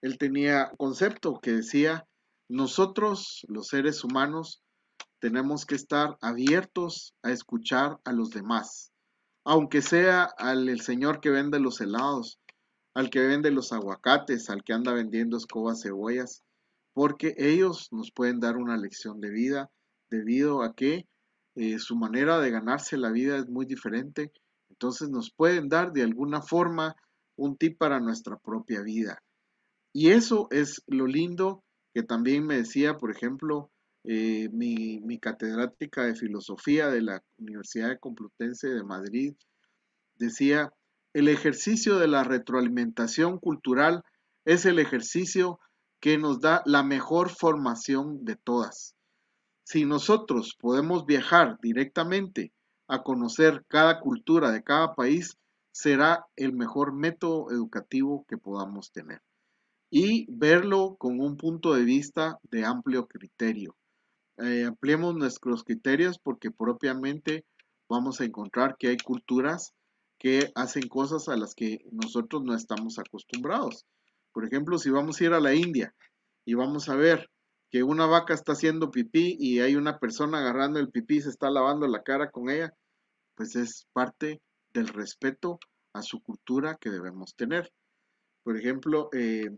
él 0.00 0.18
tenía 0.18 0.72
concepto 0.78 1.38
que 1.40 1.52
decía, 1.52 2.06
nosotros 2.48 3.44
los 3.48 3.68
seres 3.68 4.02
humanos 4.04 4.61
tenemos 5.20 5.66
que 5.66 5.74
estar 5.74 6.16
abiertos 6.20 7.14
a 7.22 7.30
escuchar 7.30 7.98
a 8.04 8.12
los 8.12 8.30
demás, 8.30 8.92
aunque 9.44 9.82
sea 9.82 10.24
al 10.24 10.68
el 10.68 10.80
señor 10.80 11.20
que 11.20 11.30
vende 11.30 11.60
los 11.60 11.80
helados, 11.80 12.38
al 12.94 13.10
que 13.10 13.20
vende 13.20 13.50
los 13.50 13.72
aguacates, 13.72 14.50
al 14.50 14.62
que 14.62 14.72
anda 14.72 14.92
vendiendo 14.92 15.36
escobas 15.36 15.82
cebollas, 15.82 16.42
porque 16.94 17.34
ellos 17.38 17.88
nos 17.90 18.12
pueden 18.12 18.40
dar 18.40 18.56
una 18.56 18.76
lección 18.76 19.20
de 19.20 19.30
vida 19.30 19.70
debido 20.10 20.62
a 20.62 20.74
que 20.74 21.06
eh, 21.54 21.78
su 21.78 21.96
manera 21.96 22.38
de 22.38 22.50
ganarse 22.50 22.96
la 22.96 23.10
vida 23.10 23.36
es 23.36 23.48
muy 23.48 23.66
diferente, 23.66 24.32
entonces 24.70 25.10
nos 25.10 25.30
pueden 25.30 25.68
dar 25.68 25.92
de 25.92 26.02
alguna 26.02 26.42
forma 26.42 26.96
un 27.36 27.56
tip 27.56 27.78
para 27.78 28.00
nuestra 28.00 28.36
propia 28.38 28.82
vida. 28.82 29.22
Y 29.92 30.10
eso 30.10 30.48
es 30.50 30.82
lo 30.86 31.06
lindo 31.06 31.64
que 31.94 32.02
también 32.02 32.46
me 32.46 32.56
decía, 32.56 32.96
por 32.96 33.10
ejemplo, 33.10 33.70
eh, 34.04 34.48
mi, 34.52 35.00
mi, 35.00 35.18
catedrática 35.18 36.04
de 36.04 36.14
filosofía 36.14 36.88
de 36.88 37.02
la 37.02 37.22
Universidad 37.38 37.98
Complutense 38.00 38.68
de 38.68 38.82
Madrid, 38.82 39.34
decía, 40.16 40.72
el 41.12 41.28
ejercicio 41.28 41.98
de 41.98 42.08
la 42.08 42.24
retroalimentación 42.24 43.38
cultural 43.38 44.02
es 44.44 44.66
el 44.66 44.78
ejercicio 44.78 45.60
que 46.00 46.18
nos 46.18 46.40
da 46.40 46.62
la 46.66 46.82
mejor 46.82 47.30
formación 47.30 48.24
de 48.24 48.36
todas. 48.36 48.96
Si 49.64 49.84
nosotros 49.84 50.56
podemos 50.58 51.06
viajar 51.06 51.58
directamente 51.62 52.52
a 52.88 53.02
conocer 53.02 53.64
cada 53.68 54.00
cultura 54.00 54.50
de 54.50 54.64
cada 54.64 54.94
país, 54.94 55.38
será 55.70 56.26
el 56.36 56.52
mejor 56.52 56.92
método 56.92 57.50
educativo 57.50 58.26
que 58.28 58.36
podamos 58.36 58.90
tener. 58.90 59.22
Y 59.90 60.26
verlo 60.28 60.96
con 60.98 61.20
un 61.20 61.36
punto 61.36 61.74
de 61.74 61.84
vista 61.84 62.38
de 62.50 62.64
amplio 62.64 63.06
criterio. 63.06 63.76
Eh, 64.38 64.64
ampliemos 64.64 65.14
nuestros 65.14 65.64
criterios 65.64 66.18
porque 66.18 66.50
propiamente 66.50 67.44
vamos 67.88 68.20
a 68.20 68.24
encontrar 68.24 68.76
que 68.78 68.88
hay 68.88 68.96
culturas 68.96 69.74
que 70.18 70.50
hacen 70.54 70.88
cosas 70.88 71.28
a 71.28 71.36
las 71.36 71.54
que 71.54 71.84
nosotros 71.90 72.42
no 72.42 72.54
estamos 72.54 72.98
acostumbrados. 72.98 73.86
Por 74.32 74.44
ejemplo, 74.44 74.78
si 74.78 74.88
vamos 74.90 75.20
a 75.20 75.24
ir 75.24 75.32
a 75.32 75.40
la 75.40 75.54
India 75.54 75.94
y 76.44 76.54
vamos 76.54 76.88
a 76.88 76.94
ver 76.94 77.28
que 77.70 77.82
una 77.82 78.06
vaca 78.06 78.34
está 78.34 78.52
haciendo 78.52 78.90
pipí 78.90 79.36
y 79.38 79.60
hay 79.60 79.76
una 79.76 79.98
persona 79.98 80.38
agarrando 80.38 80.78
el 80.78 80.90
pipí 80.90 81.16
y 81.16 81.22
se 81.22 81.30
está 81.30 81.50
lavando 81.50 81.86
la 81.86 82.02
cara 82.02 82.30
con 82.30 82.50
ella, 82.50 82.72
pues 83.34 83.56
es 83.56 83.86
parte 83.92 84.40
del 84.72 84.88
respeto 84.88 85.58
a 85.92 86.02
su 86.02 86.22
cultura 86.22 86.76
que 86.80 86.90
debemos 86.90 87.34
tener. 87.34 87.72
Por 88.42 88.56
ejemplo, 88.56 89.08
eh, 89.12 89.50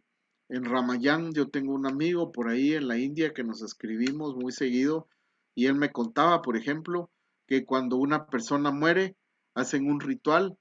en 0.48 0.64
Ramayán 0.64 1.32
yo 1.32 1.48
tengo 1.48 1.72
un 1.72 1.86
amigo 1.86 2.32
por 2.32 2.48
ahí 2.48 2.74
en 2.74 2.88
la 2.88 2.98
India 2.98 3.32
que 3.32 3.44
nos 3.44 3.62
escribimos 3.62 4.36
muy 4.36 4.52
seguido 4.52 5.08
y 5.54 5.66
él 5.66 5.74
me 5.74 5.92
contaba, 5.92 6.42
por 6.42 6.56
ejemplo, 6.56 7.10
que 7.46 7.64
cuando 7.64 7.96
una 7.96 8.26
persona 8.26 8.70
muere, 8.70 9.16
hacen 9.54 9.90
un 9.90 10.00
ritual 10.00 10.58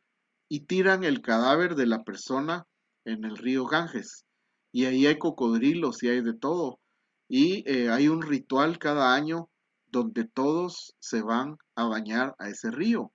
y 0.50 0.62
tiran 0.62 1.04
el 1.04 1.22
cadáver 1.22 1.76
de 1.76 1.88
la 1.88 2.04
persona 2.04 2.68
en 3.06 3.26
el 3.26 3.38
río 3.38 3.66
Ganges. 3.66 4.26
Y 4.72 4.86
ahí 4.86 5.06
hay 5.08 5.18
cocodrilos 5.18 6.04
y 6.04 6.10
hay 6.10 6.22
de 6.22 6.34
todo. 6.34 6.80
Y 7.28 7.64
eh, 7.70 7.90
hay 7.90 8.08
un 8.08 8.22
ritual 8.22 8.78
cada 8.80 9.16
año 9.16 9.50
donde 9.88 10.26
todos 10.26 10.96
se 11.00 11.22
van 11.22 11.58
a 11.76 11.86
bañar 11.86 12.36
a 12.40 12.50
ese 12.50 12.72
río. 12.72 13.12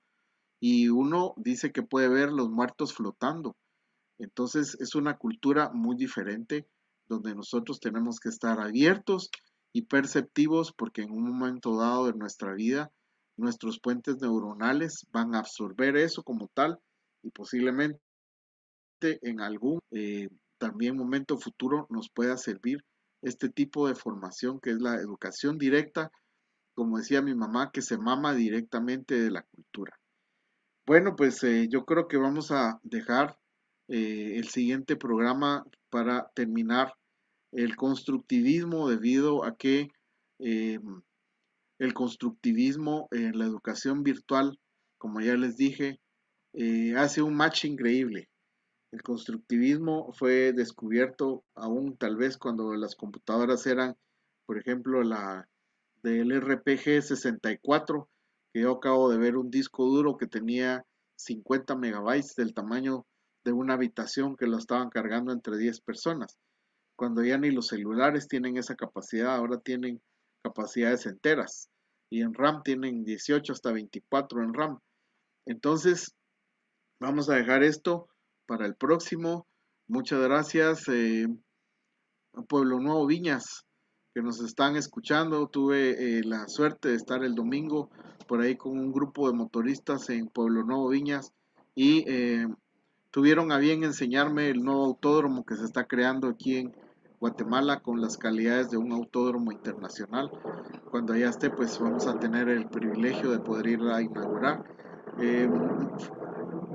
Y 0.61 0.89
uno 0.89 1.35
dice 1.37 1.73
que 1.73 1.83
puede 1.83 2.09
ver 2.09 2.31
los 2.31 2.51
muertos 2.51 2.95
flotando. 2.95 3.57
Entonces 4.19 4.77
es 4.81 4.95
una 4.95 5.17
cultura 5.17 5.71
muy 5.73 5.97
diferente 5.97 6.67
donde 7.09 7.35
nosotros 7.35 7.81
tenemos 7.81 8.21
que 8.21 8.29
estar 8.29 8.61
abiertos 8.61 9.31
y 9.73 9.83
perceptivos 9.83 10.73
porque 10.73 11.03
en 11.03 11.13
un 11.13 11.25
momento 11.25 11.77
dado 11.77 12.07
de 12.07 12.15
nuestra 12.15 12.53
vida 12.55 12.91
nuestros 13.37 13.79
puentes 13.79 14.17
neuronales 14.21 15.07
van 15.13 15.35
a 15.35 15.39
absorber 15.39 15.97
eso 15.97 16.23
como 16.23 16.49
tal 16.49 16.79
y 17.23 17.31
posiblemente 17.31 18.01
en 19.01 19.41
algún 19.41 19.81
eh, 19.93 20.29
también 20.59 20.97
momento 20.97 21.39
futuro 21.39 21.87
nos 21.89 22.11
pueda 22.11 22.37
servir 22.37 22.85
este 23.23 23.49
tipo 23.49 23.89
de 23.89 23.95
formación 23.95 24.61
que 24.61 24.71
es 24.71 24.81
la 24.81 24.97
educación 24.97 25.59
directa, 25.59 26.11
como 26.75 26.99
decía 26.99 27.23
mi 27.23 27.35
mamá, 27.35 27.71
que 27.73 27.83
se 27.83 27.99
mama 27.99 28.35
directamente 28.35 29.21
de 29.21 29.31
la 29.31 29.43
cultura. 29.43 29.99
Bueno, 30.87 31.17
pues 31.17 31.43
eh, 31.45 31.69
yo 31.69 31.85
creo 31.85 32.09
que 32.09 32.17
vamos 32.17 32.51
a 32.51 32.81
dejar 32.83 33.39
eh, 33.89 34.35
el 34.37 34.49
siguiente 34.49 34.97
programa 34.97 35.65
para 35.91 36.31
terminar 36.35 36.95
el 37.53 37.77
constructivismo 37.77 38.89
debido 38.89 39.45
a 39.45 39.57
que 39.57 39.89
em, 40.39 41.03
el 41.79 41.95
constructivismo 41.95 43.09
en 43.11 43.39
la 43.39 43.47
educación 43.47 44.03
virtual, 44.03 44.59
como 44.99 45.21
ya 45.21 45.37
les 45.37 45.57
dije, 45.57 46.01
eh, 46.53 46.95
hace 46.97 47.23
un 47.23 47.35
match 47.35 47.65
increíble. 47.65 48.29
El 48.91 49.03
constructivismo 49.03 50.13
fue 50.13 50.53
descubierto 50.53 51.45
aún 51.55 51.97
tal 51.97 52.17
vez 52.17 52.37
cuando 52.39 52.75
las 52.75 52.95
computadoras 52.95 53.67
eran, 53.67 53.97
por 54.47 54.59
ejemplo, 54.59 55.03
la 55.03 55.49
del 56.03 56.31
RPG 56.41 57.03
64, 57.03 58.09
que 58.53 58.61
yo 58.63 58.73
acabo 58.73 59.11
de 59.11 59.19
ver 59.19 59.37
un 59.37 59.51
disco 59.51 59.85
duro 59.87 60.17
que 60.17 60.27
tenía 60.27 60.85
50 61.17 61.77
megabytes 61.77 62.35
del 62.35 62.55
tamaño 62.55 63.07
de 63.45 63.53
una 63.53 63.75
habitación 63.75 64.37
que 64.37 64.47
lo 64.47 64.59
estaban 64.59 64.91
cargando 64.91 65.33
entre 65.33 65.57
10 65.57 65.81
personas. 65.81 66.37
Cuando 66.97 67.23
ya 67.23 67.39
ni 67.39 67.51
los 67.51 67.69
celulares 67.69 68.29
tienen 68.29 68.57
esa 68.57 68.75
capacidad, 68.75 69.37
ahora 69.37 69.59
tienen 69.59 70.01
capacidades 70.43 71.07
enteras. 71.07 71.71
Y 72.11 72.23
en 72.23 72.35
RAM 72.35 72.63
tienen 72.63 73.05
18 73.05 73.53
hasta 73.53 73.73
24 73.73 74.43
en 74.43 74.55
RAM. 74.55 74.79
Entonces, 75.47 76.15
vamos 77.01 77.29
a 77.31 77.37
dejar 77.37 77.63
esto 77.63 78.09
para 78.47 78.67
el 78.67 78.75
próximo. 78.75 79.47
Muchas 79.87 80.21
gracias, 80.21 80.89
eh, 80.89 81.27
Pueblo 82.49 82.81
Nuevo 82.81 83.07
Viñas, 83.07 83.65
que 84.15 84.23
nos 84.23 84.41
están 84.41 84.77
escuchando. 84.77 85.49
Tuve 85.49 86.19
eh, 86.19 86.25
la 86.25 86.49
suerte 86.49 86.89
de 86.89 86.97
estar 86.97 87.23
el 87.25 87.35
domingo 87.35 87.91
por 88.27 88.41
ahí 88.41 88.57
con 88.57 88.79
un 88.79 88.93
grupo 88.93 89.29
de 89.29 89.37
motoristas 89.37 90.11
en 90.11 90.29
Pueblo 90.29 90.65
Nuevo 90.65 90.89
Viñas 90.89 91.33
y 91.75 92.05
eh, 92.11 92.47
tuvieron 93.11 93.53
a 93.53 93.59
bien 93.59 93.85
enseñarme 93.85 94.49
el 94.49 94.63
nuevo 94.63 94.85
autódromo 94.85 95.45
que 95.45 95.57
se 95.57 95.65
está 95.65 95.85
creando 95.85 96.29
aquí 96.29 96.57
en 96.57 96.75
Guatemala 97.21 97.81
con 97.81 98.01
las 98.01 98.17
calidades 98.17 98.71
de 98.71 98.77
un 98.77 98.93
autódromo 98.93 99.51
internacional. 99.51 100.31
Cuando 100.91 101.13
allá 101.13 101.29
esté, 101.29 101.51
pues 101.51 101.79
vamos 101.79 102.07
a 102.07 102.19
tener 102.19 102.49
el 102.49 102.69
privilegio 102.69 103.31
de 103.31 103.41
poder 103.41 103.67
ir 103.67 103.83
a 103.83 104.01
inaugurar. 104.03 104.65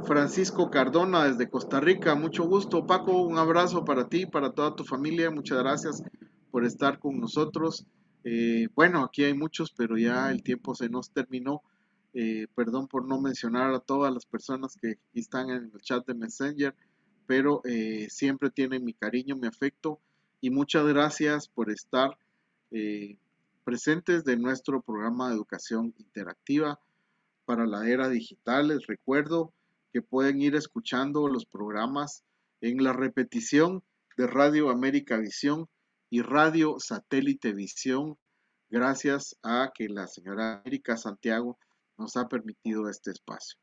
Francisco 0.03 0.69
Cardona 0.69 1.23
desde 1.25 1.49
Costa 1.49 1.79
Rica, 1.79 2.15
mucho 2.15 2.43
gusto. 2.43 2.85
Paco, 2.85 3.21
un 3.21 3.37
abrazo 3.37 3.85
para 3.85 4.09
ti, 4.09 4.25
para 4.25 4.51
toda 4.51 4.75
tu 4.75 4.83
familia. 4.83 5.31
Muchas 5.31 5.59
gracias 5.59 6.03
por 6.51 6.65
estar 6.65 6.99
con 6.99 7.19
nosotros. 7.19 7.85
Eh, 8.25 8.67
bueno, 8.75 9.03
aquí 9.03 9.23
hay 9.23 9.33
muchos, 9.33 9.71
pero 9.71 9.97
ya 9.97 10.29
el 10.29 10.43
tiempo 10.43 10.75
se 10.75 10.89
nos 10.89 11.11
terminó. 11.11 11.61
Eh, 12.13 12.47
perdón 12.55 12.87
por 12.87 13.07
no 13.07 13.19
mencionar 13.19 13.73
a 13.73 13.79
todas 13.79 14.13
las 14.13 14.25
personas 14.25 14.77
que 14.79 14.99
están 15.13 15.49
en 15.49 15.71
el 15.73 15.81
chat 15.81 16.05
de 16.05 16.13
Messenger, 16.13 16.75
pero 17.25 17.61
eh, 17.65 18.07
siempre 18.09 18.51
tienen 18.51 18.83
mi 18.83 18.93
cariño, 18.93 19.35
mi 19.35 19.47
afecto 19.47 19.99
y 20.41 20.49
muchas 20.49 20.85
gracias 20.85 21.47
por 21.47 21.71
estar 21.71 22.17
presentes 23.63 24.23
de 24.23 24.35
nuestro 24.35 24.81
programa 24.81 25.29
de 25.29 25.35
educación 25.35 25.93
interactiva 25.99 26.79
para 27.45 27.67
la 27.67 27.87
era 27.87 28.09
digital. 28.09 28.69
Les 28.69 28.87
recuerdo 28.87 29.53
que 29.91 30.01
pueden 30.01 30.41
ir 30.41 30.55
escuchando 30.55 31.27
los 31.27 31.45
programas 31.45 32.23
en 32.61 32.83
la 32.83 32.93
repetición 32.93 33.83
de 34.17 34.27
Radio 34.27 34.69
América 34.69 35.17
Visión 35.17 35.67
y 36.09 36.21
Radio 36.21 36.77
Satélite 36.79 37.53
Visión, 37.53 38.17
gracias 38.69 39.35
a 39.43 39.71
que 39.73 39.89
la 39.89 40.07
señora 40.07 40.61
América 40.61 40.97
Santiago 40.97 41.57
nos 41.97 42.15
ha 42.17 42.27
permitido 42.27 42.89
este 42.89 43.11
espacio. 43.11 43.57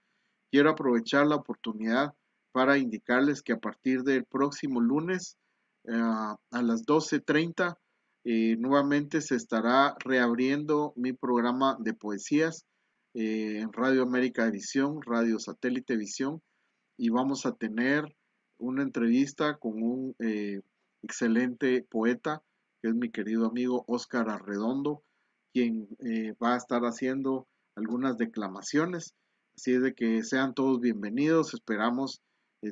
Quiero 0.51 0.71
aprovechar 0.71 1.27
la 1.27 1.37
oportunidad 1.37 2.15
para 2.53 2.79
indicarles 2.79 3.43
que 3.43 3.53
a 3.53 3.61
partir 3.61 4.03
del 4.03 4.25
próximo 4.25 4.81
lunes 4.81 5.37
eh, 5.85 5.93
a 5.93 6.63
las 6.63 6.85
12.30 6.85 7.77
eh, 8.25 8.57
nuevamente 8.59 9.21
se 9.21 9.37
estará 9.37 9.95
reabriendo 10.01 10.93
mi 10.97 11.13
programa 11.13 11.77
de 11.81 11.95
poesías 11.95 12.67
eh, 13.15 13.61
en 13.61 13.73
Radio 13.73 14.03
América 14.03 14.51
Visión, 14.51 15.01
Radio 15.03 15.39
Satélite 15.39 15.97
Visión, 15.97 16.43
y 16.99 17.09
vamos 17.09 17.47
a 17.47 17.55
tener 17.55 18.05
una 18.59 18.83
entrevista 18.83 19.57
con 19.57 19.83
un 19.83 20.15
excelente 21.03 21.87
poeta, 21.91 22.43
que 22.83 22.89
es 22.89 22.95
mi 22.95 23.11
querido 23.11 23.47
amigo 23.47 23.85
Óscar 23.87 24.29
Arredondo, 24.29 25.03
quien 25.51 25.89
va 26.43 26.53
a 26.53 26.57
estar 26.59 26.83
haciendo 26.83 27.49
algunas 27.77 28.17
declamaciones. 28.17 29.15
Así 29.57 29.73
es 29.75 29.83
de 29.83 29.95
que 29.95 30.23
sean 30.23 30.55
todos 30.55 30.81
bienvenidos. 30.81 31.55
Esperamos 31.55 32.21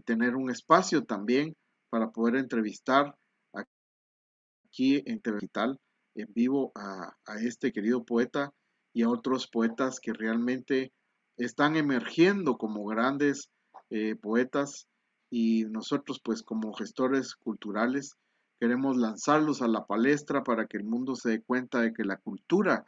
tener 0.05 0.37
un 0.37 0.51
espacio 0.51 1.05
también 1.05 1.55
para 1.91 2.11
poder 2.11 2.37
entrevistar 2.37 3.15
aquí 3.55 5.03
en 5.07 5.21
TV 5.21 5.39
Digital 5.41 5.79
en 6.15 6.33
vivo 6.35 6.73
a, 6.75 7.15
este 7.41 7.73
querido 7.73 8.05
poeta 8.05 8.53
y 8.93 9.03
a 9.03 9.09
otros 9.09 9.47
poetas 9.47 10.01
que 10.01 10.13
realmente 10.13 10.93
están 11.37 11.77
emergiendo 11.77 12.59
como 12.59 12.85
grandes 12.87 13.49
eh, 13.91 14.17
poetas 14.17 14.89
y 15.31 15.65
nosotros 15.67 16.21
pues 16.23 16.43
como 16.43 16.73
gestores 16.75 17.35
culturales 17.37 18.17
queremos 18.61 18.97
lanzarlos 18.97 19.63
a 19.63 19.69
la 19.69 19.87
palestra 19.87 20.43
para 20.43 20.67
que 20.67 20.79
el 20.79 20.85
mundo 20.85 21.15
se 21.15 21.31
dé 21.31 21.43
cuenta 21.43 21.81
de 21.81 21.93
que 21.93 22.05
la 22.05 22.17
cultura 22.17 22.85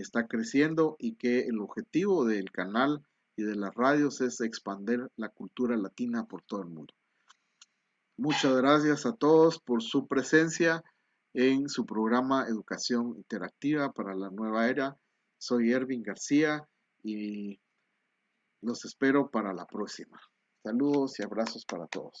está 0.00 0.26
creciendo 0.26 0.96
y 0.98 1.14
que 1.14 1.40
el 1.46 1.60
objetivo 1.60 2.24
del 2.24 2.50
canal 2.50 3.02
y 3.36 3.42
de 3.42 3.56
las 3.56 3.74
radios 3.74 4.20
es 4.20 4.40
expandir 4.40 5.10
la 5.16 5.28
cultura 5.28 5.76
latina 5.76 6.24
por 6.26 6.42
todo 6.42 6.62
el 6.62 6.68
mundo. 6.68 6.94
Muchas 8.16 8.54
gracias 8.56 9.06
a 9.06 9.14
todos 9.14 9.58
por 9.60 9.82
su 9.82 10.06
presencia 10.06 10.84
en 11.32 11.68
su 11.68 11.86
programa 11.86 12.46
Educación 12.48 13.14
Interactiva 13.16 13.92
para 13.92 14.14
la 14.14 14.30
Nueva 14.30 14.68
Era. 14.68 14.96
Soy 15.38 15.72
Ervin 15.72 16.02
García 16.02 16.68
y 17.02 17.60
los 18.60 18.84
espero 18.84 19.30
para 19.30 19.54
la 19.54 19.66
próxima. 19.66 20.20
Saludos 20.62 21.18
y 21.18 21.22
abrazos 21.22 21.64
para 21.64 21.86
todos. 21.86 22.20